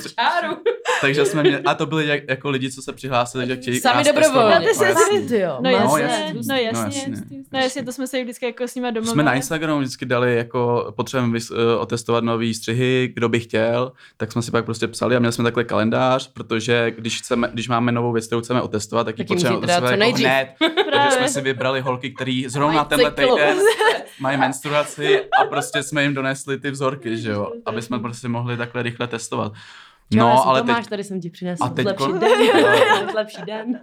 takže 1.01 1.25
jsme 1.25 1.41
měli, 1.43 1.63
a 1.63 1.73
to 1.73 1.85
byli 1.85 2.07
jak, 2.07 2.23
jako 2.29 2.49
lidi, 2.49 2.71
co 2.71 2.81
se 2.81 2.93
přihlásili, 2.93 3.47
že 3.47 3.55
chtějí 3.55 3.79
Sami 3.79 4.03
dobrovolně. 4.03 4.55
No, 4.59 4.65
No, 4.79 4.83
jasně. 4.83 5.37
Jo, 5.39 5.57
No 5.61 5.71
má- 5.71 5.99
jasně, 5.99 6.33
no 6.33 6.41
No 6.49 6.55
jasně, 6.55 7.13
no 7.53 7.59
jasně, 7.59 7.83
to 7.83 7.91
jsme 7.91 8.07
se 8.07 8.23
vždycky 8.23 8.45
jako 8.45 8.63
s 8.67 8.75
nima 8.75 8.91
domluvili. 8.91 9.13
Jsme 9.13 9.23
na 9.23 9.33
Instagramu 9.33 9.79
vždycky 9.79 10.05
dali 10.05 10.35
jako 10.35 10.93
potřebujeme 10.95 11.33
vys- 11.37 11.51
eh, 11.51 11.75
otestovat 11.77 12.23
nový 12.23 12.53
střihy, 12.53 13.11
kdo 13.15 13.29
by 13.29 13.39
chtěl, 13.39 13.91
tak 14.17 14.31
jsme 14.31 14.41
si 14.41 14.51
pak 14.51 14.65
prostě 14.65 14.87
psali 14.87 15.15
a 15.15 15.19
měli 15.19 15.33
jsme 15.33 15.43
takhle 15.43 15.63
kalendář, 15.63 16.33
protože 16.33 16.91
když, 16.97 17.19
chceme, 17.21 17.49
když 17.53 17.67
máme 17.69 17.91
novou 17.91 18.11
věc, 18.11 18.25
kterou 18.27 18.41
chceme 18.41 18.61
otestovat, 18.61 19.03
tak 19.05 19.14
dát 19.23 19.57
otestovat 19.57 19.79
co 19.79 19.85
jako 19.91 19.99
nejdřív. 19.99 20.25
hned. 20.27 20.47
Takže 20.59 20.83
Právě. 20.91 21.11
jsme 21.11 21.27
si 21.29 21.41
vybrali 21.41 21.81
holky, 21.81 22.11
které 22.11 22.43
zrovna 22.47 22.75
Mají 22.75 22.87
tenhle 22.87 23.11
cyklus. 23.11 23.39
týden 23.39 23.57
mají 24.19 24.37
menstruaci 24.37 25.19
a 25.41 25.45
prostě 25.49 25.83
jsme 25.83 26.03
jim 26.03 26.13
donesli 26.13 26.59
ty 26.59 26.71
vzorky, 26.71 27.17
že 27.17 27.31
jo, 27.31 27.51
aby 27.65 27.81
jsme 27.81 27.99
prostě 27.99 28.27
mohli 28.27 28.57
takhle 28.57 28.83
rychle 28.83 29.07
testovat. 29.07 29.51
Jo, 30.11 30.23
No, 30.29 30.37
jsem 30.37 30.49
ale 30.49 30.61
Tomáš, 30.61 30.77
teď, 30.77 30.89
tady 30.89 31.03
jsem 31.03 31.21
ti 31.21 31.29
přinesl 31.29 31.63
A 31.63 31.69
teď 31.69 31.85
lepší 31.85 32.03
kon- 32.05 32.19
den. 32.19 32.35
lepší 33.15 33.41
den. 33.47 33.79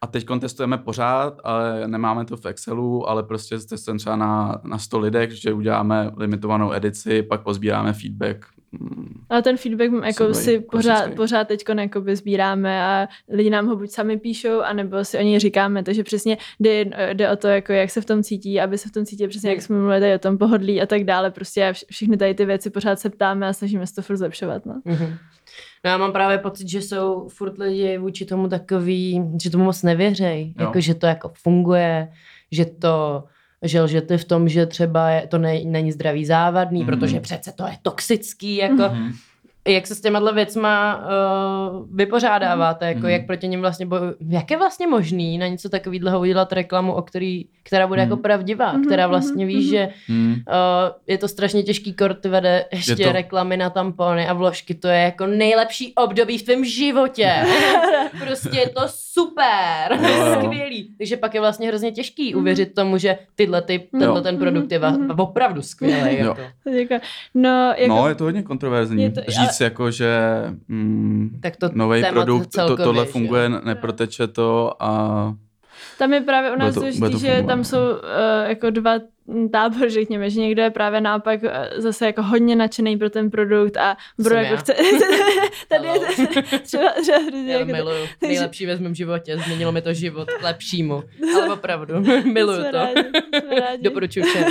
a 0.00 0.06
teď 0.06 0.26
testujeme 0.40 0.78
pořád, 0.78 1.40
ale 1.44 1.88
nemáme 1.88 2.24
to 2.24 2.36
v 2.36 2.46
Excelu, 2.46 3.08
ale 3.08 3.22
prostě 3.22 3.58
testujeme 3.58 3.98
třeba 3.98 4.16
na, 4.16 4.60
na 4.64 4.78
100 4.78 4.98
lidech, 4.98 5.32
že 5.32 5.52
uděláme 5.52 6.10
limitovanou 6.16 6.72
edici, 6.72 7.22
pak 7.22 7.42
pozbíráme 7.42 7.92
feedback. 7.92 8.46
Mm, 8.80 9.24
Ale 9.28 9.42
ten 9.42 9.56
feedback 9.56 9.90
jako 10.04 10.34
si 10.34 10.60
pořád, 10.60 11.14
pořád 11.14 11.48
teď 11.48 11.64
sbíráme 12.12 12.82
a 12.82 13.08
lidi 13.28 13.50
nám 13.50 13.66
ho 13.66 13.76
buď 13.76 13.90
sami 13.90 14.18
píšou, 14.18 14.60
anebo 14.60 15.04
si 15.04 15.18
o 15.18 15.22
něj 15.22 15.38
říkáme, 15.38 15.82
takže 15.82 16.04
přesně 16.04 16.38
jde, 16.60 16.84
jde 17.12 17.30
o 17.30 17.36
to, 17.36 17.48
jako 17.48 17.72
jak 17.72 17.90
se 17.90 18.00
v 18.00 18.04
tom 18.04 18.22
cítí, 18.22 18.60
aby 18.60 18.78
se 18.78 18.88
v 18.88 18.92
tom 18.92 19.04
cítí 19.04 19.28
přesně, 19.28 19.50
jak 19.50 19.62
jsme 19.62 19.76
mluvili 19.76 20.00
tady 20.00 20.14
o 20.14 20.18
tom 20.18 20.38
pohodlí 20.38 20.82
a 20.82 20.86
tak 20.86 21.04
dále. 21.04 21.30
Prostě 21.30 21.70
vš- 21.70 21.84
všechny 21.90 22.16
tady 22.16 22.34
ty 22.34 22.44
věci 22.44 22.70
pořád 22.70 22.98
se 23.00 23.10
ptáme 23.10 23.48
a 23.48 23.52
snažíme 23.52 23.86
se 23.86 23.94
to 23.94 24.02
furt 24.02 24.16
zlepšovat. 24.16 24.66
No. 24.66 24.80
Mhm. 24.84 25.16
No 25.84 25.90
já 25.90 25.98
mám 25.98 26.12
právě 26.12 26.38
pocit, 26.38 26.68
že 26.68 26.82
jsou 26.82 27.28
furt 27.28 27.58
lidi 27.58 27.98
vůči 27.98 28.24
tomu 28.24 28.48
takový, 28.48 29.22
že 29.42 29.50
tomu 29.50 29.64
moc 29.64 29.82
nevěřej. 29.82 30.54
Jako, 30.60 30.80
že 30.80 30.94
to 30.94 31.06
jako 31.06 31.32
funguje, 31.42 32.08
že 32.52 32.64
to 32.64 33.24
že 33.64 33.82
lžete 33.82 34.18
v 34.18 34.24
tom, 34.24 34.48
že 34.48 34.66
třeba 34.66 35.10
je, 35.10 35.26
to 35.26 35.38
ne, 35.38 35.58
není 35.64 35.92
zdravý 35.92 36.26
závadný, 36.26 36.80
Mhm. 36.80 36.86
protože 36.86 37.20
přece 37.20 37.52
to 37.52 37.64
je 37.66 37.76
toxický, 37.82 38.56
jako 38.56 38.82
Mhm. 38.92 39.12
jak 39.68 39.86
se 39.86 39.94
s 39.94 40.00
těma 40.00 40.30
věcma 40.32 40.96
uh, 40.96 41.86
vypořádáváte, 41.96 42.86
jako 42.86 43.00
Mhm. 43.00 43.08
jak 43.10 43.26
proti 43.26 43.48
ním 43.48 43.60
vlastně 43.60 43.86
boju, 43.86 44.14
jak 44.28 44.50
je 44.50 44.56
vlastně 44.56 44.86
možný 44.86 45.38
na 45.38 45.46
něco 45.46 45.68
takového 45.68 46.20
udělat 46.20 46.52
reklamu, 46.52 46.92
o 46.92 47.02
který, 47.02 47.44
která 47.62 47.86
bude 47.86 48.02
Mhm. 48.02 48.10
jako 48.10 48.22
pravdivá, 48.22 48.72
Mhm, 48.72 48.84
která 48.86 49.02
mhm, 49.06 49.10
vlastně 49.10 49.46
víš, 49.46 49.64
mhm. 49.64 49.70
že. 49.70 49.88
Uh, 50.08 50.44
je 51.06 51.18
to 51.18 51.28
strašně 51.28 51.62
těžký 51.62 51.92
kort, 51.94 52.26
vede 52.26 52.64
ještě 52.72 52.92
Je 52.92 53.06
to- 53.06 53.12
reklamy 53.12 53.56
na 53.56 53.70
tampony 53.70 54.28
a 54.28 54.32
vložky, 54.32 54.74
to 54.74 54.88
je 54.88 54.98
jako 55.00 55.26
nejlepší 55.26 55.94
období 55.94 56.38
v 56.38 56.42
tvém 56.42 56.64
životě. 56.64 57.32
prostě 58.24 58.58
je 58.58 58.68
to 58.68 58.80
super, 59.18 59.98
Jo, 60.10 60.26
jo. 60.26 60.42
skvělý. 60.42 60.94
Takže 60.98 61.16
pak 61.16 61.34
je 61.34 61.40
vlastně 61.40 61.68
hrozně 61.68 61.92
těžký 61.92 62.34
uvěřit 62.34 62.74
tomu, 62.74 62.98
že 62.98 63.18
tyhle 63.34 63.62
ty, 63.62 63.88
tenhle 63.90 64.18
Jo. 64.18 64.22
ten 64.22 64.38
produkt 64.38 64.72
je 64.72 64.78
va- 64.80 64.98
Mhm. 65.00 65.10
opravdu 65.20 65.62
skvělý. 65.62 66.18
Jo. 66.18 66.26
Jako. 66.28 66.40
Jako, 66.70 66.94
no, 67.34 67.72
jako, 67.76 67.88
No, 67.94 68.08
je 68.08 68.14
to 68.14 68.24
hodně 68.24 68.42
kontroverzní. 68.42 69.02
Je 69.02 69.10
to- 69.10 69.20
Říct 69.28 69.60
jako, 69.60 69.90
že 69.90 70.18
mm, 70.68 71.38
Tak 71.42 71.56
to 71.56 71.70
nový 71.72 72.02
produkt, 72.12 72.44
to, 72.44 72.50
celkově, 72.50 72.84
tohle 72.84 73.04
že 73.06 73.12
funguje, 73.12 73.44
jo. 73.50 73.60
neproteče 73.64 74.26
to 74.26 74.82
a 74.82 75.34
Tam 75.98 76.12
je 76.12 76.20
právě 76.20 76.50
u 76.52 76.56
nás 76.58 76.74
to- 76.74 76.80
to 77.10 77.18
že 77.18 77.44
tam 77.46 77.64
jsou 77.64 77.78
uh, 77.78 77.98
jako 78.48 78.70
dva 78.70 78.92
tábory, 79.52 79.90
řekněme, 79.90 80.30
že 80.30 80.40
někdo 80.40 80.62
je 80.62 80.70
právě 80.70 81.00
naopak 81.00 81.40
eh, 81.44 81.70
zase 81.76 82.06
jako 82.06 82.22
hodně 82.22 82.56
nadšený 82.56 82.96
pro 82.98 83.10
ten 83.10 83.30
produkt 83.30 83.76
a 83.76 83.96
bro 84.18 84.28
Jsem 84.30 84.38
jako 84.38 84.52
já. 84.54 84.56
chce, 84.60 84.74
tady 85.68 85.88
je 85.88 86.00
třeba, 86.58 86.90
třeba 87.02 87.18
hrozně 87.18 87.52
Já 87.52 87.58
jako 87.58 87.70
to 87.70 87.76
miluju. 87.76 87.96
takže- 88.20 88.32
Nejlepší 88.32 88.66
ve 88.66 88.76
mém 88.76 88.94
životě. 88.94 89.36
Změnilo 89.38 89.72
mi 89.72 89.82
to 89.82 89.94
život 89.94 90.30
k 90.30 90.42
lepšímu. 90.42 91.02
Ale 91.36 91.52
opravdu. 91.54 91.94
Miluju 92.32 92.58
jsme 92.60 92.70
to. 92.70 92.76
Rádi, 92.76 93.02
jsme 93.40 93.60
rádi. 93.60 93.82
Doporučuji 93.82 94.22
všem. 94.24 94.44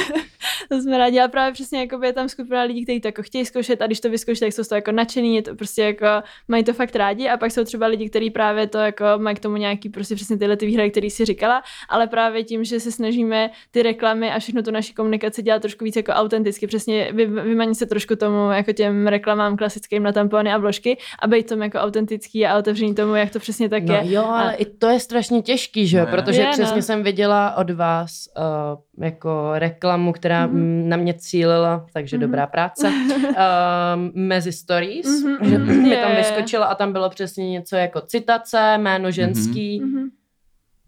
To 0.70 0.82
jsme 0.82 0.98
rádi, 0.98 1.20
ale 1.20 1.30
právě 1.30 1.54
přesně 1.54 1.80
jako 1.80 2.06
je 2.06 2.14
tam 2.14 2.30
skupina 2.30 2.62
lidí, 2.64 2.84
kteří 2.84 3.02
to 3.02 3.08
jako 3.08 3.24
chtějí 3.24 3.46
zkoušet 3.46 3.82
a 3.82 3.86
když 3.86 4.00
to 4.00 4.10
vyzkouší, 4.10 4.40
tak 4.40 4.54
jsou 4.54 4.64
z 4.64 4.68
toho 4.68 4.78
jako 4.78 4.92
nadšený, 4.92 5.36
je 5.36 5.42
to 5.42 5.56
prostě 5.56 5.84
jako 5.84 6.06
mají 6.48 6.64
to 6.64 6.74
fakt 6.74 6.96
rádi 6.96 7.30
a 7.30 7.38
pak 7.38 7.52
jsou 7.52 7.64
třeba 7.64 7.88
lidi, 7.88 8.10
kteří 8.10 8.30
právě 8.30 8.68
to 8.68 8.78
jako 8.78 9.06
mají 9.18 9.36
k 9.36 9.40
tomu 9.40 9.58
nějaký 9.58 9.90
prostě 9.90 10.16
přesně 10.16 10.38
tyhle 10.38 10.58
ty 10.58 10.66
výhrady, 10.66 10.92
které 10.92 11.10
si 11.10 11.26
říkala, 11.26 11.64
ale 11.90 12.08
právě 12.08 12.44
tím, 12.44 12.64
že 12.64 12.80
se 12.80 12.92
snažíme 12.92 13.50
ty 13.72 13.84
reklamy 13.84 14.32
a 14.32 14.40
všechno 14.40 14.63
tu 14.64 14.72
naši 14.72 14.94
komunikaci 14.94 15.42
dělat 15.42 15.62
trošku 15.62 15.86
víc 15.86 15.96
jako 15.96 16.12
autenticky, 16.12 16.68
přesně 16.68 17.10
vy, 17.14 17.26
vymanit 17.26 17.78
se 17.78 17.86
trošku 17.86 18.16
tomu 18.16 18.52
jako 18.52 18.72
těm 18.74 19.08
reklamám 19.08 19.58
klasickým 19.58 20.04
na 20.04 20.12
tampony 20.12 20.54
a 20.54 20.58
vložky 20.58 20.98
a 21.22 21.28
být 21.28 21.50
tomu 21.50 21.64
jako 21.64 21.78
autentický 21.78 22.46
a 22.46 22.58
otevřený 22.58 22.96
tomu, 22.96 23.16
jak 23.16 23.30
to 23.32 23.40
přesně 23.40 23.70
tak 23.70 23.84
No 23.84 23.94
je. 23.96 24.02
jo, 24.14 24.24
ale 24.26 24.56
i 24.56 24.66
to 24.66 24.88
je 24.88 25.00
strašně 25.00 25.42
těžký, 25.42 25.88
že 25.88 25.98
jo, 25.98 26.06
Ne. 26.06 26.12
protože 26.12 26.42
Je, 26.42 26.46
no. 26.46 26.52
přesně 26.52 26.82
jsem 26.82 27.04
viděla 27.04 27.56
od 27.58 27.70
vás 27.70 28.12
uh, 28.38 29.04
jako 29.06 29.50
reklamu, 29.54 30.14
která 30.14 30.48
mm. 30.48 30.90
na 30.90 30.98
mě 30.98 31.14
cílila, 31.14 31.86
takže 31.94 32.18
Mhm. 32.18 32.22
dobrá 32.22 32.48
práce, 32.48 32.88
uh, 32.88 33.34
mezi 34.14 34.52
stories, 34.52 35.24
Mhm, 35.24 35.38
že 35.50 35.58
mhm. 35.58 35.82
mi 35.82 35.96
tam 35.98 36.16
vyskočila 36.16 36.66
a 36.66 36.76
tam 36.76 36.92
bylo 36.92 37.10
přesně 37.10 37.50
něco 37.52 37.76
jako 37.76 38.02
citace, 38.02 38.78
jméno 38.78 39.12
ženský, 39.12 39.80
Mhm. 39.82 40.10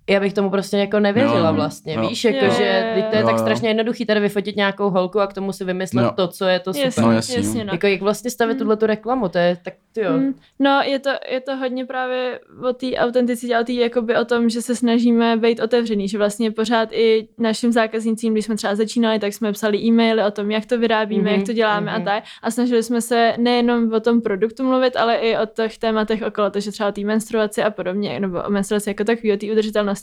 Já 0.10 0.20
bych 0.20 0.34
tomu 0.34 0.50
prostě 0.50 0.78
jako 0.78 1.00
nevěřila 1.00 1.50
Jo. 1.50 1.56
vlastně, 1.56 1.94
Jo. 1.94 2.02
víš, 2.10 2.24
jako 2.24 2.46
Jo, 2.46 2.52
že 2.52 2.92
teď 2.96 3.06
to 3.10 3.16
je 3.16 3.22
jo. 3.22 3.28
tak 3.28 3.40
strašně 3.40 3.70
jednoduchý 3.70 4.06
tady 4.06 4.20
vyfotit 4.20 4.56
nějakou 4.56 4.90
holku 4.90 5.20
a 5.20 5.28
k 5.28 5.34
tomu 5.34 5.52
si 5.54 5.66
vymyslet 5.66 6.04
Jo. 6.04 6.12
to, 6.16 6.28
co 6.28 6.46
je 6.46 6.60
to 6.60 6.74
super. 6.74 6.86
Jasně, 6.86 7.04
No, 7.04 7.12
jasně, 7.12 7.36
jasně, 7.38 7.60
no. 7.60 7.66
no. 7.68 7.74
Jako 7.74 7.88
jak 7.88 8.02
vlastně 8.02 8.32
stavit 8.32 8.54
Mm. 8.54 8.60
tuhle 8.60 8.78
tu 8.78 8.86
reklamu, 8.86 9.30
to 9.30 9.38
je 9.38 9.58
tak, 9.66 9.74
ty 9.92 10.02
jo. 10.02 10.12
Mm, 10.18 10.34
No, 10.60 10.82
je 10.86 11.00
to, 11.00 11.10
je 11.30 11.42
to 11.42 11.56
hodně 11.58 11.86
právě 11.86 12.40
o 12.70 12.74
té 12.74 12.94
autenticitě, 12.98 13.60
o 13.60 13.64
té 13.64 13.74
jakoby 13.74 14.16
o 14.18 14.26
tom, 14.26 14.50
že 14.50 14.62
se 14.62 14.76
snažíme 14.76 15.38
být 15.38 15.60
otevřený, 15.60 16.08
že 16.08 16.18
vlastně 16.18 16.52
pořád 16.52 16.90
i 16.94 17.28
našim 17.38 17.72
zákaznicím, 17.72 18.34
když 18.34 18.46
jsme 18.46 18.56
třeba 18.56 18.76
začínali, 18.76 19.20
tak 19.20 19.34
jsme 19.34 19.52
psali 19.52 19.78
e-maily 19.78 20.24
o 20.24 20.32
tom, 20.32 20.52
jak 20.52 20.66
to 20.66 20.78
vyrábíme, 20.80 21.22
Mhm, 21.22 21.32
mm-hmm, 21.32 21.38
jak 21.38 21.46
to 21.46 21.54
děláme 21.54 21.92
mhm. 21.92 22.02
a 22.02 22.06
tak. 22.06 22.24
A 22.42 22.52
snažili 22.52 22.84
jsme 22.84 23.02
se 23.02 23.34
nejenom 23.38 23.94
o 23.94 24.00
tom 24.00 24.22
produktu 24.22 24.64
mluvit, 24.64 24.96
ale 24.96 25.16
i 25.16 25.38
o 25.38 25.46
těch 25.46 25.78
tématech 25.78 26.24
okolo, 26.28 26.50
takže 26.50 26.72
třeba 26.72 26.90
o 26.90 26.92
té 26.92 27.02
menstruaci 27.02 27.64
a 27.64 27.70
podobně, 27.70 28.20
nebo 28.20 28.44
o 28.44 28.50
menstruaci 28.50 28.90
jako 28.90 29.04
takový, 29.04 29.34
o 29.34 29.38
té 29.38 29.52
udržitelnosti. 29.52 29.95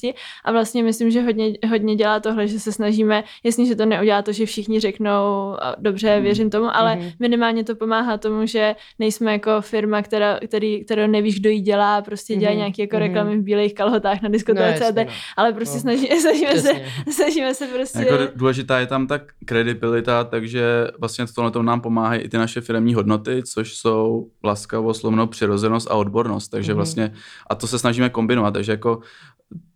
A 0.45 0.53
vlastně 0.53 0.83
myslím, 0.83 1.11
že 1.11 1.23
hodně, 1.23 1.53
hodně 1.69 1.97
dělá 1.97 2.21
tohle, 2.21 2.49
že 2.49 2.61
se 2.61 2.73
snažíme, 2.73 3.25
jasně, 3.45 3.67
že 3.67 3.77
to 3.77 3.87
neudělá 3.87 4.23
to, 4.23 4.33
že 4.33 4.47
všichni 4.47 4.81
řeknou, 4.81 5.57
"A, 5.61 5.77
dobře, 5.79 6.21
věřím 6.21 6.51
tomu, 6.51 6.77
ale 6.77 6.97
Mhm. 6.97 7.11
minimálně 7.21 7.65
to 7.65 7.75
pomáhá 7.77 8.19
tomu, 8.19 8.47
že 8.47 8.77
nejsme 8.99 9.33
jako 9.33 9.51
firma, 9.61 10.03
která, 10.03 10.39
který, 10.47 10.85
kterou 10.85 11.07
nevíš, 11.07 11.41
kdo 11.41 11.51
jí 11.51 11.61
dělá, 11.61 12.03
prostě 12.03 12.37
dělají 12.37 12.57
Mhm, 12.57 12.59
nějaké 12.65 12.83
jako 12.83 12.97
mhm. 12.97 13.03
reklamy 13.07 13.37
v 13.39 13.43
bílých 13.43 13.75
kalhotách 13.75 14.23
na 14.23 14.29
diskotéce, 14.29 14.69
jasně, 14.85 14.93
tak, 14.93 15.07
no. 15.07 15.13
ale 15.37 15.53
prostě 15.53 15.75
No. 15.77 15.81
snaží, 15.81 16.07
snažíme, 16.21 16.59
se, 16.61 16.71
snažíme 17.11 17.55
se 17.55 17.67
prostě... 17.67 17.99
Jako 17.99 18.19
důležitá 18.37 18.79
je 18.81 18.87
tam 18.87 19.07
tak 19.07 19.23
kredibilita, 19.45 20.25
takže 20.25 20.63
vlastně 20.99 21.27
v 21.27 21.35
tomhle 21.35 21.63
nám 21.63 21.81
pomáhají 21.81 22.21
i 22.21 22.29
ty 22.29 22.37
naše 22.37 22.61
firmní 22.61 22.95
hodnoty, 22.95 23.43
což 23.43 23.75
jsou 23.77 24.29
laskavost, 24.45 25.05
lomno, 25.05 25.27
přirozenost 25.27 25.91
a 25.91 25.95
odbornost. 25.95 26.49
Takže 26.49 26.73
Mhm. 26.73 26.77
vlastně, 26.77 27.13
a 27.51 27.55
to 27.55 27.67
se 27.67 27.79
snažíme 27.79 28.09
kombinovat, 28.11 28.55
takže 28.55 28.73
jako 28.73 29.01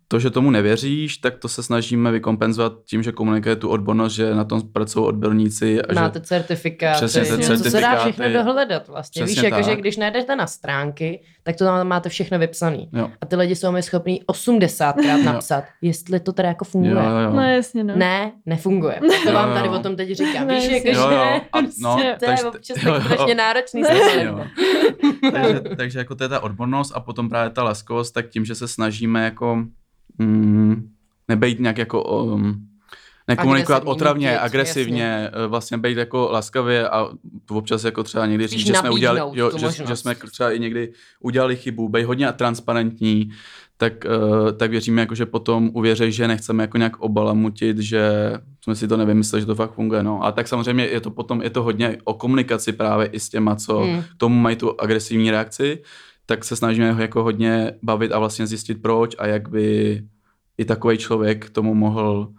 to, 0.09 0.19
že 0.19 0.29
tomu 0.29 0.51
nevěříš, 0.51 1.17
tak 1.17 1.37
to 1.37 1.47
se 1.47 1.63
snažíme 1.63 2.11
vykompenzovat 2.11 2.73
tím, 2.85 3.03
že 3.03 3.11
komunikuje 3.11 3.55
tu 3.55 3.69
odbornost, 3.69 4.13
že 4.13 4.35
na 4.35 4.43
tom 4.43 4.61
pracují 4.61 5.05
odborníci 5.05 5.81
a 5.81 5.93
Máte 5.93 6.19
že 6.19 6.25
certifikáty, 6.25 6.95
Přesně, 7.05 7.21
ty 7.21 7.27
co 7.27 7.37
se 7.37 7.41
dá 7.47 7.59
certifikáty. 7.61 7.99
všechno 8.11 8.33
dohledat 8.33 8.87
vlastně. 8.87 9.23
Přesně 9.25 9.41
Víš, 9.41 9.51
jako, 9.51 9.63
že 9.63 9.69
tak. 9.69 9.79
když 9.79 9.97
najdete 9.97 10.35
na 10.35 10.47
stránky, 10.47 11.21
tak 11.43 11.55
to 11.55 11.63
tam 11.65 11.87
máte 11.87 12.09
všechno 12.09 12.39
vypsaný. 12.39 12.89
jo, 12.93 13.11
A 13.21 13.25
ty 13.25 13.35
lidi 13.35 13.55
jsou 13.55 13.71
mi 13.71 13.83
schopní 13.83 14.21
80krát 14.23 15.23
napsat, 15.23 15.63
jestli 15.81 16.19
to 16.19 16.33
teda 16.33 16.47
jako 16.49 16.65
funguje. 16.65 16.93
jo, 16.93 17.17
jo. 17.23 17.31
No 17.35 17.41
jasně, 17.41 17.83
no. 17.83 17.95
Ne, 17.95 18.31
nefunguje. 18.45 18.99
To 19.23 19.29
Jo, 19.29 19.33
vám 19.35 19.49
jo. 19.49 19.55
tady 19.55 19.69
o 19.69 19.79
tom 19.79 19.95
teď 19.95 20.11
říkám. 20.11 20.47
No, 20.47 20.55
Víš, 20.55 20.63
jasně. 20.63 20.89
jako, 20.89 21.01
Jo, 21.01 21.09
že 21.09 21.15
jo. 21.15 21.41
A, 21.53 21.57
no, 21.79 21.95
to 22.19 22.25
je 22.25 22.43
občas 22.43 22.77
tak 22.83 23.03
strašně 23.03 23.35
náročný. 23.35 23.81
takže, 25.33 25.61
takže 25.77 25.99
jako 25.99 26.15
to 26.15 26.23
je 26.23 26.29
ta 26.29 26.39
odbornost 26.43 26.91
a 26.95 26.99
potom 26.99 27.29
právě 27.29 27.49
ta 27.49 27.63
laskovost, 27.63 28.13
tak 28.13 28.29
tím, 28.29 28.45
že 28.45 28.55
se 28.55 28.67
snažíme 28.67 29.23
jako 29.23 29.63
mm, 30.17 30.89
nebejt 31.27 31.59
nějak 31.59 31.77
jako 31.77 32.03
um, 32.03 32.67
nekomunikovat 33.27 33.77
Agresivní, 33.77 33.91
otravně, 33.91 34.27
nutit, 34.27 34.41
agresivně, 34.41 35.29
eh, 35.33 35.47
vlastně 35.47 35.77
být 35.77 35.97
jako 35.97 36.29
laskavě 36.31 36.89
a 36.89 37.09
občas 37.49 37.83
jako 37.83 38.03
třeba 38.03 38.25
někdy 38.25 38.47
říct, 38.47 38.65
že 38.67 38.73
jsme 38.73 38.89
udělali, 38.89 39.19
jo, 39.39 39.51
že, 39.57 39.65
možnost. 39.65 39.89
že 39.89 39.95
jsme 39.95 40.15
třeba 40.15 40.51
i 40.51 40.59
někdy 40.59 40.93
udělali 41.19 41.55
chybu, 41.55 41.89
být 41.89 42.03
hodně 42.03 42.31
transparentní, 42.31 43.29
tak, 43.79 43.93
uh, 44.05 44.51
tak 44.51 44.71
věříme, 44.71 45.01
jako, 45.01 45.15
že 45.15 45.25
potom 45.25 45.69
uvěří, 45.73 46.11
že 46.11 46.27
nechceme 46.27 46.63
jako 46.63 46.77
nějak 46.77 46.99
obalamutit, 46.99 47.77
že 47.77 48.33
jsme 48.61 48.75
si 48.75 48.87
to 48.87 48.97
nevymysleli, 48.97 49.41
že 49.41 49.45
to 49.45 49.55
fakt 49.55 49.73
funguje. 49.73 50.03
No. 50.03 50.25
A 50.25 50.31
tak 50.31 50.47
samozřejmě 50.47 50.85
je 50.85 51.01
to 51.01 51.11
potom 51.11 51.41
je 51.41 51.49
to 51.49 51.63
hodně 51.63 51.97
o 52.03 52.13
komunikaci 52.13 52.73
právě 52.73 53.07
i 53.07 53.19
s 53.19 53.29
těma, 53.29 53.55
co 53.55 53.79
Hmm. 53.79 54.01
k 54.01 54.17
tomu 54.17 54.35
mají 54.35 54.55
tu 54.55 54.81
agresivní 54.81 55.31
reakci, 55.31 55.81
tak 56.29 56.43
se 56.43 56.55
snažíme 56.55 56.91
ho 56.93 57.01
jako 57.01 57.23
hodně 57.23 57.73
bavit 57.83 58.11
a 58.11 58.19
vlastně 58.19 58.47
zjistit 58.47 58.81
proč 58.81 59.15
a 59.19 59.27
jak 59.27 59.49
by 59.49 60.01
i 60.57 60.65
takový 60.65 60.97
člověk 60.97 61.49
tomu 61.49 61.73
mohl 61.73 62.29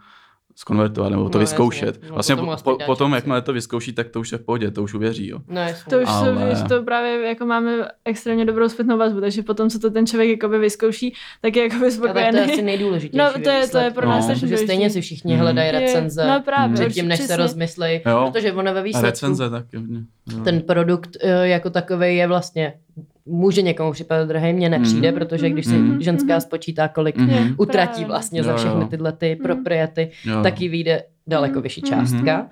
skonvertovat 0.55 1.11
nebo 1.11 1.29
to 1.29 1.37
No, 1.37 1.39
vyzkoušet. 1.39 1.95
jasně. 1.95 2.07
No, 2.09 2.13
vlastně 2.13 2.35
potom 2.35 2.55
po, 2.63 2.77
dá 2.79 2.85
potom, 2.85 3.13
jakmile 3.13 3.41
to 3.41 3.53
vyzkouší, 3.53 3.93
tak 3.93 4.09
to 4.09 4.19
už 4.19 4.31
je 4.31 4.37
v 4.37 4.41
pohodě, 4.41 4.71
to 4.71 4.83
už 4.83 4.93
uvěří. 4.93 5.27
Jo. 5.27 5.39
No, 5.47 5.61
jasně. 5.61 5.89
To 5.89 5.97
už 5.99 6.05
Ale- 6.07 6.55
že 6.55 6.63
to 6.63 6.83
právě 6.83 7.27
jako 7.27 7.45
máme 7.45 7.71
extrémně 8.05 8.45
dobrou 8.45 8.69
zpětnou 8.69 8.97
vazbu, 8.97 9.21
takže 9.21 9.43
potom, 9.43 9.69
co 9.69 9.79
to 9.79 9.91
ten 9.91 10.07
člověk 10.07 10.29
jakoby 10.29 10.57
vyzkouší, 10.59 11.13
tak 11.41 11.55
je 11.55 11.63
jakoby 11.63 11.85
A 11.85 11.89
tak 11.89 11.97
to 11.99 12.03
spokojený. 12.03 12.37
je 12.37 12.43
asi 12.53 12.61
nejdůležitější. 12.61 13.17
No, 13.17 13.43
to 13.43 13.49
je- 13.49 13.67
to 13.67 13.77
je 13.77 13.91
pro 13.91 14.07
nás 14.09 14.27
no, 14.27 14.33
Protože 14.33 14.57
stejně 14.57 14.89
si 14.89 15.01
všichni 15.01 15.33
Mhm. 15.33 15.41
hledají 15.41 15.71
recenze. 15.71 16.27
No 16.27 16.41
právě, 16.45 16.75
Předtím, 16.75 17.07
než 17.07 17.17
se 17.19 17.23
přesně. 17.23 17.43
rozmyslej, 17.43 18.01
Jo. 18.07 18.29
protože 18.31 18.53
ono 18.53 18.73
ve 18.73 18.79
A 18.79 18.83
výsledku 18.83 19.05
recenze 19.05 19.49
taky 19.49 19.77
ten 20.43 20.61
produkt 20.61 21.17
eh, 21.21 21.47
jako 21.47 21.69
takový 21.69 22.15
je 22.15 22.27
vlastně, 22.27 22.73
může 23.29 23.61
někomu 23.61 23.91
připadat 23.91 24.27
drahý, 24.27 24.53
mně 24.53 24.69
nepřijde, 24.69 25.11
Mhm. 25.11 25.19
protože 25.19 25.49
když 25.49 25.65
si 25.65 25.73
Mhm. 25.77 26.01
ženská 26.01 26.39
spočítá, 26.39 26.87
kolik 26.87 27.17
Mhm. 27.17 27.29
Je. 27.29 27.53
utratí 27.57 27.91
Právě. 27.91 28.07
vlastně 28.07 28.39
Jo, 28.39 28.43
za 28.43 28.55
všechny 28.57 28.85
tyhle 28.85 29.11
ty 29.11 29.35
Mhm. 29.35 29.43
propriety, 29.43 30.11
Jo. 30.25 30.43
tak 30.43 30.61
jí 30.61 30.69
vyjde 30.69 31.03
daleko 31.27 31.61
vyšší 31.61 31.81
částka. 31.81 32.49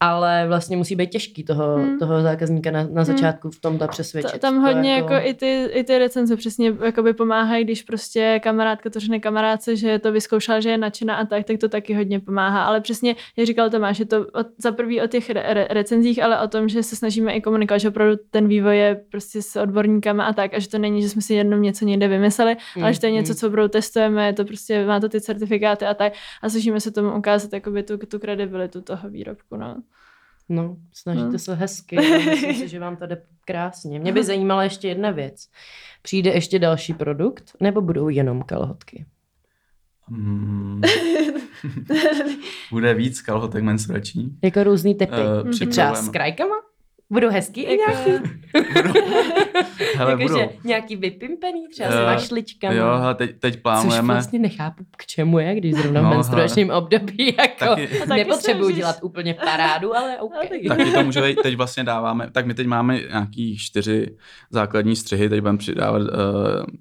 Ale 0.00 0.44
vlastně 0.48 0.76
musí 0.76 0.96
být 0.96 1.10
těžký 1.10 1.44
toho, 1.44 1.76
Hmm. 1.76 1.98
toho 1.98 2.22
zákazníka 2.22 2.70
na, 2.70 2.86
na 2.92 3.04
začátku 3.04 3.50
v 3.50 3.60
tomto 3.60 3.88
přesvědčit. 3.88 4.32
Ta- 4.32 4.38
tam 4.38 4.54
To 4.54 4.60
hodně 4.60 4.94
jako... 4.94 5.14
i, 5.22 5.34
ty, 5.34 5.64
i 5.72 5.84
ty 5.84 5.98
recenze 5.98 6.36
přesně 6.36 6.72
jakoby 6.84 7.12
pomáhají, 7.12 7.64
když 7.64 7.82
prostě 7.82 8.40
kamarádka 8.42 8.90
to 8.90 9.00
řekne 9.00 9.20
kamarádce, 9.20 9.76
že 9.76 9.98
to 9.98 10.12
vyzkoušela, 10.12 10.60
že 10.60 10.70
je 10.70 10.78
nadšená 10.78 11.16
a 11.16 11.24
tak, 11.24 11.44
tak 11.44 11.58
to 11.58 11.68
taky 11.68 11.94
hodně 11.94 12.20
pomáhá. 12.20 12.64
Ale 12.64 12.80
přesně, 12.80 13.16
jak 13.36 13.46
říkal 13.46 13.70
Tomáš, 13.70 13.98
je 13.98 14.06
to 14.06 14.20
o, 14.20 14.44
za 14.58 14.72
prvý 14.72 15.00
o 15.02 15.06
těch 15.06 15.30
re, 15.30 15.54
re, 15.54 15.66
recenzích, 15.70 16.22
ale 16.22 16.40
o 16.40 16.48
tom, 16.48 16.68
že 16.68 16.82
se 16.82 16.96
snažíme 16.96 17.32
i 17.32 17.40
komunikovat, 17.40 17.78
že 17.78 17.88
opravdu 17.88 18.16
ten 18.30 18.48
vývoj 18.48 18.78
je 18.78 19.00
prostě 19.10 19.42
s 19.42 19.56
odborníkama 19.56 20.24
a 20.24 20.32
tak, 20.32 20.54
a 20.54 20.58
že 20.58 20.68
to 20.68 20.78
není, 20.78 21.02
že 21.02 21.08
jsme 21.08 21.22
si 21.22 21.34
jenom 21.34 21.62
něco 21.62 21.84
někde 21.84 22.08
vymysleli, 22.08 22.56
Hmm, 22.74 22.84
ale 22.84 22.94
že 22.94 23.00
to 23.00 23.06
je 23.06 23.12
něco, 23.12 23.32
hmm. 23.32 23.36
co 23.36 23.46
opravdu 23.46 23.68
testujeme, 23.68 24.26
je 24.26 24.32
to 24.32 24.44
prostě 24.44 24.86
má 24.86 25.00
to 25.00 25.08
ty 25.08 25.20
certifikáty 25.20 25.84
a 25.86 25.94
tak 25.94 26.12
a 26.42 26.48
snažíme 26.48 26.80
se 26.80 26.90
tomu 26.90 27.18
ukázat 27.18 27.52
jakoby 27.52 27.82
tu, 27.82 27.98
tu 27.98 28.18
kredibilitu 28.18 28.80
toho 28.80 29.08
výrobku. 29.08 29.56
No. 29.56 29.76
No, 30.48 30.76
snažíte 30.92 31.28
No. 31.32 31.38
se 31.38 31.54
hezky, 31.54 31.96
ale 31.98 32.18
myslím 32.18 32.54
si, 32.54 32.68
že 32.72 32.78
vám 32.80 32.96
to 32.96 33.06
jde 33.06 33.22
krásně. 33.44 34.00
Mě 34.00 34.12
by 34.12 34.24
zajímala 34.24 34.62
ještě 34.64 34.88
jedna 34.88 35.10
věc. 35.10 35.48
Přijde 36.02 36.30
ještě 36.30 36.58
další 36.58 36.94
produkt, 36.94 37.52
nebo 37.60 37.80
budou 37.80 38.08
jenom 38.08 38.42
kalhotky? 38.42 39.06
Hmm. 40.08 40.80
Bude 42.70 42.94
víc 42.94 43.22
kalhotek 43.22 43.64
menstruační. 43.64 44.38
Jako 44.42 44.64
různý 44.64 44.94
typy. 44.94 45.12
Uh, 45.12 45.48
Mhm. 45.48 45.68
Třeba 45.70 45.94
s 45.94 46.08
krajkama? 46.08 46.54
Budou 47.10 47.28
hezký 47.30 47.60
i 47.62 47.76
nějaký? 47.76 48.10
Hele, 49.96 50.10
Jakože 50.10 50.28
budou. 50.28 50.48
nějaký 50.64 50.96
vypimpený, 50.96 51.68
třeba 51.72 51.90
s 51.90 51.94
Eh, 51.94 52.04
mašličkama. 52.06 52.74
Jo, 52.74 52.86
hele, 52.98 53.14
teď, 53.14 53.30
teď 53.40 53.54
Což 53.54 53.62
plánujeme. 53.62 54.14
vlastně 54.14 54.38
nechápu, 54.38 54.84
k 54.96 55.06
čemu 55.06 55.38
je, 55.38 55.54
když 55.54 55.74
zrovna 55.74 56.00
v 56.00 56.04
No, 56.04 56.10
menstruačním 56.10 56.70
období 56.70 57.36
jako 57.38 57.64
Taky- 57.74 57.88
taky 58.42 58.72
dělat 58.72 58.96
úplně 59.02 59.34
parádu, 59.34 59.96
ale 59.96 60.16
OK. 60.20 60.32
Taky- 60.48 60.68
Taky 60.68 60.90
to 60.92 61.02
může 61.04 61.22
být, 61.22 61.38
teď 61.42 61.56
vlastně 61.56 61.84
dáváme, 61.84 62.30
tak 62.32 62.46
my 62.46 62.54
teď 62.54 62.66
máme 62.66 63.00
nějaký 63.00 63.58
čtyři 63.58 64.16
základní 64.50 64.96
střihy, 64.96 65.28
teď 65.28 65.40
budeme 65.40 65.58
přidávat 65.58 66.02
uh, 66.02 66.08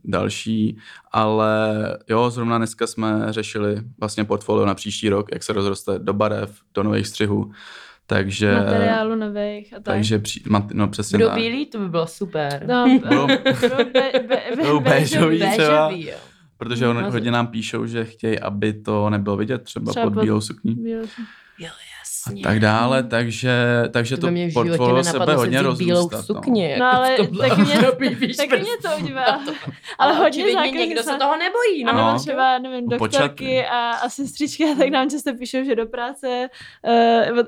další, 0.05 0.77
ale 1.11 1.57
jo, 2.09 2.29
zrovna 2.29 2.57
dneska 2.57 2.87
jsme 2.87 3.25
řešili 3.29 3.75
vlastně 3.99 4.23
portfolio 4.23 4.65
na 4.65 4.75
příští 4.75 5.09
rok, 5.09 5.27
jak 5.33 5.43
se 5.43 5.53
rozroste 5.53 5.99
do 5.99 6.13
barev, 6.13 6.59
do 6.73 6.83
nových 6.83 7.07
střihů, 7.07 7.51
takže, 8.07 8.55
Materiálu 8.55 9.15
nových 9.15 9.73
a 9.73 9.75
tak. 9.75 9.83
takže 9.83 10.19
při, 10.19 10.41
mat, 10.47 10.63
no 10.73 10.87
přesně 10.87 11.17
Budou 11.17 11.29
tak. 11.29 11.37
bílý, 11.39 11.65
to 11.65 11.79
by 11.79 11.89
bylo 11.89 12.07
super. 12.07 12.65
No, 12.67 12.99
Budou- 13.09 13.27
budou 14.55 14.79
be, 14.79 14.89
béžový. 14.89 15.37
třeba. 15.51 15.87
Béžový, 15.89 16.07
jo. 16.07 16.17
Protože 16.57 16.87
on, 16.87 17.01
No, 17.01 17.11
hodně 17.11 17.31
nám 17.31 17.47
píšou, 17.47 17.85
že 17.85 18.05
chtějí, 18.05 18.39
aby 18.39 18.73
to 18.73 19.09
nebylo 19.09 19.37
vidět 19.37 19.63
třeba, 19.63 19.91
Třeba 19.91 20.05
pod 20.05 20.13
pod- 20.13 20.23
bílou 20.23 20.41
sukní. 20.41 20.75
Bílou. 20.75 21.05
Jo, 22.27 22.31
A 22.31 22.31
jasně. 22.31 22.43
tak 22.43 22.59
dále, 22.59 23.03
takže, 23.03 23.53
takže 23.91 24.15
to 24.15 24.21
to 24.21 24.27
by 24.27 24.31
mě 24.33 24.45
v 24.45 24.49
životě 24.49 24.69
portfolio 24.69 25.03
se 25.03 25.13
nenapadlo 25.13 25.35
bude 25.35 25.49
si 25.51 25.55
hodně 25.57 25.71
vzít 25.73 25.85
bílou 25.85 26.01
rozrůstat. 26.01 26.25
sukni. 26.25 26.69
jako 26.69 26.83
No, 26.83 26.93
ale 26.95 27.15
tomhle 27.15 27.49
taky 27.49 27.61
mě- 27.61 27.73
Taky 27.75 28.15
prostě. 28.25 28.47
mě 28.57 28.65
to 28.81 28.89
udívá. 29.03 29.25
Ale 29.25 29.41
Ale 29.99 30.13
hodně 30.15 30.43
zákazníků 30.53 30.77
někdo 30.77 31.03
se 31.03 31.15
toho 31.17 31.37
nebojí, 31.37 31.83
no. 31.83 31.91
Ano, 31.91 32.11
No. 32.13 32.19
třeba, 32.19 32.57
nevím, 32.59 32.85
No, 32.89 32.97
doktorky 32.97 33.65
a, 33.65 33.91
a 33.91 34.09
sestřičky 34.09 34.63
a 34.65 34.75
tak 34.77 34.89
nám 34.89 35.09
často 35.09 35.33
píšou, 35.33 35.63
že 35.63 35.75
do 35.75 35.85
práce 35.85 36.49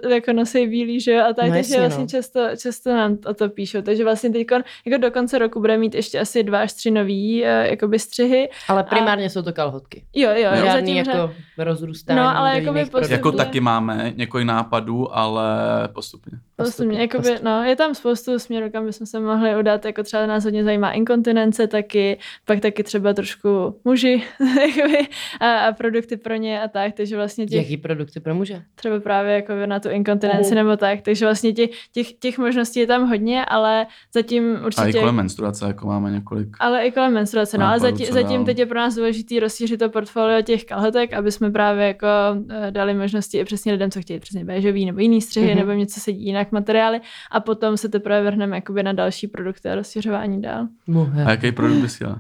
uh, 0.03 0.11
jako 0.11 0.34
nosí 0.34 0.67
bílý, 0.67 0.99
že 1.01 1.11
jo, 1.11 1.23
a 1.30 1.34
tak, 1.34 1.45
No, 1.45 1.51
takže 1.51 1.57
jasně, 1.57 1.80
vlastně 1.80 2.01
no. 2.03 2.07
často, 2.07 2.41
často 2.61 2.93
nám 2.95 3.17
o 3.25 3.34
to 3.34 3.49
píšou. 3.49 3.82
Takže 3.82 4.03
vlastně 4.03 4.30
teď 4.30 4.47
jako 4.86 4.97
do 4.97 5.11
konce 5.11 5.38
roku 5.39 5.59
bude 5.59 5.78
mít 5.78 5.95
ještě 5.95 6.19
asi 6.19 6.43
dva 6.43 6.59
až 6.59 6.73
tři 6.73 6.91
nový 6.91 7.41
uh, 7.43 7.49
jakoby 7.49 7.99
střihy. 7.99 8.49
Ale 8.67 8.84
primárně 8.84 9.30
jsou 9.30 9.41
to 9.41 9.53
kalhotky. 9.53 10.03
Jo, 10.15 10.30
jo, 10.30 10.38
jo 10.38 10.65
Žádný 10.65 10.71
zatím 10.71 10.97
jako 10.97 11.32
rozrůstání. 11.57 12.19
No, 12.19 12.38
ale 12.38 12.51
postupně- 12.51 12.86
produktů. 12.91 13.13
Jako 13.13 13.23
Postupně. 13.32 13.45
taky 13.45 13.59
máme 13.59 14.13
několik 14.15 14.47
nápadů, 14.47 14.66
ale 15.11 15.47
postupně. 15.93 16.39
Postupně, 16.55 17.01
jakoby, 17.01 17.36
no, 17.43 17.63
je 17.63 17.76
tam 17.76 17.95
spoustu 17.95 18.39
směrů, 18.39 18.70
kam 18.72 18.86
bychom 18.86 19.07
se 19.07 19.20
mohli 19.20 19.55
udat, 19.59 19.86
jako 19.86 20.03
třeba 20.03 20.26
nás 20.26 20.43
hodně 20.43 20.63
zajímá 20.63 20.91
inkontinence 20.91 21.68
taky, 21.68 22.20
pak 22.45 22.59
taky 22.59 22.84
třeba 22.84 23.13
trošku 23.13 23.80
muži 23.86 24.24
jakoby, 24.61 25.07
a, 25.39 25.57
a, 25.57 25.72
produkty 25.72 26.18
pro 26.18 26.36
ně 26.36 26.61
a 26.61 26.68
tak, 26.68 26.93
takže 26.93 27.15
vlastně 27.15 27.45
těch, 27.45 27.57
Jaký 27.57 27.78
produkty 27.78 28.20
pro 28.20 28.36
muže? 28.36 28.61
třeba 28.76 28.99
právě 28.99 29.34
jako 29.34 29.53
na 29.65 29.80
tu 29.80 29.89
inkontinenci 29.89 30.47
Mhm. 30.55 30.55
nebo 30.55 30.78
tak, 30.78 31.01
takže 31.01 31.26
vlastně 31.26 31.53
těch, 31.53 31.70
těch, 31.91 32.13
těch 32.13 32.38
možností 32.38 32.80
je 32.80 32.88
tam 32.88 33.09
hodně, 33.09 33.45
ale 33.45 33.86
zatím 34.13 34.55
A 34.55 34.59
i 34.59 34.65
určitě... 34.65 34.99
kolem 34.99 35.15
menstruace, 35.15 35.65
jako 35.68 35.88
máme 35.88 36.11
několik. 36.11 36.47
Ale 36.59 36.86
i 36.86 36.91
kolem 36.91 37.13
menstruace, 37.13 37.57
no, 37.57 37.65
ale 37.65 37.78
nápadů, 37.78 37.97
zatím, 37.97 38.13
zatím 38.13 38.45
teď 38.45 38.59
je 38.59 38.65
pro 38.65 38.78
nás 38.80 38.95
důležité 38.95 39.39
rozšířit 39.39 39.80
to 39.80 39.89
portfolio 39.89 40.41
těch 40.41 40.65
kalhotek, 40.65 41.13
aby 41.13 41.32
jsme 41.32 41.51
právě 41.51 41.88
jako 41.88 42.07
eh, 42.49 42.72
dali 42.72 42.93
možnosti 42.93 43.38
i 43.38 43.45
přesně 43.45 43.72
lidem, 43.72 43.91
co 43.91 44.01
chtějí 44.01 44.20
přesně 44.20 44.45
béžový 44.58 44.86
nebo 44.86 44.99
jiný 44.99 45.22
střihy, 45.22 45.47
Mhm. 45.47 45.58
nebo 45.60 45.72
něco 45.72 45.99
sedí 45.99 46.26
jinak 46.26 46.51
materiály 46.51 46.99
a 47.32 47.39
potom 47.39 47.78
se 47.78 47.89
teprve 47.89 48.24
vrhneme 48.24 48.55
jakoby 48.58 48.84
na 48.84 48.93
další 48.93 49.28
produkty 49.28 49.70
a 49.70 49.76
rozšiřování 49.76 50.41
dál. 50.41 50.68
Muhe. 50.88 51.26
A 51.26 51.32
jaký 51.32 51.51
produkt 51.51 51.78
bys 51.78 51.95
chtěla? 51.95 52.20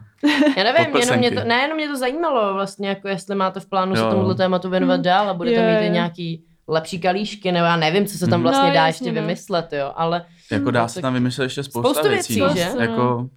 Já 0.57 0.63
nevím, 0.63 0.95
jenom 0.99 1.17
mě, 1.17 1.31
to, 1.31 1.43
ne, 1.43 1.55
jenom 1.61 1.75
mě 1.77 1.87
to 1.87 1.97
zajímalo 1.97 2.53
vlastně, 2.53 2.89
jako 2.89 3.07
jestli 3.07 3.35
máte 3.35 3.59
v 3.59 3.65
plánu 3.65 3.95
se 3.95 4.01
Jo. 4.01 4.09
tomuto 4.11 4.35
tématu 4.35 4.69
věnovat 4.69 4.93
Hmm. 4.93 5.03
dál 5.03 5.29
a 5.29 5.33
budete 5.33 5.73
Jo, 5.75 5.83
mít 5.83 5.93
nějaký 5.93 6.43
lepší 6.67 6.99
kalíšky, 6.99 7.51
nebo 7.51 7.65
já 7.65 7.75
nevím, 7.75 8.05
co 8.05 8.17
se 8.17 8.27
tam 8.27 8.39
Mhm. 8.39 8.41
vlastně 8.43 8.67
No, 8.69 8.73
dá 8.75 8.87
jasně, 8.87 9.07
ještě 9.07 9.21
no. 9.21 9.21
vymyslet, 9.27 9.73
jo, 9.73 9.91
ale 9.95 10.25
Jako 10.51 10.71
dá 10.71 10.81
No, 10.81 10.89
se 10.89 11.01
tam 11.01 11.13
vymyslet 11.13 11.43
ještě 11.45 11.63
spousta 11.63 11.89
Spoustu 11.89 12.09
věcí. 12.09 12.35
věcí, 12.35 12.55
že? 12.57 12.63
Spoustu, 12.63 12.77
no. 12.79 12.81
Jako 12.91 13.29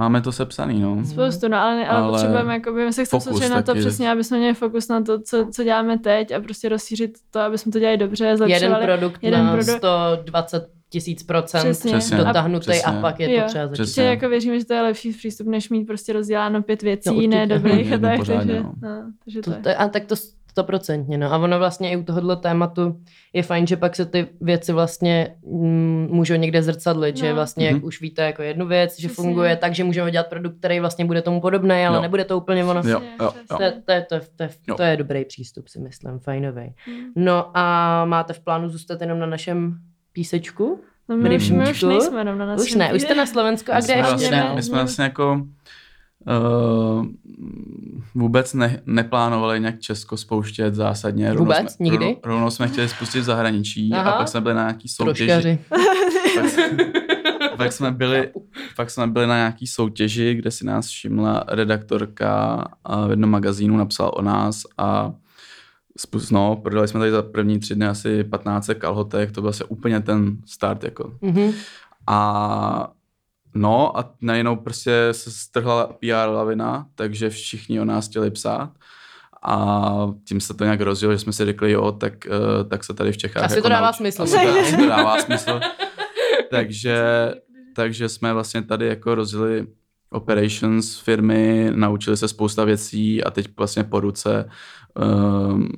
máme 0.00 0.20
to 0.20 0.32
sepsaný, 0.32 0.80
no. 0.80 1.04
Spoustu, 1.04 1.48
no, 1.48 1.56
ale, 1.58 1.74
ale, 1.74 1.86
ale 1.88 2.02
Ale 2.02 2.12
potřebujeme, 2.12 2.54
jakoby, 2.54 2.84
my 2.84 2.92
se 2.92 3.04
chceme 3.04 3.20
soustředit 3.20 3.50
na 3.54 3.62
to 3.62 3.66
taky. 3.66 3.80
přesně, 3.80 4.10
aby 4.10 4.24
jsme 4.24 4.38
měli 4.38 4.54
fokus 4.54 4.88
na 4.88 5.00
to, 5.02 5.20
co, 5.22 5.46
co 5.52 5.64
děláme 5.64 5.98
teď 5.98 6.32
a 6.32 6.40
prostě 6.40 6.68
rozšířit 6.68 7.10
to, 7.30 7.40
aby 7.40 7.58
jsme 7.58 7.72
to 7.72 7.78
dělali 7.78 7.96
dobře, 7.98 8.24
jeden 8.24 8.36
zlepšovali. 8.36 8.84
produkt 8.86 9.24
jeden 9.24 9.44
na 9.44 9.52
produkt. 9.52 9.76
120 9.76 10.68
tisíc 10.90 11.22
procent 11.22 11.60
Přesně. 11.60 11.92
Přesně. 11.92 12.16
dotáhnutý 12.16 12.68
a 12.68 12.72
Přesně. 12.72 13.00
pak 13.00 13.20
je 13.20 13.28
to 13.28 13.34
Jo. 13.34 13.42
třeba 13.46 13.66
začít. 13.66 13.82
Přesně. 13.82 14.02
Že 14.02 14.08
jako 14.08 14.28
věříme, 14.28 14.58
že 14.58 14.64
to 14.66 14.74
je 14.74 14.82
lepší 14.82 15.12
přístup, 15.12 15.46
než 15.46 15.68
mít 15.70 15.84
prostě 15.84 16.12
rozděláno 16.12 16.62
pět 16.62 16.82
věcí, 16.82 17.08
No, 17.10 17.22
no, 17.22 17.28
ne 17.28 17.46
dobrých 17.46 17.88
a 17.88 17.90
Jednu 17.90 18.08
tak, 18.08 18.16
pořádně, 18.18 18.46
takže, 18.54 18.62
no. 18.62 18.72
no, 18.82 19.02
takže 19.24 19.40
To, 19.42 19.50
to, 19.50 19.56
je. 19.56 19.62
to, 19.74 19.80
a 19.80 19.88
tak 19.88 20.04
to 20.04 20.14
stoprocentně, 20.56 21.18
no. 21.18 21.32
A 21.32 21.38
ono 21.38 21.58
vlastně 21.58 21.90
i 21.90 21.96
u 21.96 22.02
tohohle 22.02 22.36
tématu 22.36 23.00
je 23.32 23.42
fajn, 23.42 23.66
že 23.66 23.76
pak 23.76 23.96
se 23.96 24.06
ty 24.06 24.26
věci 24.40 24.72
vlastně 24.72 25.34
mm, 25.46 26.08
můžou 26.10 26.34
někde 26.34 26.62
zrcadlit, 26.62 27.14
no. 27.14 27.20
že 27.20 27.32
vlastně, 27.32 27.66
jak 27.66 27.74
Mhm. 27.76 27.84
už 27.84 28.00
víte, 28.00 28.22
jako 28.22 28.42
jednu 28.42 28.66
věc, 28.66 29.00
že 29.00 29.08
Přesně. 29.08 29.22
funguje 29.22 29.56
tak, 29.56 29.74
že 29.74 29.84
můžeme 29.84 30.10
dělat 30.10 30.26
produkt, 30.26 30.58
který 30.58 30.80
vlastně 30.80 31.04
bude 31.04 31.22
tomu 31.22 31.40
podobný, 31.40 31.74
ale 31.86 31.96
Jo. 31.96 32.02
nebude 32.02 32.24
to 32.24 32.36
úplně 32.36 32.64
ono. 32.64 32.82
Jo, 32.84 33.00
jo. 33.20 33.32
To, 33.56 33.62
je, 33.62 33.72
to, 33.86 33.92
je, 33.92 34.02
to, 34.08 34.14
je, 34.14 34.20
to, 34.36 34.42
je, 34.42 34.50
to 34.76 34.82
je 34.82 34.96
dobrý 34.96 35.24
přístup, 35.24 35.68
si 35.68 35.80
myslím, 35.80 36.18
fajnový. 36.18 36.74
Hmm. 36.86 37.04
No 37.16 37.50
a 37.54 38.04
máte 38.04 38.32
v 38.32 38.40
plánu 38.40 38.68
zůstat 38.68 39.00
jenom 39.00 39.18
na 39.18 39.26
našem 39.26 39.76
písečku? 40.12 40.80
No 41.08 41.16
my, 41.16 41.36
už, 41.36 41.50
my 41.50 41.70
už 41.70 41.82
nejsme 41.82 42.20
jenom 42.20 42.38
na 42.38 42.46
nás. 42.46 42.62
Už 42.62 42.74
ne, 42.74 42.92
už 42.94 43.02
jste 43.02 43.14
na 43.14 43.26
Slovensku 43.26 43.72
a 43.72 43.74
My 43.74 43.80
kde 43.84 43.94
jsme 43.94 43.96
ještě 43.96 44.10
vlastně, 44.30 44.50
my 44.54 44.62
jsme 44.62 44.78
vlastně 44.78 45.04
jako 45.04 45.46
uh, 46.26 47.06
vůbec 48.14 48.54
ne, 48.54 48.82
neplánovali 48.86 49.60
nějak 49.60 49.80
Česko 49.80 50.16
spouštět 50.16 50.74
zásadně. 50.74 51.28
Rovnou 51.28 51.40
Vůbec? 51.44 51.72
Jsme, 51.72 51.84
Nikdy? 51.84 52.04
Rovnou, 52.04 52.20
rovnou 52.24 52.50
jsme 52.50 52.68
chtěli 52.68 52.88
spustit 52.88 53.20
v 53.20 53.24
zahraničí 53.24 53.92
Aha. 53.92 54.10
a 54.10 54.18
pak 54.18 54.28
jsme 54.28 54.40
byli 54.40 54.54
na 54.54 54.62
nějaký 54.62 54.88
soutěži. 54.88 55.26
Troškaři. 55.26 55.58
Pak, 56.34 57.56
pak, 57.56 57.72
jsme 57.72 57.90
byli, 57.90 58.30
pak 58.76 58.90
jsme 58.90 59.06
byli 59.06 59.26
na 59.26 59.36
nějaký 59.36 59.66
soutěži, 59.66 60.34
kde 60.34 60.50
si 60.50 60.66
nás 60.66 60.86
všimla 60.86 61.44
redaktorka 61.48 62.64
a 62.84 63.06
v 63.06 63.10
jednom 63.10 63.30
magazínu 63.30 63.76
napsal 63.76 64.10
o 64.14 64.22
nás 64.22 64.62
a 64.78 65.12
spus- 65.98 66.32
no, 66.34 66.56
prodali 66.56 66.88
jsme 66.88 67.00
tady 67.00 67.10
za 67.10 67.22
první 67.22 67.58
tři 67.58 67.74
dny 67.74 67.86
asi 67.86 68.24
15 68.24 68.70
kalhotek, 68.78 69.32
to 69.32 69.40
byl 69.40 69.50
asi 69.50 69.64
úplně 69.64 70.00
ten 70.00 70.36
start 70.46 70.84
jako 70.84 71.12
Mhm. 71.22 71.52
a 72.06 72.88
no 73.56 73.98
a 73.98 74.14
najednou 74.20 74.56
prostě 74.56 75.08
se 75.12 75.30
strhla 75.30 75.86
PR 75.86 76.28
lavina, 76.28 76.86
takže 76.94 77.30
všichni 77.30 77.80
o 77.80 77.84
nás 77.84 78.08
chtěli 78.08 78.30
psát. 78.30 78.70
A 79.42 79.92
tím 80.28 80.40
se 80.40 80.54
to 80.54 80.64
nějak 80.64 80.80
rozjelo, 80.80 81.14
že 81.14 81.18
jsme 81.18 81.32
si 81.32 81.44
řekli, 81.44 81.72
jo, 81.72 81.92
tak, 81.92 82.12
uh, 82.26 82.68
tak 82.68 82.84
se 82.84 82.94
tady 82.94 83.12
v 83.12 83.16
Čechách... 83.16 83.44
Asi 83.44 83.54
jako 83.54 83.62
to 83.62 83.68
dává 83.68 83.86
nauč- 83.90 83.96
smysl. 83.96 84.22
Asi 84.22 84.36
to, 84.46 84.60
asi 84.60 84.76
to 84.76 84.86
dává 84.88 85.18
smysl. 85.18 85.60
takže, 86.50 87.04
takže 87.76 88.08
jsme 88.08 88.32
vlastně 88.32 88.62
tady 88.62 88.86
jako 88.86 89.14
rozjeli 89.14 89.66
operations 90.10 90.98
firmy, 90.98 91.70
naučili 91.74 92.16
se 92.16 92.28
spousta 92.28 92.64
věcí 92.64 93.24
a 93.24 93.30
teď 93.30 93.48
vlastně 93.56 93.84
po 93.84 94.00
ruce 94.00 94.50
um, 94.94 95.68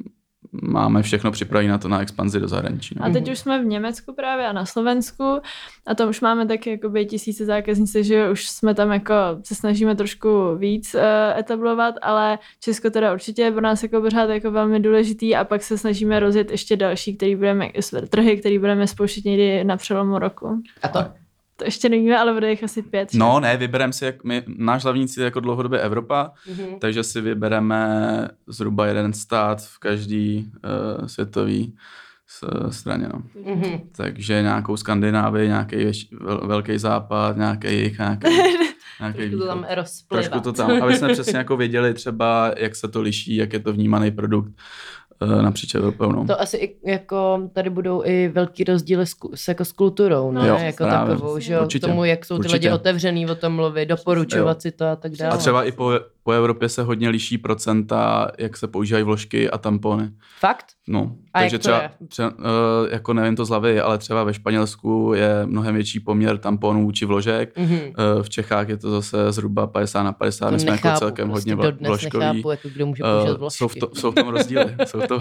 máme 0.52 1.02
všechno 1.02 1.30
připravené 1.30 1.70
na 1.70 1.78
to 1.78 1.88
na 1.88 2.02
expanzi 2.02 2.40
do 2.40 2.48
zahraničí. 2.48 2.94
No. 2.98 3.06
A 3.06 3.10
teď 3.10 3.30
už 3.30 3.38
jsme 3.38 3.62
v 3.62 3.66
Německu 3.66 4.14
právě 4.14 4.46
a 4.46 4.52
na 4.52 4.66
Slovensku 4.66 5.40
a 5.86 5.94
tam 5.94 6.08
už 6.08 6.20
máme 6.20 6.46
taky 6.46 6.70
jakoby 6.70 7.06
tisíce 7.06 7.44
zákazníci, 7.44 8.04
že 8.04 8.30
už 8.30 8.48
jsme 8.48 8.74
tam 8.74 8.92
jako 8.92 9.14
se 9.42 9.54
snažíme 9.54 9.96
trošku 9.96 10.56
víc 10.56 10.94
uh, 10.94 11.00
etablovat, 11.38 11.94
ale 12.02 12.38
Česko 12.60 12.90
teda 12.90 13.12
určitě 13.12 13.42
je 13.42 13.52
pro 13.52 13.60
nás 13.60 13.82
jako 13.82 14.00
pořád 14.00 14.30
jako 14.30 14.50
velmi 14.50 14.80
důležitý 14.80 15.36
a 15.36 15.44
pak 15.44 15.62
se 15.62 15.78
snažíme 15.78 16.20
rozjet 16.20 16.50
ještě 16.50 16.76
další, 16.76 17.16
který 17.16 17.36
budeme, 17.36 17.68
trhy, 18.08 18.36
který 18.36 18.58
budeme 18.58 18.86
spouštět 18.86 19.24
někdy 19.24 19.64
na 19.64 19.76
přelomu 19.76 20.18
roku. 20.18 20.62
A 20.82 20.88
to? 20.88 21.27
To 21.58 21.64
ještě 21.64 21.88
nevíme, 21.88 22.18
ale 22.18 22.32
bude 22.32 22.50
jich 22.50 22.64
asi 22.64 22.82
pět. 22.82 23.08
No 23.14 23.40
ne, 23.40 23.56
vybereme 23.56 23.92
si, 23.92 24.04
jak 24.04 24.24
my, 24.24 24.42
náš 24.46 24.82
hlavní 24.82 25.08
cíl 25.08 25.22
je 25.22 25.24
jako 25.24 25.40
dlouhodobě 25.40 25.80
Evropa, 25.80 26.30
Mhm. 26.48 26.78
takže 26.78 27.02
si 27.04 27.20
vybereme 27.20 28.28
zhruba 28.46 28.86
jeden 28.86 29.12
stát 29.12 29.62
v 29.62 29.78
každý 29.78 30.50
uh, 31.00 31.06
světový 31.06 31.76
s- 32.26 32.70
straně. 32.70 33.08
No. 33.14 33.22
Mhm. 33.54 33.80
Takže 33.96 34.42
nějakou 34.42 34.76
Skandinávii, 34.76 35.48
nějaký 35.48 35.76
vel, 36.20 36.40
velký 36.46 36.78
západ, 36.78 37.36
nějaký 37.36 37.74
jich, 37.74 37.98
nějaký, 37.98 38.26
nějaký 39.00 39.18
Trošku 39.18 39.38
to 39.38 39.46
tam 39.46 39.66
rozplivat. 39.74 40.24
Trošku 40.24 40.40
to 40.40 40.52
tam, 40.52 40.82
aby 40.82 40.96
jsme 40.96 41.08
přesně 41.12 41.38
jako 41.38 41.56
věděli 41.56 41.94
třeba, 41.94 42.52
jak 42.56 42.76
se 42.76 42.88
to 42.88 43.00
liší, 43.02 43.36
jak 43.36 43.52
je 43.52 43.58
to 43.60 43.72
vnímaný 43.72 44.10
produkt 44.10 44.52
napříč 45.26 45.74
Evropou. 45.74 46.12
No. 46.12 46.26
To 46.26 46.40
asi 46.40 46.56
i, 46.56 46.90
jako 46.90 47.50
tady 47.52 47.70
budou 47.70 48.02
i 48.04 48.28
velký 48.28 48.64
rozdíly 48.64 49.06
s, 49.06 49.14
s, 49.34 49.48
jako 49.48 49.64
s 49.64 49.72
kulturou, 49.72 50.32
ne? 50.32 50.40
No, 50.40 50.46
Jo, 50.46 50.54
jako 50.58 50.84
právě. 50.84 51.14
takovou, 51.14 51.38
že 51.38 51.52
jo, 51.54 51.62
Určitě. 51.62 51.86
tomu, 51.86 52.04
jak 52.04 52.24
jsou 52.24 52.34
ty 52.34 52.38
Určitě. 52.38 52.54
lidi 52.54 52.70
otevřený 52.70 53.26
o 53.30 53.34
tom 53.34 53.52
mluvit, 53.52 53.86
doporučovat 53.86 54.56
Jo. 54.56 54.60
si 54.60 54.70
to 54.72 54.84
a 54.86 54.96
tak 54.96 55.12
dále. 55.12 55.34
A 55.34 55.36
třeba 55.36 55.64
i 55.64 55.72
po, 55.72 55.92
po 56.22 56.32
Evropě 56.32 56.68
se 56.68 56.82
hodně 56.82 57.08
liší 57.08 57.38
procenta, 57.38 58.30
jak 58.38 58.56
se 58.56 58.68
používají 58.68 59.04
vložky 59.04 59.50
a 59.50 59.58
tampony. 59.58 60.10
Fakt? 60.40 60.64
No, 60.90 61.12
A 61.34 61.38
takže 61.40 61.54
jak 61.54 61.62
to 61.62 61.68
třeba, 61.68 61.82
je? 61.82 61.90
třeba 62.08 62.30
uh, 62.30 62.44
jako 62.90 63.12
nevím 63.12 63.36
to 63.36 63.44
z 63.44 63.48
hlavy, 63.48 63.80
ale 63.80 63.98
třeba 63.98 64.24
ve 64.24 64.34
Španělsku 64.34 65.12
je 65.16 65.46
mnohem 65.46 65.74
větší 65.74 66.00
poměr 66.00 66.38
tamponů 66.38 66.92
či 66.92 67.04
vložek. 67.06 67.58
Mhm. 67.58 67.78
Uh, 67.78 68.22
v 68.22 68.30
Čechách 68.30 68.68
je 68.68 68.76
to 68.76 68.90
zase 68.90 69.32
zhruba 69.32 69.66
50 69.66 70.02
na 70.02 70.12
50, 70.12 70.46
To 70.46 70.52
my 70.52 70.58
jsme 70.60 70.70
jako 70.70 70.86
nechápu, 70.86 70.98
celkem 70.98 71.30
prostě 71.30 71.54
hodně 71.54 71.70
vlo- 71.70 71.86
vložkový. 71.86 72.24
nechápu, 72.26 72.50
jako 72.50 72.68
kdo 72.68 72.86
může 72.86 73.02
Eh, 73.30 73.34
vložky. 73.34 73.56
jsou, 73.58 73.68
v 73.68 73.74
to, 73.74 73.90
jsou 73.94 74.10
v 74.10 74.14
tom 74.14 74.28
rozdíly. 74.28 74.76
jsou, 74.84 75.00
to, 75.00 75.18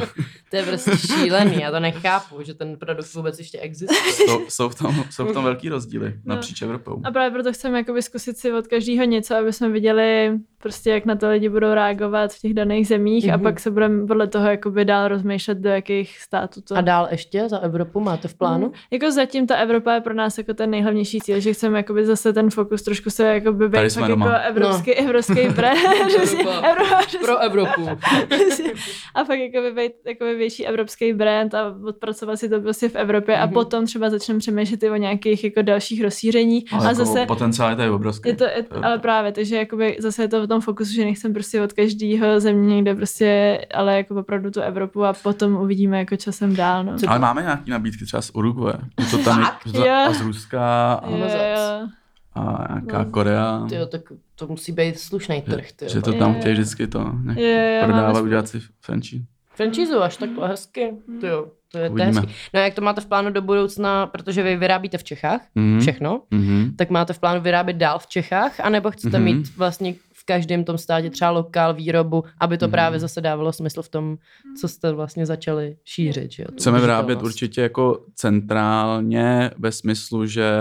To 0.49 0.55
je 0.57 0.63
prostě 0.63 0.91
šílený, 0.97 1.61
já 1.61 1.72
to 1.72 1.80
nechápu, 1.80 2.43
že 2.43 2.53
ten 2.53 2.76
produkt 2.78 3.13
vůbec 3.13 3.39
ještě 3.39 3.59
existuje. 3.59 4.11
jsou, 4.11 4.39
jsou, 4.49 4.70
v 4.70 4.76
tom, 4.76 5.03
jsou 5.09 5.26
v 5.26 5.34
tom 5.34 5.43
velký 5.43 5.70
rozdíly 5.70 6.13
No. 6.26 6.36
napříč 6.36 6.61
Evropou. 6.61 7.01
A 7.05 7.11
právě 7.11 7.32
proto 7.32 7.53
chceme 7.53 7.78
jakoby 7.78 8.01
zkusit 8.01 8.38
si 8.38 8.53
od 8.53 8.68
každého 8.68 9.03
něco, 9.05 9.36
aby 9.36 9.53
jsme 9.53 9.70
viděli 9.70 10.32
prostě, 10.68 10.89
jak 10.91 11.05
na 11.05 11.15
to 11.15 11.30
lidi 11.30 11.49
budou 11.49 11.74
reagovat 11.74 12.34
v 12.34 12.39
těch 12.39 12.53
daných 12.53 12.88
zemích 12.88 13.26
mm-hmm. 13.26 13.34
a 13.34 13.38
Mhm. 13.38 13.43
pak 13.43 13.59
se 13.59 13.72
budeme 13.72 14.07
podle 14.07 14.28
toho 14.28 14.47
jakoby 14.49 14.86
dál 14.86 15.07
rozmýšlet, 15.07 15.57
do 15.57 15.70
jakých 15.70 16.20
států 16.20 16.61
to... 16.61 16.76
A 16.76 16.82
dál 16.82 17.07
ještě 17.11 17.49
za 17.49 17.57
Evropu 17.59 17.99
máte 17.99 18.28
v 18.28 18.34
plánu? 18.36 18.65
Mm. 18.68 18.74
Jako 18.91 19.11
zatím 19.11 19.47
ta 19.47 19.55
Evropa 19.55 19.93
je 19.93 20.01
pro 20.01 20.13
nás 20.13 20.38
jako 20.38 20.53
ten 20.53 20.70
nejhlavnější 20.70 21.20
cíl, 21.20 21.39
že 21.39 21.53
chceme 21.53 21.78
jakoby 21.78 22.05
zase 22.05 22.34
ten 22.34 22.49
fokus 22.49 22.84
trošku 22.84 23.09
se 23.09 23.26
jakoby 23.26 23.70
být 23.70 23.93
fakt 23.93 24.07
doma. 24.09 24.26
jako 24.26 24.47
evropský, 24.47 24.91
no. 24.97 25.03
evropský 25.05 25.47
brand. 25.55 25.80
přesně, 26.07 26.43
Evropa. 26.43 27.01
Pro 27.26 27.38
Evropu. 27.38 27.82
A 29.15 29.24
fakt 29.24 29.39
jakoby 29.39 29.72
být 29.72 29.91
jakoby 30.05 30.36
větší 30.36 30.68
evropský 30.68 31.13
brand 31.13 31.53
a 31.53 31.76
odpracovat 31.88 32.36
si 32.38 32.49
to 32.49 32.61
prostě 32.61 32.89
v 32.89 32.95
Evropě 32.95 33.38
a 33.38 33.45
Mhm. 33.45 33.53
potom 33.53 33.86
třeba 33.86 34.09
začneme 34.09 34.39
přemýšlet 34.39 34.84
i 34.84 34.89
o 34.89 34.95
nějakých 34.95 35.43
jako 35.43 35.61
dalších 35.61 36.03
rozšíření 36.03 36.63
Ale 36.72 36.82
a 36.86 36.89
jako 36.89 36.95
zase 37.05 37.26
potenciál 37.26 37.70
je 37.70 37.76
tady 37.76 37.89
obrovský. 37.89 38.30
je 38.30 38.36
to, 38.36 38.43
je, 38.43 38.65
ale 38.84 38.99
právě, 38.99 39.32
takže 39.32 39.55
jakoby 39.57 39.97
zase 39.99 40.22
je 40.24 40.28
to 40.28 40.41
v 40.43 40.47
tom 40.47 40.57
fokusu, 40.62 40.93
že 40.93 41.05
nechcem 41.05 41.34
prostě 41.34 41.62
od 41.62 41.74
každého 41.74 42.39
země 42.39 42.76
někde 42.76 42.95
prostě, 42.95 43.60
ale 43.74 43.97
jako 43.97 44.16
opravdu 44.16 44.51
tu 44.51 44.62
Evropu 44.62 45.03
a 45.05 45.14
potom 45.14 45.55
uvidíme 45.55 45.99
jako 45.99 46.16
časem 46.16 46.55
dál, 46.55 46.84
no. 46.84 46.95
Ale 47.08 47.20
máme 47.20 47.41
nějaké 47.41 47.72
nabídky 47.72 48.05
třeba 48.05 48.22
z 48.22 48.30
Uruguay. 48.34 48.74
Je 48.99 49.05
to 49.05 49.18
tam 49.18 49.39
je, 49.66 49.72
to, 49.72 49.89
a 49.89 50.14
z 50.14 50.22
Ruska 50.22 50.93
a, 50.93 51.10
Jo, 51.10 51.18
mazec. 51.18 51.41
jo. 51.58 51.88
a 52.36 52.68
nějaká 52.70 53.03
No. 53.03 53.12
Korea. 53.12 53.66
Tyjo, 53.70 53.86
tak 53.86 54.01
to 54.36 54.47
musí 54.47 54.72
být 54.72 54.99
slušný 54.99 55.41
trh. 55.41 55.72
Tyjo. 55.72 55.89
Že 55.89 56.01
to 56.01 56.14
tam 56.14 56.34
chtějí 56.36 56.53
vždycky 56.53 56.88
to 56.88 56.99
máme 57.03 57.36
prodávat, 57.84 58.22
udělat 58.22 58.47
si 58.47 58.60
franchise. 58.82 59.24
Franchízu 59.55 60.01
až 60.01 60.18
takhle 60.18 60.47
hezky. 60.47 60.93
Tyjo, 61.22 61.47
to 61.72 61.78
je, 61.78 61.89
to 61.89 61.97
je 61.99 62.05
hezky. 62.05 62.28
No 62.53 62.60
a 62.60 62.64
jak 62.64 62.74
to 62.74 62.82
máte 62.82 63.01
v 63.01 63.05
plánu 63.05 63.32
do 63.32 63.41
budoucna, 63.41 64.08
protože 64.08 64.43
vy 64.43 64.55
vyrábíte 64.58 64.97
v 64.97 65.03
Čechách 65.03 65.41
Mhm. 65.55 65.80
všechno, 65.80 66.22
Mhm. 66.32 66.74
tak 66.76 66.89
máte 66.89 67.14
v 67.14 67.20
plánu 67.20 67.41
vyrábět 67.41 67.74
dál 67.78 67.99
v 67.99 68.08
Čechách, 68.08 68.60
anebo 68.60 68.91
chcete 68.91 69.18
Mhm. 69.20 69.26
mít 69.26 69.58
vlastně 69.58 69.93
každém 70.28 70.64
tom 70.64 70.78
státě 70.78 71.10
třeba 71.10 71.32
lokál 71.32 71.74
výrobu, 71.74 72.24
aby 72.40 72.58
to 72.58 72.66
Mhm. 72.66 72.72
právě 72.72 73.00
zase 73.00 73.22
dávalo 73.22 73.54
smysl 73.54 73.82
v 73.82 73.90
tom, 73.90 74.18
co 74.62 74.68
jste 74.68 74.92
vlastně 74.92 75.26
začali 75.26 75.78
šířit. 75.86 76.32
Že 76.32 76.44
jo? 76.44 76.48
Chceme 76.58 76.80
vyrábět 76.82 77.16
udržitelnost. 77.16 77.34
určitě 77.34 77.62
jako 77.62 78.06
centrálně 78.16 79.52
ve 79.58 79.72
smyslu, 79.72 80.26
že 80.26 80.52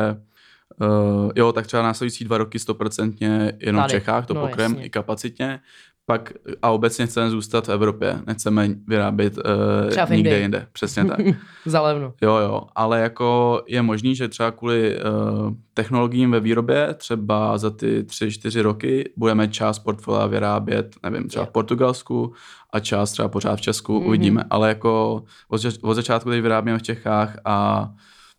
uh, 0.81 1.31
jo, 1.37 1.53
tak 1.53 1.67
třeba 1.67 1.83
následující 1.83 2.25
dva 2.25 2.39
roky 2.39 2.59
stoprocentně 2.59 3.53
jenom 3.61 3.83
Tady. 3.83 3.89
v 3.89 3.93
Čechách, 4.01 4.27
to 4.27 4.35
No, 4.35 4.41
pokrem 4.41 4.73
jasně. 4.73 4.87
i 4.87 4.91
kapacitně. 4.91 5.61
Pak 6.09 6.33
a 6.63 6.71
obecně 6.71 7.07
chceme 7.07 7.31
zůstat 7.31 7.67
v 7.67 7.73
Evropě, 7.73 8.19
nechceme 8.27 8.69
vyrábět 8.87 9.37
uh, 9.39 9.91
Třeba 9.91 10.07
nikde 10.07 10.17
Indii. 10.31 10.43
jinde, 10.43 10.67
přesně 10.73 11.05
tak. 11.05 11.19
Za 11.67 11.81
levno. 11.81 12.13
Jo, 12.23 12.37
jo, 12.37 12.63
ale 12.77 13.01
jako 13.01 13.63
je 13.67 13.83
možný, 13.83 14.15
že 14.17 14.29
třeba 14.29 14.51
kvůli 14.51 14.97
uh, 14.97 15.51
technologiím 15.75 16.31
ve 16.31 16.41
výrobě 16.41 16.95
třeba 16.95 17.59
za 17.59 17.71
ty 17.71 18.05
tři, 18.05 18.33
čtyři 18.33 18.61
roky 18.63 19.13
budeme 19.17 19.49
část 19.49 19.79
portfolia 19.79 20.27
vyrábět, 20.27 20.97
nevím, 21.03 21.29
třeba 21.29 21.45
v 21.45 21.51
Portugalsku 21.51 22.33
a 22.73 22.81
část 22.81 23.13
třeba 23.13 23.29
pořád 23.29 23.57
v 23.57 23.61
Česku, 23.61 23.93
Mhm. 23.93 24.03
mm-hmm. 24.03 24.09
uvidíme. 24.09 24.45
Ale 24.51 24.69
jako 24.69 25.23
od, 25.49 25.61
od 25.83 25.95
začátku 25.95 26.31
teď 26.31 26.43
vyrábíme 26.43 26.79
v 26.79 26.83
Čechách 26.83 27.37
a 27.45 27.89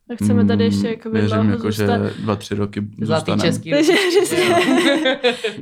Tak 0.08 0.18
chceme 0.24 0.45
tady 0.45 0.64
ještě 0.64 0.80
mm, 0.88 0.93
jako 0.93 1.10
věřím, 1.10 1.49
jako, 1.49 1.72
že 1.72 1.88
dva, 2.20 2.36
tři 2.36 2.55
roky 2.55 2.82
Zlatý 3.01 3.32
zůstaneme. 3.32 3.43
český. 3.43 3.72
Takže 3.72 3.91
ruk. 3.91 3.99
přesně, 4.10 4.55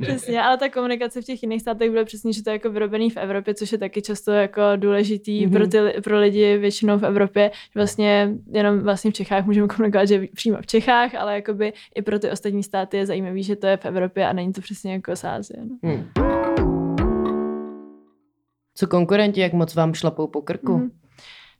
přesně, 0.00 0.42
ale 0.42 0.56
ta 0.58 0.68
komunikace 0.68 1.22
v 1.22 1.24
těch 1.24 1.42
jiných 1.42 1.60
státech 1.60 1.90
bude 1.90 2.04
přesně, 2.04 2.32
že 2.32 2.42
to 2.42 2.50
je 2.50 2.54
jako 2.54 2.70
vyrobený 2.70 3.10
v 3.10 3.16
Evropě, 3.16 3.54
což 3.54 3.72
je 3.72 3.78
taky 3.78 4.02
často 4.02 4.30
jako 4.32 4.60
důležitý 4.76 5.46
Mhm. 5.46 5.54
mm-hmm. 5.54 5.56
pro, 5.56 5.92
ty, 5.92 6.00
pro 6.00 6.20
lidi 6.20 6.58
většinou 6.58 6.98
v 6.98 7.04
Evropě. 7.04 7.50
že 7.54 7.70
Vlastně 7.74 8.30
jenom 8.52 8.78
vlastně 8.80 9.10
v 9.10 9.14
Čechách 9.14 9.46
můžeme 9.46 9.68
komunikovat, 9.68 10.04
že 10.08 10.26
přímo 10.34 10.58
v 10.60 10.66
Čechách, 10.66 11.14
ale 11.14 11.34
jakoby 11.34 11.72
i 11.94 12.02
pro 12.02 12.18
ty 12.18 12.30
ostatní 12.30 12.62
státy 12.62 12.96
je 12.96 13.06
zajímavý, 13.06 13.42
že 13.42 13.56
to 13.56 13.66
je 13.66 13.76
v 13.76 13.84
Evropě 13.86 14.26
a 14.26 14.32
není 14.32 14.52
to 14.52 14.60
přesně 14.60 14.92
jako 14.92 15.16
z 15.16 15.24
Ázie. 15.24 15.60
No. 15.64 15.76
Hmm. 15.90 16.04
Co 18.74 18.86
konkurenti, 18.86 19.40
jak 19.40 19.52
moc 19.52 19.74
vám 19.74 19.94
šlapou 19.94 20.26
po 20.26 20.42
krku? 20.42 20.76
Mhm. 20.78 20.90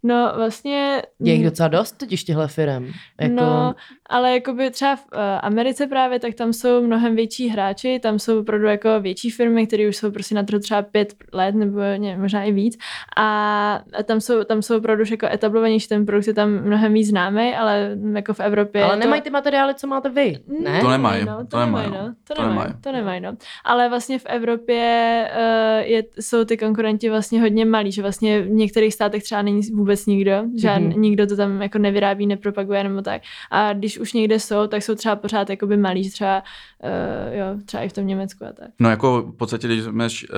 No 0.02 0.32
vlastně... 0.36 1.02
Je 1.20 1.32
jich 1.32 1.44
docela 1.44 1.68
dost 1.68 1.92
totiž 1.92 2.24
těchto 2.24 2.48
firm. 2.48 2.86
Jako... 3.20 3.34
No, 3.34 3.74
ale 4.08 4.32
jakoby 4.32 4.70
třeba 4.70 4.96
v 4.96 5.06
uh, 5.12 5.18
Americe 5.42 5.86
právě, 5.86 6.18
tak 6.18 6.34
tam 6.34 6.52
jsou 6.52 6.82
mnohem 6.82 7.16
větší 7.16 7.48
hráči, 7.48 7.98
tam 7.98 8.18
jsou 8.18 8.40
opravdu 8.40 8.66
jako 8.66 9.00
větší 9.00 9.30
firmy, 9.30 9.66
které 9.66 9.88
už 9.88 9.96
jsou 9.96 10.10
prostě 10.10 10.34
na 10.34 10.42
trhu 10.42 10.60
třeba 10.60 10.82
pět 10.82 11.14
let 11.32 11.54
nebo 11.54 11.78
ne, 11.78 12.18
možná 12.18 12.42
i 12.42 12.52
víc 12.52 12.78
a 13.16 13.80
tam 14.04 14.20
jsou, 14.20 14.44
tam 14.44 14.62
jsou 14.62 14.76
opravdu 14.76 15.02
už 15.02 15.10
jako 15.10 15.26
etablovanější, 15.26 15.88
ten 15.88 16.06
produkt 16.06 16.26
je 16.26 16.34
tam 16.34 16.50
mnohem 16.50 16.92
víc 16.92 17.08
známý, 17.08 17.54
ale 17.54 17.96
jako 18.14 18.34
v 18.34 18.40
Evropě 18.40 18.84
Ale 18.84 18.94
je 18.94 19.00
nemají 19.00 19.22
to... 19.22 19.24
ty 19.24 19.30
materiály, 19.30 19.74
co 19.74 19.86
máte 19.86 20.08
vy, 20.08 20.38
ne? 20.62 20.80
To 20.80 20.90
nemají, 20.90 21.24
no, 21.24 21.46
to 21.46 21.58
nemají, 21.58 21.90
no. 21.90 21.96
no. 21.96 22.14
To 22.24 22.34
To 22.34 22.42
nemají, 22.42 22.58
nemají. 22.58 22.80
to 22.80 22.92
nemají, 22.92 23.20
no. 23.20 23.36
Ale 23.64 23.88
vlastně 23.88 24.18
v 24.18 24.26
Evropě 24.26 25.30
uh, 25.32 25.86
je, 25.86 26.04
jsou 26.20 26.44
ty 26.44 26.56
konkurenti 26.56 27.10
vlastně 27.10 27.40
hodně 27.40 27.64
malí, 27.64 27.92
že 27.92 28.02
vlastně 28.02 28.42
v 28.42 28.50
některých 28.50 28.94
státech 28.94 29.22
třeba 29.22 29.42
není 29.42 29.60
vůbec 29.74 29.95
nikdo, 30.06 30.32
že 30.56 30.68
Mhm. 30.70 30.88
mm-hmm. 30.88 30.98
nikdo 30.98 31.26
to 31.26 31.36
tam 31.36 31.62
jako 31.62 31.78
nevyrábí, 31.78 32.26
nepropaguje 32.26 32.84
nebo 32.84 33.02
tak. 33.02 33.22
A 33.50 33.72
když 33.72 33.98
už 33.98 34.12
někde 34.12 34.40
jsou, 34.40 34.66
tak 34.66 34.82
jsou 34.82 34.94
třeba 34.94 35.16
pořád 35.16 35.50
jakoby 35.50 35.76
malí, 35.76 36.10
třeba, 36.10 36.42
uh, 36.84 37.34
jo, 37.38 37.46
třeba 37.64 37.82
i 37.82 37.88
v 37.88 37.92
tom 37.92 38.06
Německu 38.06 38.44
a 38.44 38.52
tak. 38.52 38.70
No 38.80 38.90
jako 38.90 39.22
v 39.22 39.36
podstatě, 39.36 39.66
když 39.66 39.82
máš 39.90 40.26
uh, 40.30 40.36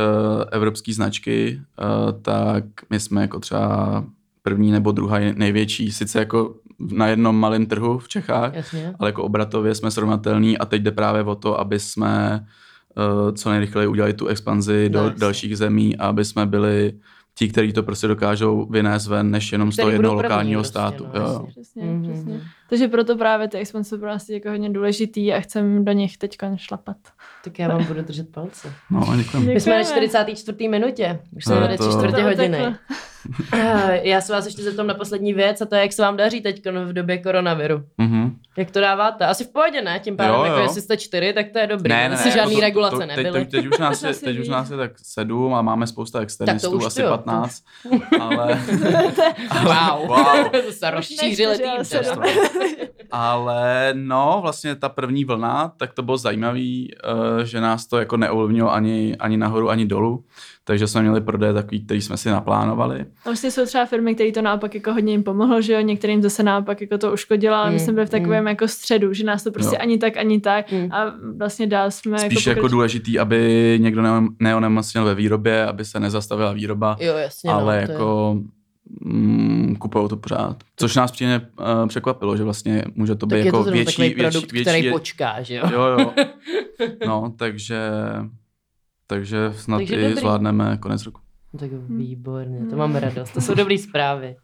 evropské 0.53 0.93
značky, 0.95 1.61
uh, 1.81 2.21
tak 2.23 2.65
my 2.91 3.01
jsme 3.01 3.23
jako 3.23 3.41
třeba 3.41 4.05
první 4.43 4.73
nebo 4.73 4.93
druhá 4.93 5.19
největší, 5.35 5.93
sice 5.93 6.19
jako 6.19 6.55
na 6.93 7.07
jednom 7.07 7.37
malém 7.37 7.67
trhu 7.67 7.99
v 7.99 8.09
Čechách, 8.09 8.55
Jasně. 8.55 8.95
ale 8.99 9.09
jako 9.09 9.23
obratově 9.23 9.75
jsme 9.75 9.91
srovnatelní 9.91 10.59
a 10.59 10.65
teď 10.67 10.83
jde 10.83 10.91
právě 10.91 11.23
o 11.23 11.35
to, 11.35 11.61
aby 11.61 11.79
jsme 11.81 12.47
uh, 12.97 13.35
co 13.35 13.51
nejrychleji 13.51 13.89
udělali 13.89 14.15
tu 14.15 14.27
expanzi 14.27 14.89
do 14.89 15.05
Nice. 15.05 15.19
dalších 15.21 15.59
zemí 15.59 15.97
a 15.97 16.07
aby 16.07 16.25
jsme 16.25 16.47
byli 16.47 16.93
ti, 17.39 17.49
kteří 17.49 17.73
to 17.73 17.83
prostě 17.83 18.07
dokážou 18.07 18.67
vynést 18.71 19.07
ven, 19.07 19.31
než 19.31 19.53
jenom 19.53 19.73
z 19.73 19.77
toho 19.77 19.91
jednoho 19.91 20.15
lokálního 20.15 20.59
prostě, 20.61 20.71
státu. 20.71 21.07
no, 21.15 21.21
jo, 21.21 21.27
jasně. 21.33 21.51
Přesně, 21.51 21.83
Mhm. 21.85 22.03
přesně. 22.13 22.41
Takže 22.69 22.89
proto 22.89 23.17
právě 23.17 23.49
ty 23.49 23.59
expanse 23.59 23.89
jsou 23.91 23.99
pro 23.99 24.09
nás 24.09 24.25
teď 24.27 24.35
jako 24.35 24.49
hodně 24.51 24.71
důležitý 24.71 25.33
a 25.33 25.41
chcem 25.41 25.85
do 25.85 25.93
nich 25.93 26.17
teď 26.19 26.37
šlapat. 26.57 26.97
Tak 27.45 27.59
já 27.59 27.69
vám 27.69 27.85
budu 27.85 28.03
držet 28.03 28.29
palce. 28.29 28.73
No, 28.91 29.01
děkujeme. 29.17 29.55
My 29.55 29.61
jsme 29.61 29.73
na 29.73 29.79
Děkujeme. 29.83 29.85
44. 29.85 30.69
minutě. 30.69 31.19
Už 31.37 31.45
jsme 31.45 31.55
No, 31.61 31.67
tři 31.69 31.89
čtvrtě 31.91 32.17
To 32.17 32.23
hodiny. 32.23 32.49
uteklo. 32.59 32.75
Eh, 33.53 34.01
Já 34.09 34.21
se 34.21 34.33
vás 34.33 34.47
ještě 34.47 34.63
zeptám 34.63 34.87
na 34.87 34.95
poslední 34.95 35.33
věc 35.35 35.61
a 35.61 35.65
to 35.67 35.75
je, 35.75 35.81
jak 35.83 35.93
se 35.93 36.03
vám 36.03 36.17
daří 36.17 36.41
teď 36.41 36.67
v 36.85 36.93
době 36.93 37.19
koronaviru. 37.19 37.83
Mhm. 37.99 38.37
Jak 38.57 38.71
to 38.71 38.81
dáváte? 38.81 39.27
Asi 39.27 39.45
v 39.45 39.49
pohodě, 39.53 39.83
ne? 39.83 40.01
Tím 40.01 40.17
pádem, 40.17 40.35
Jo, 40.35 40.45
jako 40.45 40.57
jo. 40.57 40.63
jestli 40.63 40.81
jste 40.81 40.97
čtyři, 40.97 41.33
tak 41.33 41.47
to 41.53 41.59
je 41.59 41.67
dobrý. 41.67 41.89
Ne, 41.89 42.09
ne, 42.09 42.15
Asi 42.15 42.29
ne, 42.29 42.35
žádný 42.35 42.55
to- 42.55 42.61
to- 42.61 42.65
regulace 42.67 42.97
to, 42.97 43.07
nebyly. 43.07 43.33
Teď, 43.33 43.51
teď, 43.51 43.51
teď, 43.51 43.67
už 43.73 43.79
nás 43.79 44.03
je, 44.03 44.15
teď 44.15 44.39
už 44.39 44.49
nás 44.49 44.71
je 44.71 44.77
tak 44.77 44.93
sedm 45.03 45.55
a 45.55 45.63
máme 45.63 45.87
spousta 45.87 46.21
externistů, 46.21 46.87
asi 46.87 47.01
jo, 47.03 47.09
to- 47.09 47.17
15, 47.17 47.63
ale, 48.21 48.61
Wow. 49.65 50.07
Wow. 50.07 50.49
to 50.67 50.73
se 50.73 50.91
rozšířili 50.91 51.65
ale 51.67 51.85
tým. 51.85 52.23
ale 53.11 53.91
no, 53.95 54.39
vlastně 54.43 54.75
ta 54.77 54.89
první 54.89 55.25
vlna, 55.25 55.73
tak 55.77 55.93
to 55.93 56.03
bylo 56.03 56.17
zajímavý, 56.17 56.95
eh, 57.41 57.45
že 57.47 57.61
nás 57.61 57.87
to 57.87 57.99
jako 57.99 58.17
neovlivnilo 58.17 58.73
ani, 58.73 59.17
ani 59.17 59.37
nahoru, 59.37 59.71
ani 59.71 59.87
dolů, 59.87 60.25
takže 60.69 60.87
jsme 60.87 61.03
měli 61.03 61.21
prodeje 61.21 61.53
takový, 61.53 61.85
který 61.85 62.01
jsme 62.03 62.17
si 62.17 62.29
naplánovali. 62.29 63.01
A 63.01 63.05
vlastně 63.25 63.51
jsou 63.51 63.67
třeba 63.67 63.87
firmy, 63.87 64.15
které 64.15 64.33
to 64.33 64.43
naopak 64.43 64.75
jako 64.75 64.93
hodně 64.93 65.13
jim 65.13 65.23
pomohlo, 65.23 65.63
že 65.63 65.73
jo, 65.73 65.81
některým 65.81 66.23
zase 66.23 66.43
naopak 66.43 66.81
jako 66.81 66.99
to 66.99 67.13
uškodilo, 67.13 67.57
ale 67.57 67.71
my 67.71 67.75
Mm, 67.77 67.79
jsme 67.81 67.93
byli 67.93 68.07
v 68.07 68.11
takovém 68.11 68.41
mm. 68.41 68.49
jako 68.49 68.69
středu, 68.69 69.13
že 69.13 69.25
nás 69.25 69.43
to 69.45 69.51
prostě 69.53 69.77
Jo. 69.77 69.83
ani 69.83 69.99
tak, 69.99 70.17
ani 70.17 70.41
tak 70.41 70.73
Mm. 70.73 70.93
a 70.93 71.05
vlastně 71.39 71.67
dál 71.67 71.91
jsme 71.91 72.19
Spíš 72.19 72.47
jako, 72.47 72.51
jako, 72.51 72.61
pokrač- 72.61 72.71
důležitý, 72.71 73.19
aby 73.19 73.79
někdo 73.83 74.03
ne- 74.03 74.29
neonemocněl 74.41 75.05
ve 75.05 75.15
výrobě, 75.15 75.67
aby 75.67 75.85
se 75.85 76.01
nezastavila 76.01 76.53
výroba, 76.53 76.97
Jo, 77.01 77.15
jasně. 77.17 77.51
ale 77.51 77.81
no, 77.81 77.87
to 77.87 77.93
je- 77.93 77.95
jako 77.95 78.37
mm, 79.01 79.77
kupují 79.79 80.09
to 80.09 80.17
pořád. 80.17 80.57
Což 80.77 80.97
nás 80.97 81.11
příjemně 81.11 81.41
uh, 81.61 81.89
překvapilo, 81.89 82.37
že 82.37 82.45
vlastně 82.45 82.85
může 82.95 83.15
to 83.15 83.27
být 83.27 83.31
Tak 83.31 83.39
je 83.39 83.47
jako 83.47 83.65
to 83.65 83.71
větší, 83.71 83.87
takový 83.97 84.09
větší, 84.15 84.21
produkt, 84.33 84.53
větší, 84.53 84.65
který 84.71 84.85
je- 84.85 84.93
počká, 84.93 85.43
že 85.43 85.55
jo? 85.55 85.63
Jo, 85.73 85.83
jo. 85.83 86.13
No, 87.07 87.33
takže, 87.39 87.79
takže 89.11 89.53
snad 89.53 89.79
Takže 89.79 89.95
i 89.95 90.03
dobrý. 90.03 90.21
zvládneme 90.21 90.77
konec 90.77 91.05
roku. 91.07 91.21
Tak 91.59 91.71
výborně, 91.89 92.67
to 92.71 92.77
mám 92.77 92.97
radost, 92.97 93.31
to 93.31 93.41
jsou 93.41 93.55
dobré 93.55 93.79
zprávy. 93.79 94.37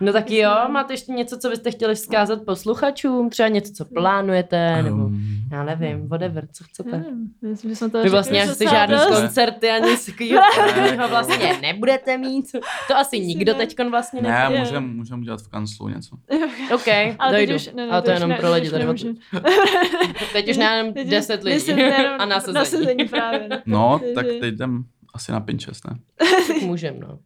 No 0.00 0.12
tak 0.12 0.30
jo, 0.30 0.50
máte 0.68 0.92
ještě 0.92 1.12
něco, 1.12 1.38
co 1.38 1.48
byste 1.50 1.70
chtěli 1.70 1.94
vzkázat 1.94 2.42
posluchačům? 2.46 3.30
Třeba 3.30 3.48
něco, 3.48 3.72
co 3.72 3.84
plánujete, 3.84 4.82
nebo 4.82 4.96
Um, 4.96 5.20
já 5.52 5.64
nevím, 5.64 6.08
whatever, 6.08 6.48
co 6.52 6.64
chcete. 6.64 6.90
Nevím, 6.90 7.28
Myslím, 7.42 7.70
že 7.70 7.76
jsme 7.76 7.90
to 7.90 8.02
Vy 8.02 8.08
vlastně 8.10 8.42
asi 8.42 8.64
žádný 8.70 8.96
dost. 8.96 9.06
koncerty 9.20 9.70
ani 9.70 9.96
takového 10.56 11.08
vlastně 11.08 11.58
nebudete 11.62 12.18
mít. 12.18 12.46
To 12.88 12.96
asi 12.96 13.20
nikdo 13.20 13.52
ne. 13.52 13.58
ne, 13.58 13.66
teďkon 13.66 13.90
vlastně 13.90 14.22
ne. 14.22 14.28
je. 14.52 14.58
můžeme 14.58 14.80
můžem 14.86 15.20
udělat 15.20 15.40
v 15.42 15.48
kanclu 15.48 15.88
něco. 15.88 16.16
OK, 16.74 16.88
Ale 17.18 17.32
teď 17.32 17.48
dojdu. 17.48 17.54
už, 17.54 17.66
ne, 17.74 17.86
ne, 17.86 17.92
Ale 17.92 18.02
to 18.02 18.06
teď 18.06 18.12
je 18.12 18.14
už 18.16 18.20
jenom 18.20 18.30
ne, 18.30 18.36
pro 18.36 18.52
teď 18.52 18.54
lidi 18.62 18.66
už 18.66 18.72
tady. 18.72 19.14
Teď 20.32 20.48
už 20.50 20.56
nám 20.56 20.92
Teď 20.92 21.04
už 21.04 21.10
10 21.10 21.42
lidí 21.44 21.72
a 21.72 22.16
na 22.18 22.26
nasazení. 22.26 22.66
sezení 22.66 23.04
právě. 23.08 23.48
no. 23.66 24.00
Tak 24.14 24.26
teď 24.40 24.54
jdem 24.54 24.84
asi 25.20 25.32
na 25.32 25.40
Pinchest, 25.40 25.84
ne? 25.90 25.96
Tak 26.48 26.62
můžem, 26.62 27.00
no. 27.00 27.18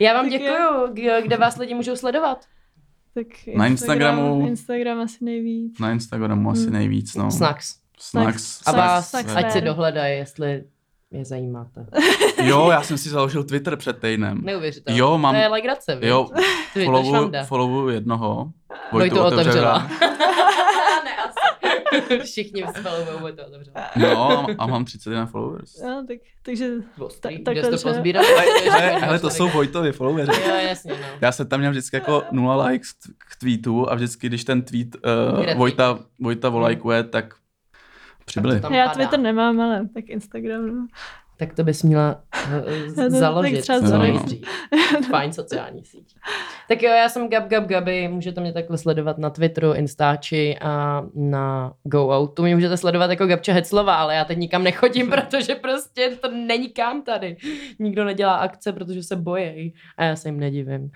Já 0.00 0.14
vám 0.14 0.24
Tak 0.24 0.30
děkuju, 0.32 0.92
G- 0.92 1.22
kde 1.22 1.36
vás 1.36 1.56
lidi 1.56 1.74
můžou 1.74 1.96
sledovat. 1.96 2.44
Tak 3.14 3.26
Na 3.56 3.66
Instagramu. 3.66 4.46
Instagram 4.46 5.00
asi 5.00 5.24
nejvíc. 5.24 5.78
Na 5.78 5.90
Instagramu 5.92 6.50
asi 6.50 6.62
Hmm. 6.62 6.72
nejvíc, 6.72 7.14
no. 7.14 7.30
Snacks. 7.30 7.74
Snacks. 8.00 8.60
A 8.66 8.72
vás, 8.72 9.10
snacks 9.10 9.36
ať 9.36 9.46
si 9.46 9.52
fair. 9.52 9.64
dohledají, 9.64 10.18
jestli 10.18 10.64
je 11.10 11.24
zajímáte. 11.24 11.86
Jo, 12.42 12.68
já 12.70 12.82
jsem 12.82 12.98
si 12.98 13.08
založil 13.08 13.44
Twitter 13.44 13.76
před 13.76 13.98
týdnem. 14.00 14.40
Neuvěřitelné. 14.44 14.98
Jo, 15.00 15.18
mám- 15.18 15.34
To 15.34 15.40
je 15.40 15.48
legrace? 15.48 15.98
Jo, 16.02 16.28
je 16.76 16.84
followu, 16.84 17.30
followu 17.44 17.88
jednoho. 17.88 18.50
Vojtu 18.92 19.20
otevřela. 19.20 19.78
ne, 19.78 19.84
asi. 19.84 20.12
Všichni 22.24 22.64
spelujou 22.78 23.18
Vojtu 23.20 23.42
otevřela. 23.42 23.90
No, 23.96 24.46
a 24.58 24.66
mám 24.66 24.84
31 24.84 25.26
followers. 25.26 25.80
No, 25.82 26.04
tak, 26.08 26.18
takže 26.42 26.68
Kde 27.28 27.38
takhle 27.38 27.70
to 27.70 27.76
třeba. 27.76 27.92
pozbíral? 27.94 28.24
Ale, 28.72 28.92
ale 29.00 29.18
to 29.18 29.30
jsou 29.30 29.48
Vojtovi 29.48 29.92
followers. 29.92 30.38
Jo, 30.38 30.54
jasně, 30.54 30.92
no. 30.92 31.06
Já 31.20 31.32
jsem 31.32 31.46
tam 31.46 31.60
měl 31.60 31.70
vždycky 31.70 31.96
jako 31.96 32.22
nula 32.30 32.66
likes 32.66 32.90
k 33.18 33.36
tweetu 33.40 33.90
a 33.90 33.94
vždycky, 33.94 34.26
když 34.26 34.44
ten 34.44 34.62
tweet 34.62 34.88
uh, 34.94 35.54
Vojta, 35.56 35.98
Vojta 36.20 36.48
volajkuje, 36.48 37.02
tak 37.04 37.34
přibyli. 38.24 38.60
tam 38.60 38.74
já. 38.74 38.88
Twitter 38.88 39.18
nemám, 39.20 39.60
ale 39.60 39.88
tak 39.94 40.04
Instagram. 40.08 40.66
No. 40.66 40.86
Tak 41.42 41.54
to 41.54 41.64
bys 41.64 41.82
měla 41.82 42.22
uh, 42.96 43.08
založit. 43.08 43.52
tak 43.52 43.62
třeba 43.62 43.98
No. 43.98 44.18
Fajn 45.10 45.32
sociální 45.32 45.84
síť. 45.84 46.14
Tak 46.68 46.82
jo, 46.82 46.90
já 46.90 47.08
jsem 47.08 47.28
Gab 47.28 47.48
Gab 47.48 47.64
Gabi, 47.64 48.08
můžete 48.08 48.40
mě 48.40 48.52
takhle 48.52 48.78
sledovat 48.78 49.18
na 49.18 49.30
Twitteru, 49.30 49.72
Instači 49.72 50.58
a 50.60 51.02
na 51.14 51.72
GoOutu. 51.84 52.42
Mě 52.42 52.54
můžete 52.54 52.76
sledovat 52.76 53.10
jako 53.10 53.26
Gabča 53.26 53.52
Heclova, 53.52 53.96
ale 53.96 54.14
já 54.14 54.24
teď 54.24 54.38
nikam 54.38 54.62
nechodím, 54.62 55.10
protože 55.10 55.54
prostě 55.54 56.10
to 56.20 56.30
není 56.30 56.68
kam 56.68 57.02
tady. 57.02 57.36
Nikdo 57.78 58.04
nedělá 58.04 58.34
akce, 58.34 58.72
protože 58.72 59.02
se 59.02 59.16
bojí 59.16 59.74
a 59.96 60.04
já 60.04 60.16
se 60.16 60.28
jim 60.28 60.40
nedivím. 60.40 60.90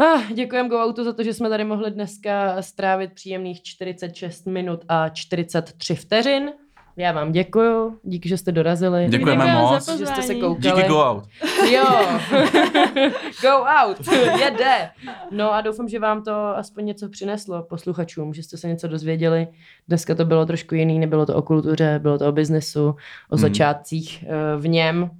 Ah, 0.00 0.32
děkujem 0.34 0.68
GoOutu 0.68 1.04
za 1.04 1.12
to, 1.12 1.22
že 1.22 1.34
jsme 1.34 1.48
tady 1.48 1.64
mohli 1.64 1.90
dneska 1.90 2.62
strávit 2.62 3.12
příjemných 3.12 3.62
46 3.62 4.46
minut 4.46 4.84
a 4.88 5.08
43 5.08 5.94
vteřin. 5.94 6.52
Já 7.00 7.12
vám 7.12 7.32
děkuju, 7.32 7.98
díky, 8.02 8.28
že 8.28 8.36
jste 8.36 8.52
dorazili. 8.52 9.06
Děkujeme 9.08 9.44
Děkujeme 9.44 9.52
za 9.52 9.92
moc. 9.92 9.98
Že 9.98 10.06
jste 10.06 10.22
se 10.22 10.34
koukali. 10.34 10.76
Díky 10.76 10.88
Go 10.88 10.98
Out. 11.04 11.24
Jo, 11.72 11.84
go 13.42 13.64
out, 13.64 13.96
jede. 14.40 14.90
No 15.30 15.52
a 15.54 15.60
doufám, 15.60 15.88
že 15.88 15.98
vám 15.98 16.22
to 16.22 16.32
aspoň 16.34 16.84
něco 16.86 17.08
přineslo 17.08 17.62
posluchačům, 17.62 18.34
že 18.34 18.42
jste 18.42 18.56
se 18.56 18.68
něco 18.68 18.88
dozvěděli. 18.88 19.48
Dneska 19.88 20.14
to 20.14 20.24
bylo 20.24 20.46
trošku 20.46 20.74
jiný, 20.74 20.98
nebylo 20.98 21.26
to 21.26 21.34
o 21.36 21.42
kultuře, 21.42 21.98
bylo 22.02 22.18
to 22.18 22.28
o 22.28 22.32
biznesu, 22.32 22.88
o 22.88 22.94
Hmm. 23.30 23.38
začátcích 23.38 24.24
eh, 24.28 24.56
v 24.56 24.68
něm. 24.68 25.10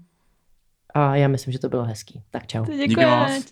A 0.95 1.17
já 1.17 1.29
myslím, 1.29 1.53
že 1.53 1.59
to 1.59 1.69
bylo 1.69 1.85
hezký. 1.85 2.23
Tak 2.31 2.47
čau. 2.47 2.65
Děkujeme. 2.65 3.17
moc. 3.29 3.45